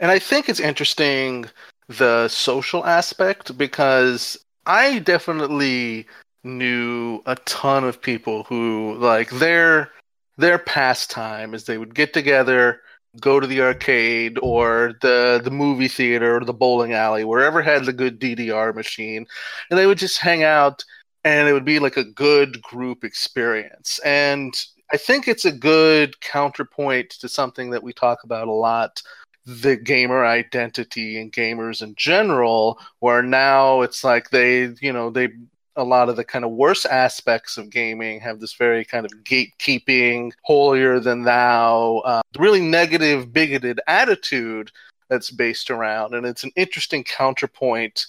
And 0.00 0.10
I 0.10 0.18
think 0.18 0.48
it's 0.48 0.60
interesting 0.60 1.46
the 1.88 2.28
social 2.28 2.84
aspect 2.84 3.56
because 3.56 4.36
I 4.66 4.98
definitely 4.98 6.06
knew 6.44 7.22
a 7.26 7.36
ton 7.36 7.84
of 7.84 8.00
people 8.00 8.44
who 8.44 8.96
like 8.98 9.30
their 9.30 9.90
their 10.38 10.58
pastime 10.58 11.54
is 11.54 11.64
they 11.64 11.78
would 11.78 11.94
get 11.94 12.12
together 12.12 12.80
go 13.20 13.40
to 13.40 13.46
the 13.46 13.60
arcade 13.60 14.38
or 14.42 14.94
the 15.00 15.40
the 15.42 15.50
movie 15.50 15.88
theater 15.88 16.36
or 16.36 16.44
the 16.44 16.52
bowling 16.52 16.92
alley 16.92 17.24
wherever 17.24 17.62
had 17.62 17.84
the 17.84 17.92
good 17.92 18.20
DDR 18.20 18.74
machine 18.74 19.26
and 19.70 19.78
they 19.78 19.86
would 19.86 19.98
just 19.98 20.18
hang 20.18 20.42
out 20.42 20.84
and 21.24 21.48
it 21.48 21.52
would 21.52 21.64
be 21.64 21.78
like 21.78 21.96
a 21.96 22.04
good 22.04 22.60
group 22.62 23.02
experience 23.02 23.98
and 24.04 24.66
I 24.92 24.96
think 24.96 25.26
it's 25.26 25.44
a 25.44 25.52
good 25.52 26.20
counterpoint 26.20 27.10
to 27.10 27.28
something 27.28 27.70
that 27.70 27.82
we 27.82 27.92
talk 27.92 28.24
about 28.24 28.48
a 28.48 28.52
lot 28.52 29.02
the 29.44 29.76
gamer 29.76 30.24
identity 30.24 31.20
and 31.20 31.32
gamers 31.32 31.80
in 31.80 31.94
general 31.94 32.80
where 32.98 33.22
now 33.22 33.82
it's 33.82 34.02
like 34.02 34.30
they 34.30 34.74
you 34.80 34.92
know 34.92 35.08
they 35.08 35.28
a 35.76 35.84
lot 35.84 36.08
of 36.08 36.16
the 36.16 36.24
kind 36.24 36.44
of 36.44 36.50
worst 36.50 36.86
aspects 36.86 37.56
of 37.56 37.70
gaming 37.70 38.18
have 38.20 38.40
this 38.40 38.54
very 38.54 38.84
kind 38.84 39.04
of 39.04 39.12
gatekeeping, 39.24 40.32
holier 40.42 40.98
than 40.98 41.22
thou, 41.22 41.98
uh, 41.98 42.22
really 42.38 42.62
negative, 42.62 43.32
bigoted 43.32 43.80
attitude 43.86 44.72
that's 45.08 45.30
based 45.30 45.70
around. 45.70 46.14
And 46.14 46.26
it's 46.26 46.44
an 46.44 46.52
interesting 46.56 47.04
counterpoint 47.04 48.06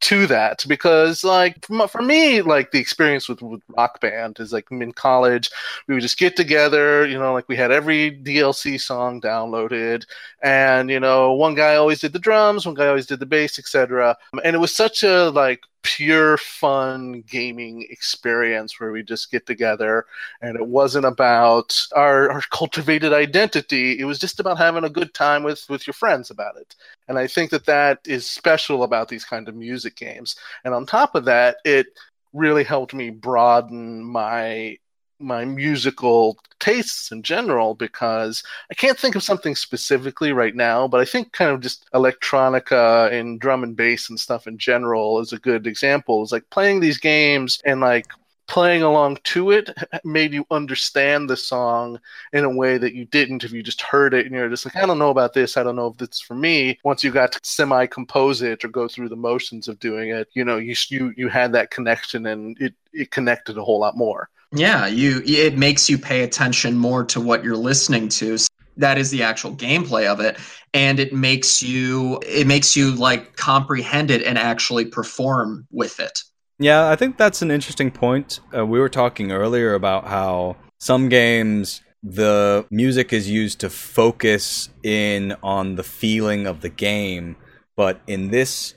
to 0.00 0.26
that 0.28 0.64
because 0.68 1.24
like 1.24 1.66
for 1.66 2.02
me 2.02 2.40
like 2.40 2.70
the 2.70 2.78
experience 2.78 3.28
with, 3.28 3.42
with 3.42 3.60
rock 3.76 4.00
band 4.00 4.38
is 4.38 4.52
like 4.52 4.70
in 4.70 4.92
college 4.92 5.50
we 5.86 5.94
would 5.94 6.02
just 6.02 6.18
get 6.18 6.36
together 6.36 7.04
you 7.04 7.18
know 7.18 7.32
like 7.32 7.48
we 7.48 7.56
had 7.56 7.72
every 7.72 8.12
dlc 8.22 8.80
song 8.80 9.20
downloaded 9.20 10.04
and 10.42 10.88
you 10.88 11.00
know 11.00 11.32
one 11.32 11.54
guy 11.54 11.74
always 11.74 12.00
did 12.00 12.12
the 12.12 12.18
drums 12.18 12.64
one 12.64 12.76
guy 12.76 12.86
always 12.86 13.06
did 13.06 13.18
the 13.18 13.26
bass 13.26 13.58
etc 13.58 14.16
and 14.44 14.54
it 14.54 14.60
was 14.60 14.74
such 14.74 15.02
a 15.02 15.30
like 15.30 15.62
pure 15.82 16.36
fun 16.36 17.22
gaming 17.22 17.86
experience 17.90 18.78
where 18.78 18.92
we 18.92 19.02
just 19.02 19.30
get 19.30 19.46
together 19.46 20.06
and 20.42 20.56
it 20.56 20.66
wasn't 20.66 21.04
about 21.04 21.86
our, 21.94 22.30
our 22.30 22.42
cultivated 22.50 23.12
identity. 23.12 23.98
It 23.98 24.04
was 24.04 24.18
just 24.18 24.40
about 24.40 24.58
having 24.58 24.84
a 24.84 24.90
good 24.90 25.14
time 25.14 25.42
with 25.42 25.64
with 25.68 25.86
your 25.86 25.94
friends 25.94 26.30
about 26.30 26.56
it. 26.56 26.74
And 27.08 27.18
i 27.18 27.26
think 27.26 27.50
that 27.50 27.66
that 27.66 28.00
is 28.06 28.28
special 28.28 28.82
about 28.82 29.08
these 29.08 29.24
kind 29.24 29.48
of 29.48 29.54
music 29.54 29.96
games. 29.96 30.36
And 30.64 30.74
on 30.74 30.86
top 30.86 31.14
of 31.14 31.24
that 31.26 31.58
it 31.64 31.86
really 32.32 32.64
helped 32.64 32.94
me 32.94 33.10
broaden 33.10 34.04
my 34.04 34.78
my 35.18 35.44
musical 35.44 36.38
tastes 36.60 37.12
in 37.12 37.22
general 37.22 37.74
because 37.74 38.42
I 38.70 38.74
can't 38.74 38.98
think 38.98 39.14
of 39.14 39.22
something 39.22 39.54
specifically 39.54 40.32
right 40.32 40.54
now, 40.54 40.88
but 40.88 41.00
I 41.00 41.04
think 41.04 41.32
kind 41.32 41.50
of 41.50 41.60
just 41.60 41.90
electronica 41.92 43.12
and 43.12 43.40
drum 43.40 43.62
and 43.62 43.76
bass 43.76 44.08
and 44.08 44.18
stuff 44.18 44.46
in 44.46 44.58
general 44.58 45.20
is 45.20 45.32
a 45.32 45.38
good 45.38 45.66
example. 45.66 46.22
It's 46.22 46.32
like 46.32 46.48
playing 46.50 46.80
these 46.80 46.98
games 46.98 47.60
and 47.64 47.80
like 47.80 48.06
playing 48.48 48.82
along 48.82 49.18
to 49.22 49.50
it 49.50 49.70
made 50.04 50.32
you 50.32 50.44
understand 50.50 51.28
the 51.28 51.36
song 51.36 52.00
in 52.32 52.44
a 52.44 52.50
way 52.50 52.78
that 52.78 52.94
you 52.94 53.04
didn't 53.04 53.44
if 53.44 53.52
you 53.52 53.62
just 53.62 53.82
heard 53.82 54.14
it 54.14 54.24
and 54.24 54.34
you're 54.34 54.48
just 54.48 54.64
like 54.64 54.74
i 54.74 54.86
don't 54.86 54.98
know 54.98 55.10
about 55.10 55.34
this. 55.34 55.56
I 55.56 55.62
don't 55.62 55.76
know 55.76 55.94
if 55.98 56.08
is 56.08 56.20
for 56.20 56.34
me. 56.34 56.78
Once 56.82 57.04
you 57.04 57.12
got 57.12 57.32
to 57.32 57.40
semi 57.42 57.86
compose 57.86 58.40
it 58.42 58.64
or 58.64 58.68
go 58.68 58.88
through 58.88 59.10
the 59.10 59.16
motions 59.16 59.68
of 59.68 59.78
doing 59.78 60.08
it 60.10 60.28
you 60.32 60.44
know 60.44 60.56
you 60.56 60.74
you, 60.88 61.12
you 61.16 61.28
had 61.28 61.52
that 61.52 61.70
connection 61.70 62.26
and 62.26 62.60
it, 62.60 62.74
it 62.92 63.10
connected 63.10 63.58
a 63.58 63.64
whole 63.64 63.78
lot 63.78 63.96
more 63.96 64.30
yeah, 64.52 64.86
you 64.86 65.22
it 65.26 65.56
makes 65.58 65.88
you 65.90 65.98
pay 65.98 66.22
attention 66.22 66.76
more 66.76 67.04
to 67.04 67.20
what 67.20 67.44
you're 67.44 67.56
listening 67.56 68.08
to. 68.10 68.38
So 68.38 68.48
That 68.76 68.98
is 68.98 69.10
the 69.10 69.22
actual 69.22 69.54
gameplay 69.54 70.06
of 70.06 70.20
it 70.20 70.38
and 70.74 70.98
it 71.00 71.12
makes 71.12 71.62
you 71.62 72.20
it 72.26 72.46
makes 72.46 72.76
you 72.76 72.92
like 72.92 73.36
comprehend 73.36 74.10
it 74.10 74.22
and 74.22 74.38
actually 74.38 74.86
perform 74.86 75.66
with 75.70 76.00
it. 76.00 76.22
Yeah, 76.58 76.88
I 76.88 76.96
think 76.96 77.16
that's 77.16 77.42
an 77.42 77.50
interesting 77.50 77.90
point. 77.90 78.40
Uh, 78.56 78.66
we 78.66 78.80
were 78.80 78.88
talking 78.88 79.30
earlier 79.30 79.74
about 79.74 80.06
how 80.06 80.56
some 80.78 81.08
games 81.08 81.82
the 82.02 82.64
music 82.70 83.12
is 83.12 83.28
used 83.28 83.60
to 83.60 83.70
focus 83.70 84.70
in 84.82 85.36
on 85.42 85.74
the 85.74 85.82
feeling 85.82 86.46
of 86.46 86.60
the 86.60 86.68
game, 86.68 87.36
but 87.76 88.00
in 88.06 88.30
this 88.30 88.74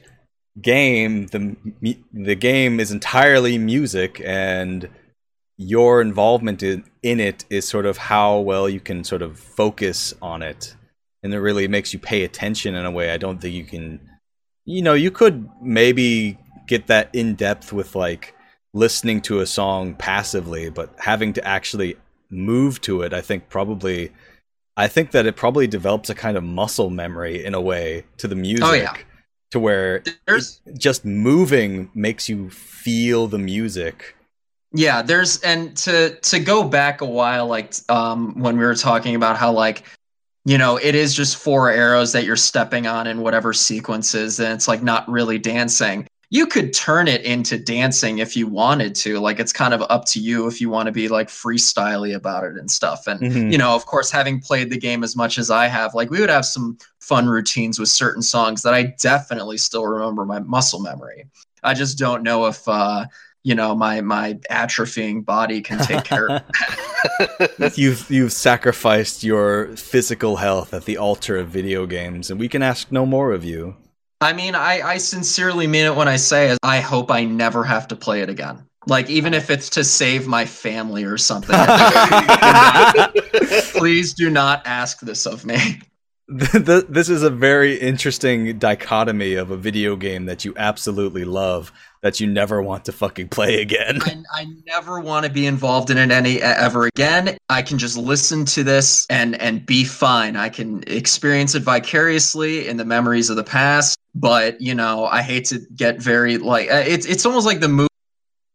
game 0.62 1.28
the 1.28 1.56
the 2.12 2.36
game 2.36 2.80
is 2.82 2.92
entirely 2.92 3.58
music 3.58 4.22
and 4.26 4.90
your 5.62 6.02
involvement 6.02 6.64
in, 6.64 6.84
in 7.04 7.20
it 7.20 7.46
is 7.52 7.68
sort 7.68 7.86
of 7.86 7.96
how 7.96 8.40
well 8.40 8.68
you 8.68 8.80
can 8.80 9.04
sort 9.04 9.22
of 9.22 9.40
focus 9.40 10.12
on 10.20 10.42
it 10.42 10.76
and 11.22 11.32
it 11.34 11.40
really 11.40 11.68
makes 11.68 11.94
you 11.94 12.00
pay 12.00 12.24
attention 12.24 12.74
in 12.74 12.84
a 12.84 12.90
way 12.90 13.12
i 13.12 13.18
don't 13.18 13.40
think 13.40 13.54
you 13.54 13.64
can 13.64 14.00
you 14.66 14.82
know 14.82 14.96
you 14.96 15.12
could 15.12 15.48
maybe 15.62 16.36
get 16.68 16.88
that 16.88 17.14
in 17.14 17.36
depth 17.36 17.72
with 17.72 17.96
like 17.96 18.34
listening 18.74 19.22
to 19.22 19.40
a 19.40 19.46
song 19.46 19.94
passively 19.94 20.70
but 20.70 20.92
having 20.98 21.32
to 21.32 21.48
actually 21.48 21.96
move 22.32 22.82
to 22.82 23.04
it 23.04 23.14
i 23.14 23.22
think 23.22 23.48
probably 23.48 24.12
i 24.78 24.88
think 24.88 25.12
that 25.12 25.28
it 25.28 25.36
probably 25.36 25.68
develops 25.68 26.10
a 26.10 26.16
kind 26.16 26.38
of 26.38 26.44
muscle 26.44 26.90
memory 26.90 27.46
in 27.46 27.54
a 27.54 27.62
way 27.62 28.04
to 28.18 28.28
the 28.28 28.36
music 28.36 28.66
oh, 28.66 28.74
yeah. 28.74 28.98
to 29.52 29.60
where 29.60 30.02
just 30.76 31.06
moving 31.06 31.92
makes 31.94 32.28
you 32.28 32.50
feel 32.50 33.28
the 33.28 33.38
music 33.38 34.16
yeah, 34.74 35.02
there's 35.02 35.42
and 35.42 35.76
to 35.78 36.16
to 36.22 36.40
go 36.40 36.64
back 36.64 37.02
a 37.02 37.06
while, 37.06 37.48
like 37.48 37.74
um 37.90 38.40
when 38.40 38.58
we 38.58 38.64
were 38.64 38.76
talking 38.76 39.16
about 39.16 39.38
how 39.38 39.52
like 39.52 39.84
you 40.46 40.58
know 40.58 40.78
it 40.78 40.96
is 40.96 41.14
just 41.14 41.38
four 41.38 41.70
arrows 41.70 42.14
that 42.14 42.24
you're 42.24 42.36
stepping 42.38 42.88
on 42.88 43.08
in 43.08 43.22
whatever 43.22 43.52
sequences, 43.54 44.40
and 44.40 44.54
it's 44.54 44.68
like 44.68 44.82
not 44.82 45.08
really 45.10 45.38
dancing. 45.38 46.08
You 46.30 46.48
could 46.48 46.74
turn 46.74 47.10
it 47.10 47.24
into 47.24 47.58
dancing 47.58 48.20
if 48.20 48.38
you 48.38 48.48
wanted 48.48 48.96
to. 48.96 49.20
Like 49.20 49.42
it's 49.42 49.52
kind 49.52 49.74
of 49.74 49.84
up 49.90 50.06
to 50.06 50.20
you 50.22 50.48
if 50.48 50.62
you 50.62 50.70
want 50.70 50.86
to 50.86 50.94
be 50.94 51.10
like 51.10 51.28
freestyly 51.28 52.16
about 52.16 52.46
it 52.46 52.56
and 52.56 52.72
stuff. 52.72 53.08
And 53.08 53.20
mm-hmm. 53.20 53.50
you 53.52 53.58
know, 53.58 53.76
of 53.76 53.86
course, 53.86 54.10
having 54.10 54.40
played 54.40 54.70
the 54.70 54.78
game 54.78 55.04
as 55.04 55.18
much 55.18 55.38
as 55.38 55.52
I 55.52 55.68
have, 55.68 55.94
like 55.94 56.10
we 56.10 56.22
would 56.22 56.30
have 56.30 56.46
some 56.46 56.78
fun 57.02 57.28
routines 57.28 57.78
with 57.78 57.90
certain 57.90 58.22
songs 58.22 58.62
that 58.62 58.74
I 58.74 58.94
definitely 59.02 59.58
still 59.58 59.86
remember 59.86 60.24
my 60.24 60.40
muscle 60.40 60.80
memory. 60.80 61.26
I 61.62 61.74
just 61.74 61.98
don't 61.98 62.24
know 62.24 62.46
if 62.46 62.66
uh 62.70 63.08
you 63.44 63.56
know 63.56 63.76
my 63.76 64.02
my 64.02 64.34
atrophying 64.50 65.26
body 65.26 65.62
can 65.62 65.80
take 65.80 66.04
care 66.04 66.30
of 66.30 67.78
you've 67.78 68.10
you've 68.10 68.32
sacrificed 68.32 69.24
your 69.24 69.76
physical 69.76 70.38
health 70.38 70.74
at 70.74 70.86
the 70.86 70.98
altar 70.98 71.38
of 71.38 71.48
video 71.50 71.86
games 71.86 72.30
and 72.30 72.40
we 72.40 72.48
can 72.48 72.62
ask 72.62 72.92
no 72.92 73.06
more 73.06 73.32
of 73.32 73.44
you. 73.44 73.76
I 74.20 74.34
mean 74.34 74.54
i 74.56 74.82
i 74.82 74.98
sincerely 74.98 75.68
mean 75.68 75.86
it 75.86 75.96
when 75.96 76.08
i 76.08 76.18
say 76.18 76.56
i 76.62 76.80
hope 76.80 77.10
i 77.10 77.24
never 77.24 77.64
have 77.64 77.88
to 77.90 77.96
play 77.96 78.22
it 78.22 78.30
again. 78.30 78.64
Like 78.88 79.10
even 79.10 79.34
if 79.34 79.50
it's 79.50 79.70
to 79.72 79.84
save 79.84 80.28
my 80.28 80.46
family 80.46 81.04
or 81.04 81.18
something. 81.18 81.56
Please 83.74 84.14
do 84.14 84.30
not 84.30 84.66
ask 84.66 85.00
this 85.02 85.26
of 85.26 85.46
me. 85.46 85.82
This 86.28 87.10
is 87.10 87.24
a 87.24 87.30
very 87.30 87.76
interesting 87.76 88.58
dichotomy 88.58 89.34
of 89.34 89.52
a 89.52 89.58
video 89.58 89.98
game 89.98 90.28
that 90.28 90.46
you 90.46 90.54
absolutely 90.56 91.26
love 91.26 91.74
that 92.02 92.20
you 92.20 92.28
never 92.28 92.62
want 92.62 92.86
to 92.86 92.92
fucking 92.92 93.30
play 93.30 93.62
again. 93.62 94.00
I, 94.06 94.24
I 94.34 94.46
never 94.66 95.00
want 95.00 95.26
to 95.26 95.32
be 95.32 95.46
involved 95.46 95.90
in 95.90 95.98
it 95.98 96.12
any 96.12 96.42
ever 96.42 96.86
again. 96.86 97.38
I 97.50 97.62
can 97.62 97.78
just 97.78 97.98
listen 97.98 98.46
to 98.46 98.64
this 98.64 99.06
and 99.10 99.40
and 99.42 99.66
be 99.66 99.84
fine. 99.84 100.36
I 100.36 100.50
can 100.50 100.84
experience 100.88 101.56
it 101.56 101.64
vicariously 101.64 102.68
in 102.68 102.78
the 102.78 102.86
memories 102.86 103.30
of 103.30 103.36
the 103.36 103.44
past. 103.44 103.98
But 104.16 104.60
you 104.60 104.76
know, 104.76 105.06
I 105.06 105.22
hate 105.22 105.46
to 105.46 105.60
get 105.76 106.02
very 106.02 106.38
like 106.38 106.72
uh, 106.72 106.84
it's 106.86 107.06
it's 107.06 107.26
almost 107.26 107.46
like 107.46 107.60
the 107.60 107.70
movie. 107.70 107.88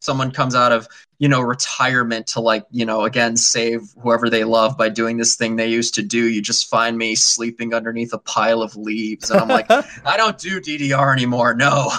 Someone 0.01 0.31
comes 0.31 0.55
out 0.55 0.73
of 0.73 0.87
you 1.19 1.29
know 1.29 1.41
retirement 1.41 2.27
to 2.27 2.41
like 2.41 2.65
you 2.71 2.85
know 2.85 3.05
again 3.05 3.37
save 3.37 3.95
whoever 4.03 4.29
they 4.29 4.45
love 4.45 4.77
by 4.77 4.89
doing 4.89 5.17
this 5.17 5.35
thing 5.35 5.57
they 5.57 5.69
used 5.69 5.95
to 5.95 6.03
do 6.03 6.29
you 6.29 6.43
just 6.43 6.69
find 6.69 6.99
me 6.99 7.15
sleeping 7.15 7.73
underneath 7.75 8.13
a 8.13 8.19
pile 8.19 8.63
of 8.63 8.77
leaves 8.77 9.31
and 9.31 9.41
i'm 9.41 9.49
like 9.49 9.71
i 10.05 10.17
don't 10.17 10.39
do 10.39 10.61
ddr 10.61 11.13
anymore 11.13 11.55
no 11.55 11.91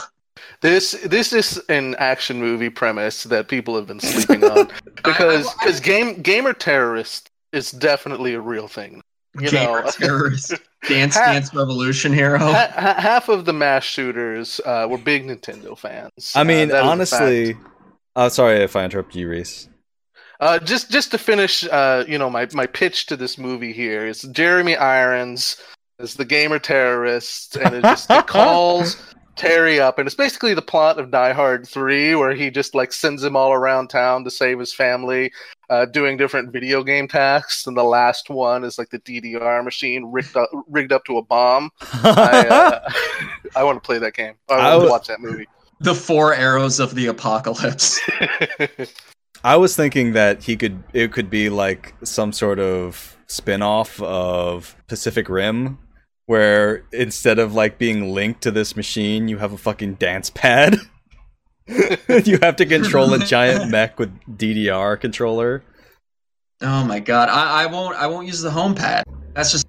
this 0.61 0.91
this 1.05 1.33
is 1.33 1.57
an 1.69 1.95
action 1.95 2.39
movie 2.39 2.69
premise 2.69 3.23
that 3.23 3.47
people 3.47 3.75
have 3.75 3.87
been 3.87 3.99
sleeping 3.99 4.43
on 4.43 4.69
because 4.95 5.53
because 5.55 5.79
game 5.79 6.21
gamer 6.21 6.53
terrorist 6.53 7.29
is 7.53 7.71
definitely 7.71 8.33
a 8.33 8.41
real 8.41 8.67
thing. 8.67 9.01
You 9.39 9.49
gamer 9.49 9.83
know, 9.83 9.91
terrorist. 9.91 10.53
Dance 10.87 11.15
half, 11.15 11.25
Dance 11.25 11.53
Revolution 11.53 12.13
hero. 12.13 12.39
Ha, 12.39 12.95
half 12.97 13.29
of 13.29 13.45
the 13.45 13.53
mass 13.53 13.83
shooters 13.83 14.61
uh, 14.65 14.87
were 14.89 14.97
big 14.97 15.25
Nintendo 15.25 15.77
fans. 15.77 16.33
I 16.35 16.43
mean, 16.43 16.71
uh, 16.71 16.81
honestly, 16.83 17.55
uh, 18.15 18.29
sorry 18.29 18.63
if 18.63 18.75
I 18.75 18.85
interrupt 18.85 19.15
you, 19.15 19.29
Reese. 19.29 19.69
Uh, 20.39 20.59
just 20.59 20.91
just 20.91 21.11
to 21.11 21.17
finish, 21.17 21.65
uh, 21.65 22.03
you 22.07 22.17
know, 22.17 22.29
my, 22.29 22.47
my 22.53 22.67
pitch 22.67 23.07
to 23.07 23.17
this 23.17 23.37
movie 23.37 23.73
here 23.73 24.05
is 24.05 24.21
Jeremy 24.21 24.75
Irons 24.75 25.57
as 25.99 26.13
the 26.13 26.25
gamer 26.25 26.59
terrorist, 26.59 27.55
and 27.55 27.75
it 27.75 27.81
just 27.81 28.09
it 28.11 28.27
calls 28.27 28.97
Terry 29.37 29.79
up, 29.79 29.99
and 29.99 30.07
it's 30.07 30.15
basically 30.15 30.53
the 30.53 30.61
plot 30.61 30.99
of 30.99 31.11
Die 31.11 31.33
Hard 31.33 31.67
Three, 31.67 32.15
where 32.15 32.33
he 32.33 32.49
just 32.49 32.75
like 32.75 32.91
sends 32.91 33.23
him 33.23 33.35
all 33.35 33.53
around 33.53 33.89
town 33.89 34.23
to 34.23 34.31
save 34.31 34.59
his 34.59 34.73
family, 34.73 35.31
uh, 35.69 35.85
doing 35.85 36.17
different 36.17 36.51
video 36.51 36.83
game 36.83 37.07
tasks. 37.07 37.67
And 37.67 37.77
the 37.77 37.83
last 37.83 38.29
one 38.29 38.63
is 38.63 38.77
like 38.77 38.89
the 38.89 38.99
DDR 38.99 39.63
machine 39.63 40.05
rigged 40.05 40.35
up, 40.35 40.49
rigged 40.67 40.91
up 40.91 41.05
to 41.05 41.17
a 41.17 41.21
bomb. 41.21 41.69
I, 41.81 42.47
uh, 42.47 42.89
I 43.55 43.63
want 43.63 43.81
to 43.81 43.85
play 43.85 43.99
that 43.99 44.13
game. 44.13 44.33
I 44.49 44.55
I 44.55 44.75
want 44.75 44.85
to 44.85 44.91
watch 44.91 45.07
that 45.07 45.19
movie. 45.19 45.47
The 45.79 45.93
four 45.95 46.33
arrows 46.33 46.79
of 46.79 46.95
the 46.95 47.05
apocalypse. 47.05 47.99
I 49.43 49.55
was 49.55 49.75
thinking 49.75 50.13
that 50.13 50.43
he 50.43 50.55
could 50.55 50.83
it 50.93 51.11
could 51.11 51.29
be 51.29 51.49
like 51.49 51.93
some 52.03 52.33
sort 52.33 52.59
of 52.59 53.17
spin-off 53.27 54.01
of 54.01 54.75
Pacific 54.87 55.29
Rim 55.29 55.77
where 56.27 56.83
instead 56.91 57.39
of 57.39 57.55
like 57.55 57.79
being 57.79 58.13
linked 58.13 58.41
to 58.43 58.51
this 58.51 58.75
machine, 58.75 59.27
you 59.27 59.39
have 59.39 59.53
a 59.53 59.57
fucking 59.57 59.95
dance 59.95 60.29
pad. 60.29 60.77
you 61.67 62.37
have 62.41 62.57
to 62.57 62.65
control 62.65 63.13
a 63.13 63.19
giant 63.19 63.71
mech 63.71 63.97
with 63.97 64.17
DDR 64.37 64.99
controller. 64.99 65.63
Oh 66.61 66.83
my 66.85 66.99
god, 66.99 67.29
I, 67.29 67.63
I 67.63 67.65
won't. 67.65 67.95
I 67.97 68.07
won't 68.07 68.27
use 68.27 68.41
the 68.41 68.51
home 68.51 68.75
pad. 68.75 69.03
That's 69.33 69.51
just 69.51 69.67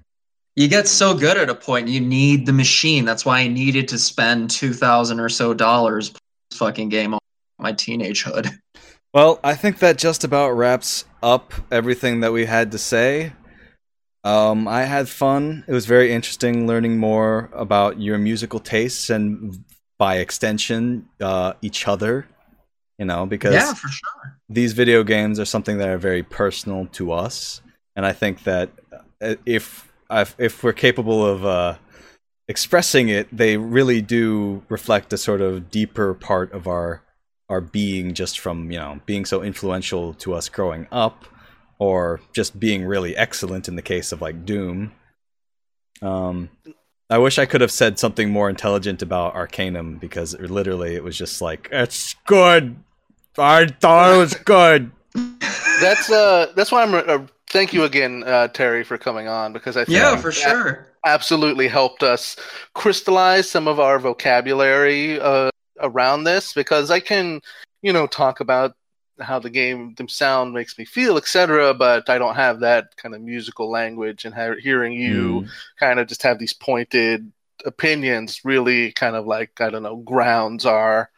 you 0.55 0.67
get 0.67 0.87
so 0.87 1.15
good 1.15 1.37
at 1.37 1.49
a 1.49 1.55
point. 1.55 1.87
You 1.87 2.01
need 2.01 2.45
the 2.45 2.53
machine. 2.53 3.05
That's 3.05 3.25
why 3.25 3.39
I 3.39 3.47
needed 3.47 3.87
to 3.89 3.97
spend 3.97 4.49
two 4.49 4.73
thousand 4.73 5.19
or 5.19 5.29
so 5.29 5.53
dollars 5.53 6.11
this 6.11 6.59
fucking 6.59 6.89
game 6.89 7.13
on 7.13 7.19
my 7.57 7.73
teenagehood. 7.73 8.51
Well, 9.11 9.39
I 9.43 9.55
think 9.55 9.79
that 9.79 9.97
just 9.97 10.23
about 10.23 10.51
wraps 10.51 11.03
up 11.23 11.51
everything 11.71 12.19
that 12.19 12.31
we 12.31 12.45
had 12.45 12.71
to 12.73 12.77
say. 12.77 13.33
Um, 14.29 14.67
I 14.67 14.83
had 14.95 15.05
fun. 15.09 15.63
It 15.67 15.73
was 15.73 15.85
very 15.85 16.09
interesting 16.17 16.55
learning 16.71 16.97
more 16.99 17.49
about 17.53 17.99
your 17.99 18.17
musical 18.29 18.59
tastes 18.59 19.09
and, 19.09 19.63
by 19.97 20.13
extension, 20.25 20.81
uh, 21.29 21.53
each 21.67 21.87
other. 21.93 22.27
You 22.99 23.05
know, 23.05 23.25
because 23.25 23.53
Yeah, 23.53 23.73
for 23.73 23.87
sure. 23.87 24.27
these 24.59 24.73
video 24.73 25.03
games 25.03 25.39
are 25.39 25.45
something 25.45 25.77
that 25.79 25.89
are 25.93 25.97
very 26.09 26.23
personal 26.41 26.81
to 26.97 27.03
us, 27.25 27.61
and 27.95 28.05
I 28.05 28.13
think 28.13 28.43
that 28.43 28.67
uh, 29.27 29.35
if 29.45 29.65
if 30.11 30.35
if 30.37 30.63
we're 30.63 30.73
capable 30.87 31.25
of 31.33 31.45
uh, 31.45 31.73
expressing 32.47 33.09
it, 33.09 33.25
they 33.31 33.55
really 33.57 34.01
do 34.01 34.63
reflect 34.69 35.13
a 35.13 35.17
sort 35.17 35.41
of 35.41 35.71
deeper 35.71 36.13
part 36.13 36.51
of 36.51 36.67
our 36.67 37.01
our 37.47 37.61
being, 37.61 38.13
just 38.13 38.39
from 38.39 38.69
you 38.71 38.79
know 38.79 38.99
being 39.05 39.25
so 39.25 39.41
influential 39.43 40.13
to 40.15 40.33
us 40.33 40.49
growing 40.49 40.85
up, 40.91 41.25
or 41.79 42.19
just 42.33 42.59
being 42.59 42.85
really 42.85 43.15
excellent 43.15 43.67
in 43.67 43.75
the 43.75 43.81
case 43.81 44.11
of 44.11 44.21
like 44.21 44.45
Doom. 44.45 44.91
Um, 46.01 46.49
I 47.09 47.17
wish 47.17 47.39
I 47.39 47.45
could 47.45 47.61
have 47.61 47.71
said 47.71 47.97
something 47.97 48.29
more 48.29 48.49
intelligent 48.49 49.01
about 49.01 49.33
Arcanum 49.33 49.97
because 49.97 50.33
it, 50.35 50.51
literally 50.51 50.95
it 50.95 51.03
was 51.03 51.17
just 51.17 51.41
like 51.41 51.67
it's 51.71 52.15
good. 52.27 52.75
I 53.37 53.65
thought 53.67 54.13
it 54.13 54.17
was 54.17 54.35
good. 54.35 54.91
that's 55.81 56.11
uh, 56.11 56.51
that's 56.55 56.71
why 56.71 56.83
I'm. 56.83 56.93
Uh, 56.93 57.25
thank 57.49 57.73
you 57.73 57.83
again, 57.83 58.23
uh, 58.25 58.49
Terry, 58.49 58.83
for 58.83 58.97
coming 58.97 59.27
on 59.27 59.53
because 59.53 59.75
I 59.77 59.85
think 59.85 59.97
Yeah, 59.97 60.17
for 60.17 60.31
that 60.31 60.35
sure. 60.35 60.87
absolutely 61.05 61.67
helped 61.67 62.03
us 62.03 62.35
crystallize 62.75 63.49
some 63.49 63.67
of 63.67 63.79
our 63.79 63.97
vocabulary 63.97 65.19
uh, 65.19 65.49
around 65.79 66.25
this 66.25 66.53
because 66.53 66.91
I 66.91 66.99
can, 66.99 67.41
you 67.81 67.93
know, 67.93 68.05
talk 68.05 68.39
about 68.39 68.73
how 69.19 69.39
the 69.39 69.49
game 69.49 69.93
the 69.97 70.07
sound 70.07 70.53
makes 70.53 70.77
me 70.77 70.85
feel, 70.85 71.17
etc. 71.17 71.73
But 71.73 72.09
I 72.09 72.17
don't 72.17 72.35
have 72.35 72.61
that 72.61 72.95
kind 72.97 73.15
of 73.15 73.21
musical 73.21 73.69
language, 73.69 74.25
and 74.25 74.33
ha- 74.33 74.55
hearing 74.59 74.93
you 74.93 75.41
hmm. 75.41 75.47
kind 75.79 75.99
of 75.99 76.07
just 76.07 76.23
have 76.23 76.39
these 76.39 76.53
pointed 76.53 77.31
opinions 77.65 78.41
really 78.43 78.91
kind 78.93 79.15
of 79.15 79.25
like 79.25 79.59
I 79.61 79.69
don't 79.69 79.83
know 79.83 79.97
grounds 79.97 80.65
our 80.65 81.09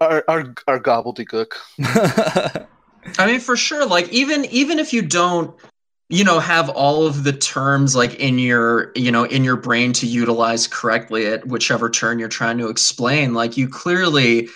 our 0.00 0.24
our, 0.28 0.54
our 0.66 0.80
gobbledygook. 0.80 1.52
I 3.18 3.26
mean, 3.26 3.40
for 3.40 3.56
sure. 3.56 3.86
Like 3.86 4.08
even 4.10 4.44
even 4.46 4.78
if 4.78 4.92
you 4.92 5.02
don't, 5.02 5.54
you 6.08 6.24
know, 6.24 6.38
have 6.38 6.68
all 6.70 7.06
of 7.06 7.24
the 7.24 7.32
terms 7.32 7.94
like 7.96 8.14
in 8.14 8.38
your 8.38 8.92
you 8.94 9.10
know 9.10 9.24
in 9.24 9.44
your 9.44 9.56
brain 9.56 9.92
to 9.94 10.06
utilize 10.06 10.66
correctly 10.66 11.26
at 11.26 11.46
whichever 11.46 11.88
turn 11.90 12.18
you're 12.18 12.28
trying 12.28 12.58
to 12.58 12.68
explain, 12.68 13.34
like 13.34 13.56
you 13.56 13.68
clearly 13.68 14.48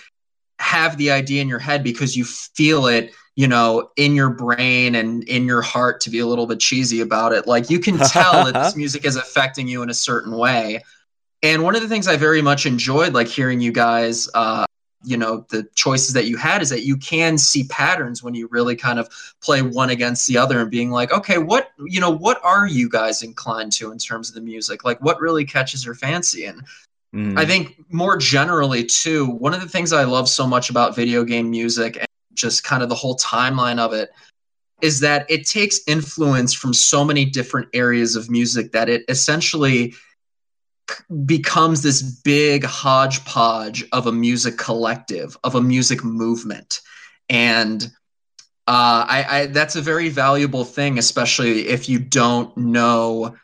have 0.58 0.96
the 0.96 1.10
idea 1.10 1.42
in 1.42 1.48
your 1.48 1.58
head 1.58 1.82
because 1.82 2.16
you 2.16 2.24
feel 2.24 2.86
it 2.86 3.12
you 3.36 3.48
know 3.48 3.90
in 3.96 4.14
your 4.14 4.30
brain 4.30 4.94
and 4.94 5.24
in 5.24 5.44
your 5.44 5.62
heart 5.62 6.00
to 6.00 6.10
be 6.10 6.20
a 6.20 6.26
little 6.26 6.46
bit 6.46 6.60
cheesy 6.60 7.00
about 7.00 7.32
it. 7.32 7.46
Like 7.46 7.70
you 7.70 7.80
can 7.80 7.98
tell 7.98 8.44
that 8.44 8.54
this 8.54 8.76
music 8.82 9.04
is 9.04 9.16
affecting 9.16 9.68
you 9.68 9.82
in 9.82 9.90
a 9.90 9.94
certain 9.94 10.36
way. 10.36 10.82
And 11.42 11.62
one 11.62 11.76
of 11.76 11.82
the 11.82 11.88
things 11.88 12.08
i 12.08 12.16
very 12.16 12.40
much 12.40 12.64
enjoyed 12.64 13.12
like 13.12 13.28
hearing 13.28 13.60
you 13.60 13.72
guys 13.72 14.28
uh 14.34 14.64
you 15.04 15.16
know 15.18 15.44
the 15.50 15.68
choices 15.74 16.14
that 16.14 16.24
you 16.24 16.36
had 16.36 16.62
is 16.62 16.70
that 16.70 16.84
you 16.84 16.96
can 16.96 17.36
see 17.36 17.64
patterns 17.64 18.22
when 18.22 18.34
you 18.34 18.48
really 18.50 18.74
kind 18.74 18.98
of 18.98 19.08
play 19.42 19.60
one 19.60 19.90
against 19.90 20.26
the 20.26 20.38
other 20.38 20.60
and 20.60 20.70
being 20.70 20.90
like 20.90 21.12
okay 21.12 21.38
what 21.38 21.72
you 21.86 22.00
know 22.00 22.10
what 22.10 22.40
are 22.42 22.66
you 22.66 22.88
guys 22.88 23.22
inclined 23.22 23.72
to 23.72 23.92
in 23.92 23.98
terms 23.98 24.28
of 24.28 24.34
the 24.34 24.40
music? 24.40 24.84
Like 24.84 25.00
what 25.02 25.20
really 25.20 25.44
catches 25.44 25.84
your 25.84 25.94
fancy? 25.94 26.46
And 26.46 26.62
Mm. 27.14 27.38
I 27.38 27.46
think 27.46 27.76
more 27.90 28.16
generally 28.16 28.84
too, 28.84 29.26
one 29.26 29.54
of 29.54 29.60
the 29.60 29.68
things 29.68 29.92
I 29.92 30.02
love 30.02 30.28
so 30.28 30.46
much 30.46 30.68
about 30.68 30.96
video 30.96 31.22
game 31.22 31.48
music 31.48 31.96
and 31.96 32.08
just 32.34 32.64
kind 32.64 32.82
of 32.82 32.88
the 32.88 32.94
whole 32.96 33.16
timeline 33.16 33.78
of 33.78 33.92
it 33.92 34.10
is 34.82 34.98
that 35.00 35.24
it 35.30 35.46
takes 35.46 35.80
influence 35.86 36.52
from 36.52 36.74
so 36.74 37.04
many 37.04 37.24
different 37.24 37.68
areas 37.72 38.16
of 38.16 38.28
music 38.28 38.72
that 38.72 38.88
it 38.88 39.04
essentially 39.08 39.94
becomes 41.24 41.82
this 41.82 42.02
big 42.02 42.64
hodgepodge 42.64 43.84
of 43.92 44.08
a 44.08 44.12
music 44.12 44.58
collective, 44.58 45.38
of 45.44 45.54
a 45.54 45.60
music 45.60 46.02
movement. 46.02 46.80
And 47.28 47.84
uh, 48.66 49.06
I, 49.08 49.26
I 49.28 49.46
that's 49.46 49.76
a 49.76 49.80
very 49.80 50.08
valuable 50.08 50.64
thing, 50.64 50.98
especially 50.98 51.68
if 51.68 51.88
you 51.88 52.00
don't 52.00 52.54
know, 52.56 53.36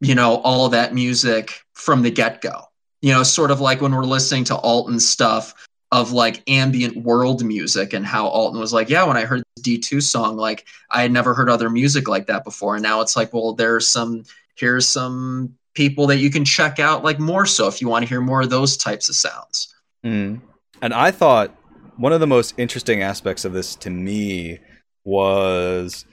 you 0.00 0.14
know, 0.14 0.36
all 0.36 0.70
that 0.70 0.94
music 0.94 1.60
from 1.74 2.02
the 2.02 2.10
get-go 2.10 2.69
you 3.02 3.12
know, 3.12 3.22
sort 3.22 3.50
of 3.50 3.60
like 3.60 3.80
when 3.80 3.94
we're 3.94 4.04
listening 4.04 4.44
to 4.44 4.56
Alton 4.56 5.00
stuff 5.00 5.54
of 5.92 6.12
like 6.12 6.42
ambient 6.48 6.96
world 6.98 7.44
music 7.44 7.92
and 7.92 8.06
how 8.06 8.26
Alton 8.26 8.60
was 8.60 8.72
like, 8.72 8.88
yeah, 8.88 9.04
when 9.04 9.16
I 9.16 9.24
heard 9.24 9.42
the 9.56 9.78
D2 9.78 10.02
song, 10.02 10.36
like 10.36 10.66
I 10.90 11.02
had 11.02 11.10
never 11.10 11.34
heard 11.34 11.50
other 11.50 11.68
music 11.68 12.08
like 12.08 12.26
that 12.26 12.44
before. 12.44 12.76
And 12.76 12.82
now 12.82 13.00
it's 13.00 13.16
like, 13.16 13.34
well, 13.34 13.54
there's 13.54 13.88
some, 13.88 14.24
here's 14.56 14.86
some 14.86 15.54
people 15.74 16.06
that 16.06 16.18
you 16.18 16.30
can 16.30 16.44
check 16.44 16.78
out 16.78 17.02
like 17.02 17.18
more 17.18 17.46
so 17.46 17.66
if 17.66 17.80
you 17.80 17.88
want 17.88 18.04
to 18.04 18.08
hear 18.08 18.20
more 18.20 18.42
of 18.42 18.50
those 18.50 18.76
types 18.76 19.08
of 19.08 19.16
sounds. 19.16 19.74
Mm. 20.04 20.40
And 20.80 20.94
I 20.94 21.10
thought 21.10 21.54
one 21.96 22.12
of 22.12 22.20
the 22.20 22.26
most 22.26 22.54
interesting 22.56 23.02
aspects 23.02 23.44
of 23.44 23.52
this 23.52 23.74
to 23.76 23.90
me 23.90 24.60
was 25.04 26.04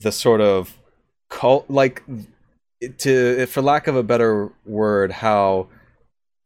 the 0.00 0.12
sort 0.12 0.40
of 0.40 0.76
cult, 1.28 1.68
like 1.68 2.02
to, 2.98 3.46
for 3.46 3.62
lack 3.62 3.88
of 3.88 3.96
a 3.96 4.02
better 4.02 4.52
word, 4.64 5.10
how 5.10 5.68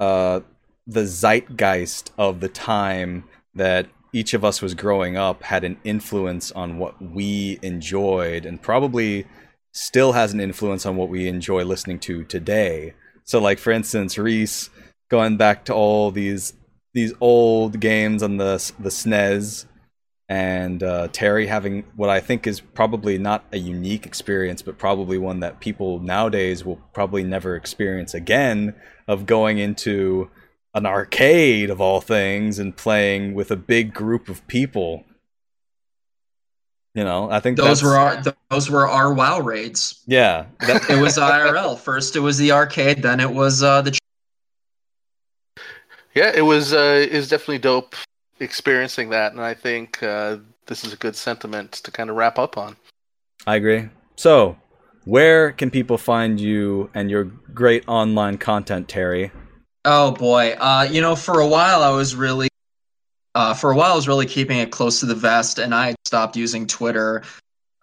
uh, 0.00 0.40
the 0.86 1.04
zeitgeist 1.06 2.12
of 2.16 2.40
the 2.40 2.48
time 2.48 3.24
that 3.54 3.86
each 4.12 4.32
of 4.32 4.44
us 4.44 4.62
was 4.62 4.74
growing 4.74 5.16
up 5.16 5.42
had 5.42 5.64
an 5.64 5.78
influence 5.84 6.50
on 6.52 6.78
what 6.78 7.00
we 7.00 7.58
enjoyed 7.62 8.46
and 8.46 8.62
probably 8.62 9.26
still 9.72 10.12
has 10.12 10.32
an 10.32 10.40
influence 10.40 10.86
on 10.86 10.96
what 10.96 11.08
we 11.08 11.28
enjoy 11.28 11.62
listening 11.62 11.98
to 11.98 12.24
today. 12.24 12.94
So 13.24 13.38
like 13.38 13.58
for 13.58 13.70
instance, 13.70 14.16
Reese 14.16 14.70
going 15.10 15.36
back 15.36 15.64
to 15.66 15.74
all 15.74 16.10
these 16.10 16.54
these 16.94 17.12
old 17.20 17.80
games 17.80 18.22
on 18.22 18.38
the 18.38 18.72
the 18.78 18.88
SNES 18.88 19.66
and 20.30 20.82
uh, 20.82 21.08
Terry 21.12 21.46
having 21.46 21.84
what 21.96 22.10
I 22.10 22.20
think 22.20 22.46
is 22.46 22.60
probably 22.60 23.18
not 23.18 23.44
a 23.52 23.58
unique 23.58 24.06
experience, 24.06 24.62
but 24.62 24.78
probably 24.78 25.18
one 25.18 25.40
that 25.40 25.60
people 25.60 26.00
nowadays 26.00 26.64
will 26.64 26.80
probably 26.92 27.24
never 27.24 27.56
experience 27.56 28.14
again 28.14 28.74
of 29.08 29.26
going 29.26 29.58
into 29.58 30.30
an 30.74 30.86
arcade 30.86 31.70
of 31.70 31.80
all 31.80 32.00
things 32.00 32.58
and 32.58 32.76
playing 32.76 33.34
with 33.34 33.50
a 33.50 33.56
big 33.56 33.92
group 33.92 34.28
of 34.28 34.46
people. 34.46 35.04
You 36.94 37.04
know, 37.04 37.30
I 37.30 37.40
think 37.40 37.56
Those 37.56 37.82
were 37.82 37.96
our 37.96 38.22
those 38.50 38.70
were 38.70 38.86
our 38.86 39.12
WoW 39.12 39.40
raids. 39.40 40.02
yeah. 40.06 40.46
That, 40.60 40.88
It 40.90 41.00
was 41.00 41.16
IRL. 41.16 41.78
First 41.78 42.16
it 42.16 42.20
was 42.20 42.38
the 42.38 42.52
arcade, 42.52 43.02
then 43.02 43.20
it 43.20 43.30
was 43.30 43.62
uh, 43.62 43.82
the 43.82 43.98
Yeah, 46.14 46.32
it 46.34 46.42
was 46.42 46.72
uh, 46.72 47.06
it 47.10 47.16
was 47.16 47.28
definitely 47.28 47.58
dope 47.58 47.94
experiencing 48.40 49.10
that, 49.10 49.32
and 49.32 49.40
I 49.40 49.54
think 49.54 50.02
uh, 50.02 50.38
this 50.66 50.84
is 50.84 50.92
a 50.92 50.96
good 50.96 51.16
sentiment 51.16 51.72
to 51.72 51.90
kind 51.90 52.10
of 52.10 52.16
wrap 52.16 52.38
up 52.38 52.58
on. 52.58 52.76
I 53.46 53.56
agree. 53.56 53.88
So, 54.16 54.56
where 55.08 55.52
can 55.52 55.70
people 55.70 55.96
find 55.96 56.38
you 56.38 56.90
and 56.92 57.10
your 57.10 57.24
great 57.54 57.82
online 57.88 58.36
content, 58.36 58.88
Terry? 58.88 59.32
Oh 59.86 60.10
boy. 60.10 60.54
Uh, 60.60 60.86
you 60.90 61.00
know, 61.00 61.16
for 61.16 61.40
a 61.40 61.46
while 61.46 61.82
I 61.82 61.88
was 61.88 62.14
really 62.14 62.48
uh, 63.34 63.54
for 63.54 63.70
a 63.70 63.76
while 63.76 63.92
I 63.92 63.96
was 63.96 64.06
really 64.06 64.26
keeping 64.26 64.58
it 64.58 64.70
close 64.70 65.00
to 65.00 65.06
the 65.06 65.14
vest 65.14 65.58
and 65.58 65.74
I 65.74 65.94
stopped 66.04 66.36
using 66.36 66.66
Twitter 66.66 67.22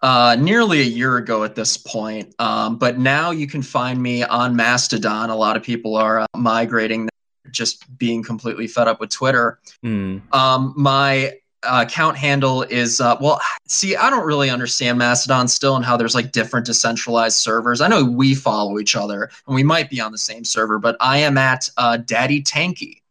uh, 0.02 0.36
nearly 0.38 0.80
a 0.80 0.84
year 0.84 1.16
ago 1.16 1.42
at 1.42 1.56
this 1.56 1.76
point. 1.76 2.32
Um, 2.38 2.76
but 2.78 2.96
now 2.98 3.32
you 3.32 3.48
can 3.48 3.62
find 3.62 4.00
me 4.00 4.22
on 4.22 4.54
Mastodon. 4.54 5.28
A 5.28 5.36
lot 5.36 5.56
of 5.56 5.64
people 5.64 5.96
are 5.96 6.20
uh, 6.20 6.26
migrating 6.36 7.08
just 7.50 7.98
being 7.98 8.22
completely 8.22 8.68
fed 8.68 8.86
up 8.86 9.00
with 9.00 9.10
Twitter. 9.10 9.58
Hmm. 9.82 10.18
Um, 10.30 10.74
my 10.76 11.32
account 11.68 12.16
handle 12.16 12.62
is 12.62 13.00
uh, 13.00 13.16
well. 13.20 13.40
See, 13.68 13.96
I 13.96 14.10
don't 14.10 14.26
really 14.26 14.50
understand 14.50 14.98
Mastodon 14.98 15.48
still 15.48 15.76
and 15.76 15.84
how 15.84 15.96
there's 15.96 16.14
like 16.14 16.32
different 16.32 16.66
decentralized 16.66 17.38
servers. 17.38 17.80
I 17.80 17.88
know 17.88 18.04
we 18.04 18.34
follow 18.34 18.78
each 18.78 18.94
other 18.96 19.30
and 19.46 19.54
we 19.54 19.62
might 19.62 19.90
be 19.90 20.00
on 20.00 20.12
the 20.12 20.18
same 20.18 20.44
server, 20.44 20.78
but 20.78 20.96
I 21.00 21.18
am 21.18 21.36
at 21.38 21.68
uh, 21.76 21.96
Daddy 21.98 22.42
Tanky. 22.42 23.02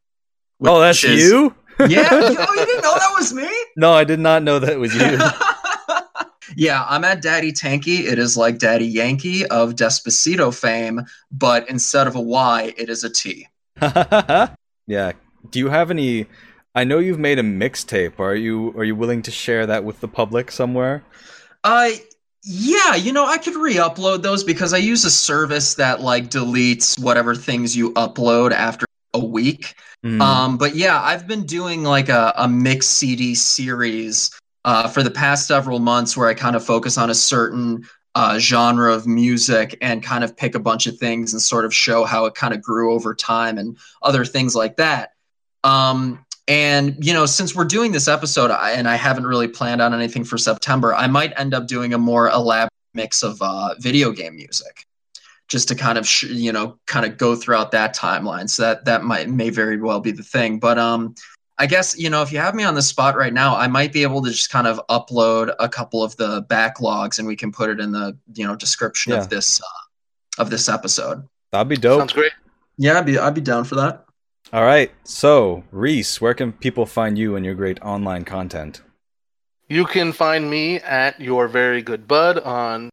Oh, 0.62 0.80
that's 0.80 1.04
is- 1.04 1.24
you? 1.24 1.56
Yeah. 1.90 2.08
oh, 2.10 2.54
you 2.54 2.66
didn't 2.66 2.84
know 2.84 2.94
that 2.94 3.14
was 3.18 3.34
me? 3.34 3.50
No, 3.76 3.92
I 3.92 4.06
did 4.06 4.20
not 4.22 4.44
know 4.44 4.60
that 4.60 4.80
was 4.80 4.96
you. 4.96 5.20
yeah, 6.56 6.86
I'm 6.88 7.04
at 7.04 7.22
Daddy 7.22 7.52
Tanky. 7.52 8.06
It 8.06 8.18
is 8.18 8.38
like 8.38 8.60
Daddy 8.60 8.86
Yankee 8.86 9.46
of 9.48 9.76
Despacito 9.76 10.58
fame, 10.58 11.02
but 11.32 11.70
instead 11.70 12.08
of 12.08 12.16
a 12.16 12.22
Y, 12.22 12.74
it 12.78 12.90
is 12.90 13.04
a 13.04 13.10
T. 13.10 13.50
yeah. 14.88 15.12
Do 15.50 15.60
you 15.60 15.68
have 15.68 15.92
any? 15.92 16.28
I 16.76 16.84
know 16.84 17.00
you've 17.00 17.20
made 17.20 17.40
a 17.40 17.44
mixtape. 17.44 18.20
Are 18.20 18.36
you 18.36 18.74
are 18.78 18.84
you 18.84 18.96
willing 18.96 19.22
to 19.24 19.32
share 19.32 19.66
that 19.66 19.84
with 19.84 20.02
the 20.02 20.08
public 20.08 20.52
somewhere? 20.52 21.04
Uh 21.64 21.92
yeah, 22.48 22.94
you 22.94 23.12
know, 23.12 23.26
I 23.26 23.40
could 23.40 23.56
re-upload 23.56 24.22
those 24.22 24.44
because 24.44 24.72
I 24.72 24.78
use 24.78 25.04
a 25.04 25.10
service 25.10 25.74
that 25.76 26.02
like 26.02 26.30
deletes 26.30 27.00
whatever 27.02 27.34
things 27.34 27.76
you 27.76 27.92
upload 27.94 28.52
after 28.52 28.86
a 29.16 29.26
week. 29.26 29.74
Hmm. 30.04 30.22
Um, 30.22 30.58
but 30.58 30.76
yeah, 30.76 31.02
I've 31.02 31.26
been 31.26 31.48
doing 31.48 31.84
like 31.84 32.10
a, 32.10 32.34
a 32.36 32.48
mix 32.48 32.86
CD 32.86 33.34
series 33.34 34.30
uh, 34.64 34.88
for 34.88 35.02
the 35.02 35.10
past 35.10 35.48
several 35.48 35.80
months 35.80 36.16
where 36.16 36.28
I 36.28 36.36
kind 36.36 36.56
of 36.56 36.64
focus 36.64 37.00
on 37.00 37.10
a 37.10 37.16
certain 37.16 37.88
uh, 38.14 38.38
genre 38.38 38.94
of 38.94 39.08
music 39.08 39.78
and 39.82 40.04
kind 40.04 40.24
of 40.24 40.38
pick 40.38 40.54
a 40.54 40.60
bunch 40.60 40.86
of 40.86 40.98
things 40.98 41.34
and 41.34 41.42
sort 41.42 41.66
of 41.66 41.74
show 41.74 42.06
how 42.06 42.26
it 42.26 42.36
kind 42.36 42.54
of 42.54 42.62
grew 42.62 42.94
over 42.94 43.16
time 43.16 43.58
and 43.58 43.78
other 44.04 44.24
things 44.24 44.56
like 44.56 44.78
that. 44.78 45.14
Um, 45.64 46.25
and 46.48 46.96
you 47.04 47.14
know, 47.14 47.26
since 47.26 47.56
we're 47.56 47.66
doing 47.66 47.92
this 47.92 48.08
episode 48.08 48.52
I, 48.52 48.72
and 48.72 48.88
I 48.88 48.96
haven't 48.96 49.26
really 49.26 49.48
planned 49.48 49.82
on 49.82 49.94
anything 49.94 50.24
for 50.24 50.38
September, 50.38 50.94
I 50.94 51.08
might 51.08 51.34
end 51.40 51.54
up 51.54 51.68
doing 51.68 51.94
a 51.94 51.98
more 51.98 52.30
elaborate 52.30 52.72
mix 52.94 53.24
of 53.24 53.38
uh, 53.42 53.76
video 53.80 54.12
game 54.12 54.36
music 54.36 54.86
just 55.48 55.68
to 55.68 55.76
kind 55.76 55.98
of 55.98 56.08
sh- 56.08 56.24
you 56.24 56.52
know 56.52 56.78
kind 56.88 57.06
of 57.06 57.18
go 57.18 57.36
throughout 57.36 57.72
that 57.72 57.96
timeline 57.96 58.50
so 58.50 58.64
that 58.64 58.86
that 58.86 59.04
might 59.04 59.30
may 59.30 59.50
very 59.50 59.80
well 59.80 60.00
be 60.00 60.10
the 60.12 60.24
thing 60.24 60.58
but 60.58 60.80
um 60.80 61.14
i 61.60 61.68
guess 61.68 61.96
you 62.00 62.10
know 62.10 62.24
if 62.24 62.32
you 62.32 62.40
have 62.40 62.56
me 62.56 62.64
on 62.64 62.74
the 62.74 62.82
spot 62.82 63.16
right 63.16 63.32
now 63.34 63.56
i 63.56 63.68
might 63.68 63.94
be 63.94 64.02
able 64.02 64.24
to 64.24 64.32
just 64.32 64.50
kind 64.50 64.66
of 64.66 64.82
upload 64.90 65.54
a 65.60 65.70
couple 65.70 66.02
of 66.02 66.16
the 66.16 66.42
backlogs 66.44 67.20
and 67.20 67.28
we 67.28 67.36
can 67.36 67.52
put 67.52 67.70
it 67.70 67.80
in 67.80 67.92
the 67.92 68.18
you 68.34 68.48
know 68.48 68.56
description 68.56 69.12
Yeah. 69.12 69.20
of 69.20 69.30
this 69.30 69.62
uh, 69.62 70.42
of 70.42 70.50
this 70.50 70.68
episode 70.68 71.28
That'd 71.52 71.68
be 71.68 71.76
dope. 71.78 72.00
Sounds 72.00 72.14
great. 72.14 72.32
yeah 72.78 72.98
i'd 72.98 73.06
be 73.06 73.20
i'd 73.20 73.36
be 73.36 73.42
down 73.42 73.66
for 73.66 73.76
that 73.76 74.05
All 74.54 74.64
right. 74.64 74.92
So, 75.04 75.64
Reese, 75.72 76.22
where 76.22 76.34
can 76.34 76.54
people 76.54 76.86
find 76.86 77.18
you 77.18 77.36
and 77.36 77.46
your 77.46 77.56
great 77.56 77.82
online 77.82 78.24
content? 78.26 78.82
You 79.68 79.86
can 79.86 80.14
find 80.14 80.48
me 80.50 80.80
at 80.80 81.20
your 81.20 81.48
very 81.48 81.82
good 81.82 82.08
bud 82.08 82.38
on 82.40 82.90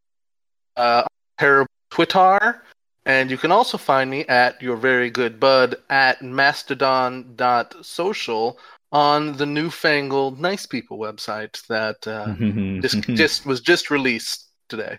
uh, 0.76 1.04
terrible 1.38 1.68
Twitter, 1.90 2.62
and 3.04 3.30
you 3.30 3.36
can 3.36 3.52
also 3.52 3.76
find 3.76 4.10
me 4.10 4.24
at 4.24 4.62
your 4.62 4.76
very 4.76 5.10
good 5.10 5.38
bud 5.38 5.76
at 5.90 6.22
mastodon.social 6.22 8.58
on 8.90 9.36
the 9.36 9.46
newfangled 9.46 10.40
Nice 10.40 10.64
People 10.64 10.98
website 10.98 11.60
that 11.66 12.06
uh, 12.06 12.34
just 12.82 13.02
just 13.14 13.44
was 13.44 13.60
just 13.60 13.90
released 13.90 14.48
today. 14.70 14.98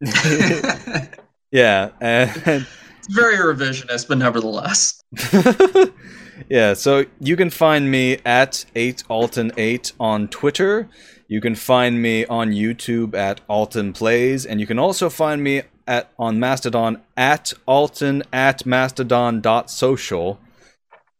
yeah, 1.50 1.90
and 2.00 2.64
very 3.10 3.36
revisionist 3.36 4.08
but 4.08 4.18
nevertheless 4.18 5.02
yeah, 6.48 6.74
so 6.74 7.04
you 7.20 7.36
can 7.36 7.50
find 7.50 7.90
me 7.90 8.18
at 8.24 8.64
8alton8 8.74 9.92
on 10.00 10.28
Twitter. 10.28 10.88
You 11.28 11.40
can 11.40 11.54
find 11.54 12.00
me 12.02 12.26
on 12.26 12.50
YouTube 12.50 13.14
at 13.14 13.40
Alton 13.48 13.92
Plays, 13.92 14.44
and 14.44 14.60
you 14.60 14.66
can 14.66 14.78
also 14.78 15.08
find 15.08 15.42
me 15.42 15.62
at 15.86 16.10
on 16.18 16.40
Mastodon 16.40 17.02
at 17.16 17.52
Alton 17.66 18.22
at 18.32 18.66
Mastodon 18.66 19.36
mastodon.social. 19.36 20.40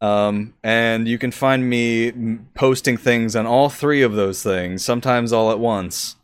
Um, 0.00 0.54
and 0.62 1.08
you 1.08 1.16
can 1.16 1.30
find 1.30 1.68
me 1.68 2.12
posting 2.54 2.98
things 2.98 3.34
on 3.34 3.46
all 3.46 3.70
three 3.70 4.02
of 4.02 4.12
those 4.12 4.42
things, 4.42 4.84
sometimes 4.84 5.32
all 5.32 5.50
at 5.50 5.58
once. 5.58 6.16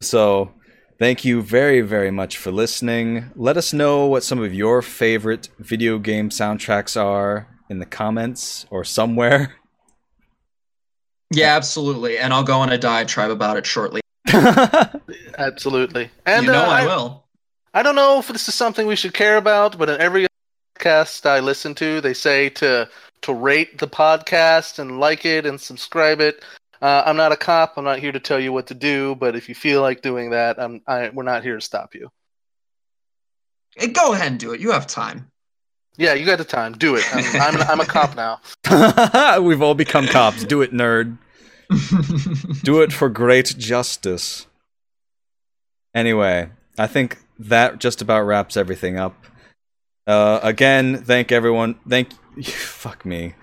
So, 0.00 0.53
thank 0.98 1.24
you 1.24 1.42
very, 1.42 1.80
very 1.80 2.10
much 2.10 2.36
for 2.36 2.50
listening. 2.50 3.30
Let 3.36 3.56
us 3.56 3.72
know 3.72 4.06
what 4.06 4.24
some 4.24 4.40
of 4.42 4.54
your 4.54 4.82
favorite 4.82 5.48
video 5.58 5.98
game 5.98 6.30
soundtracks 6.30 7.00
are 7.00 7.48
in 7.68 7.78
the 7.78 7.86
comments 7.86 8.66
or 8.70 8.84
somewhere. 8.84 9.56
yeah 11.34 11.56
absolutely 11.56 12.18
and 12.18 12.32
i'll 12.32 12.44
go 12.44 12.60
on 12.60 12.70
a 12.70 12.78
diatribe 12.78 13.30
about 13.30 13.56
it 13.56 13.66
shortly 13.66 14.00
Absolutely, 15.38 16.10
and 16.26 16.46
you 16.46 16.52
know 16.52 16.64
uh, 16.64 16.68
i 16.68 16.86
will 16.86 17.24
I 17.74 17.82
don't 17.82 17.96
know 17.96 18.20
if 18.20 18.28
this 18.28 18.48
is 18.48 18.54
something 18.54 18.86
we 18.86 18.94
should 18.94 19.14
care 19.14 19.36
about, 19.36 19.76
but 19.76 19.90
in 19.90 20.00
every 20.00 20.28
podcast 20.78 21.26
I 21.26 21.40
listen 21.40 21.74
to, 21.76 22.00
they 22.00 22.14
say 22.14 22.48
to 22.50 22.88
to 23.22 23.34
rate 23.34 23.78
the 23.78 23.88
podcast 23.88 24.78
and 24.78 25.00
like 25.00 25.24
it 25.24 25.44
and 25.44 25.60
subscribe 25.60 26.20
it. 26.20 26.44
Uh, 26.84 27.02
I'm 27.06 27.16
not 27.16 27.32
a 27.32 27.36
cop. 27.36 27.78
I'm 27.78 27.84
not 27.84 27.98
here 27.98 28.12
to 28.12 28.20
tell 28.20 28.38
you 28.38 28.52
what 28.52 28.66
to 28.66 28.74
do. 28.74 29.14
But 29.14 29.36
if 29.36 29.48
you 29.48 29.54
feel 29.54 29.80
like 29.80 30.02
doing 30.02 30.32
that, 30.32 30.60
I'm, 30.60 30.82
I, 30.86 31.08
we're 31.08 31.22
not 31.22 31.42
here 31.42 31.54
to 31.54 31.60
stop 31.62 31.94
you. 31.94 32.10
Hey, 33.74 33.86
go 33.86 34.12
ahead 34.12 34.32
and 34.32 34.38
do 34.38 34.52
it 34.52 34.60
you 34.60 34.70
have 34.70 34.86
time 34.86 35.30
Yeah, 35.96 36.12
you 36.12 36.26
got 36.26 36.36
the 36.36 36.44
time. 36.44 36.74
Do 36.74 36.96
it. 36.96 37.04
I'm, 37.10 37.40
I'm, 37.40 37.62
I'm 37.62 37.80
a 37.80 37.86
cop 37.86 38.14
now. 38.14 38.38
We've 39.40 39.62
all 39.62 39.74
become 39.74 40.06
cops. 40.06 40.44
Do 40.44 40.60
it, 40.60 40.72
nerd. 40.72 41.16
Do 42.62 42.82
it 42.82 42.92
for 42.92 43.08
great 43.08 43.54
justice. 43.56 44.46
Anyway, 45.94 46.50
I 46.76 46.86
think 46.86 47.18
that 47.38 47.78
just 47.78 48.02
about 48.02 48.24
wraps 48.24 48.58
everything 48.58 48.98
up. 48.98 49.24
Uh, 50.06 50.38
again, 50.42 50.98
thank 50.98 51.32
everyone. 51.32 51.76
Thank 51.88 52.12
fuck 52.44 53.06
me. 53.06 53.34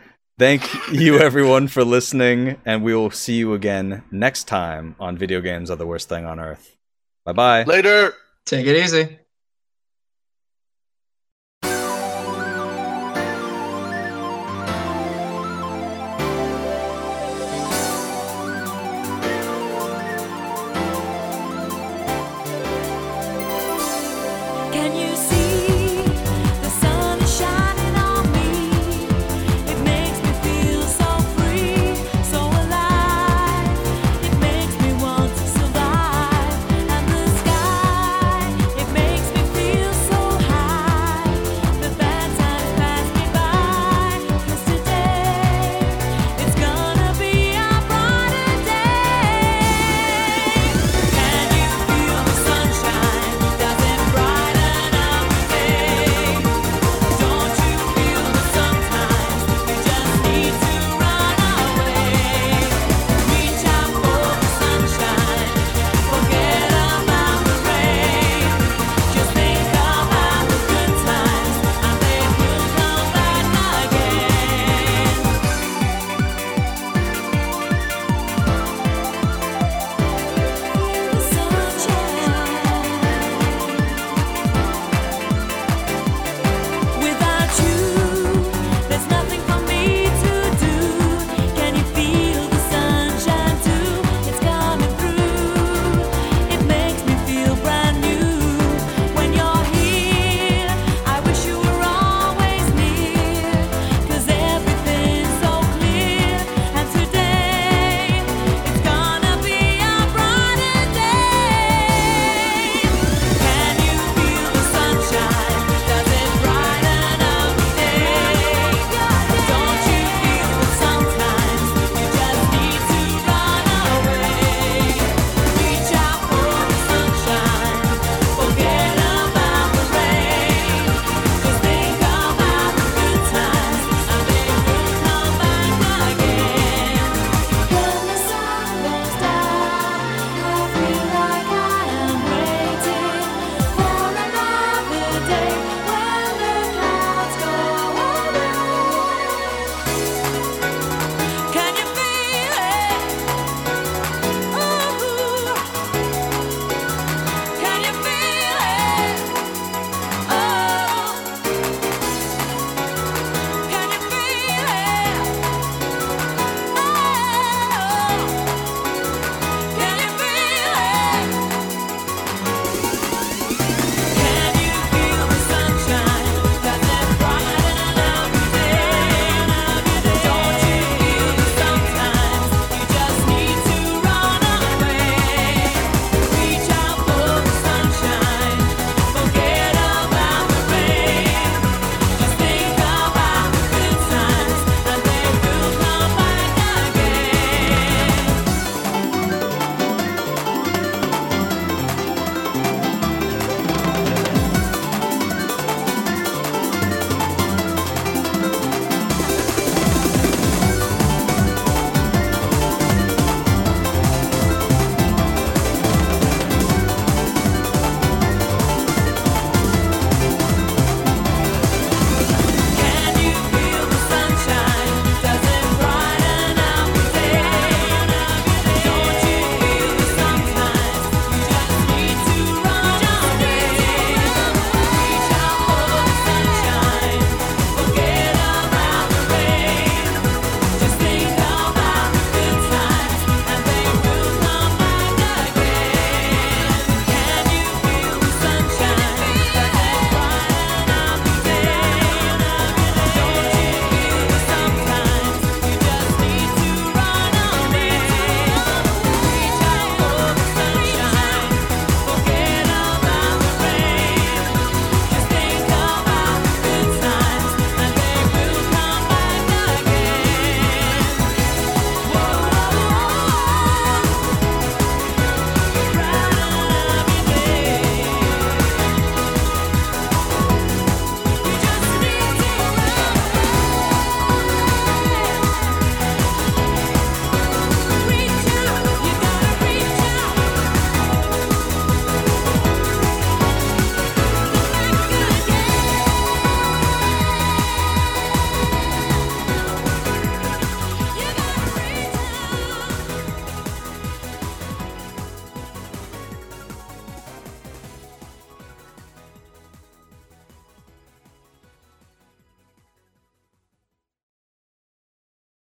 Thank 0.41 0.89
you 0.91 1.19
everyone 1.19 1.67
for 1.67 1.83
listening, 1.83 2.59
and 2.65 2.83
we 2.83 2.95
will 2.95 3.11
see 3.11 3.35
you 3.35 3.53
again 3.53 4.01
next 4.09 4.45
time 4.45 4.95
on 4.99 5.15
Video 5.15 5.39
Games 5.39 5.69
Are 5.69 5.75
the 5.75 5.85
Worst 5.85 6.09
Thing 6.09 6.25
on 6.25 6.39
Earth. 6.39 6.77
Bye 7.23 7.33
bye. 7.33 7.63
Later. 7.65 8.15
take 8.43 8.65
it 8.65 8.75
easy 8.75 9.19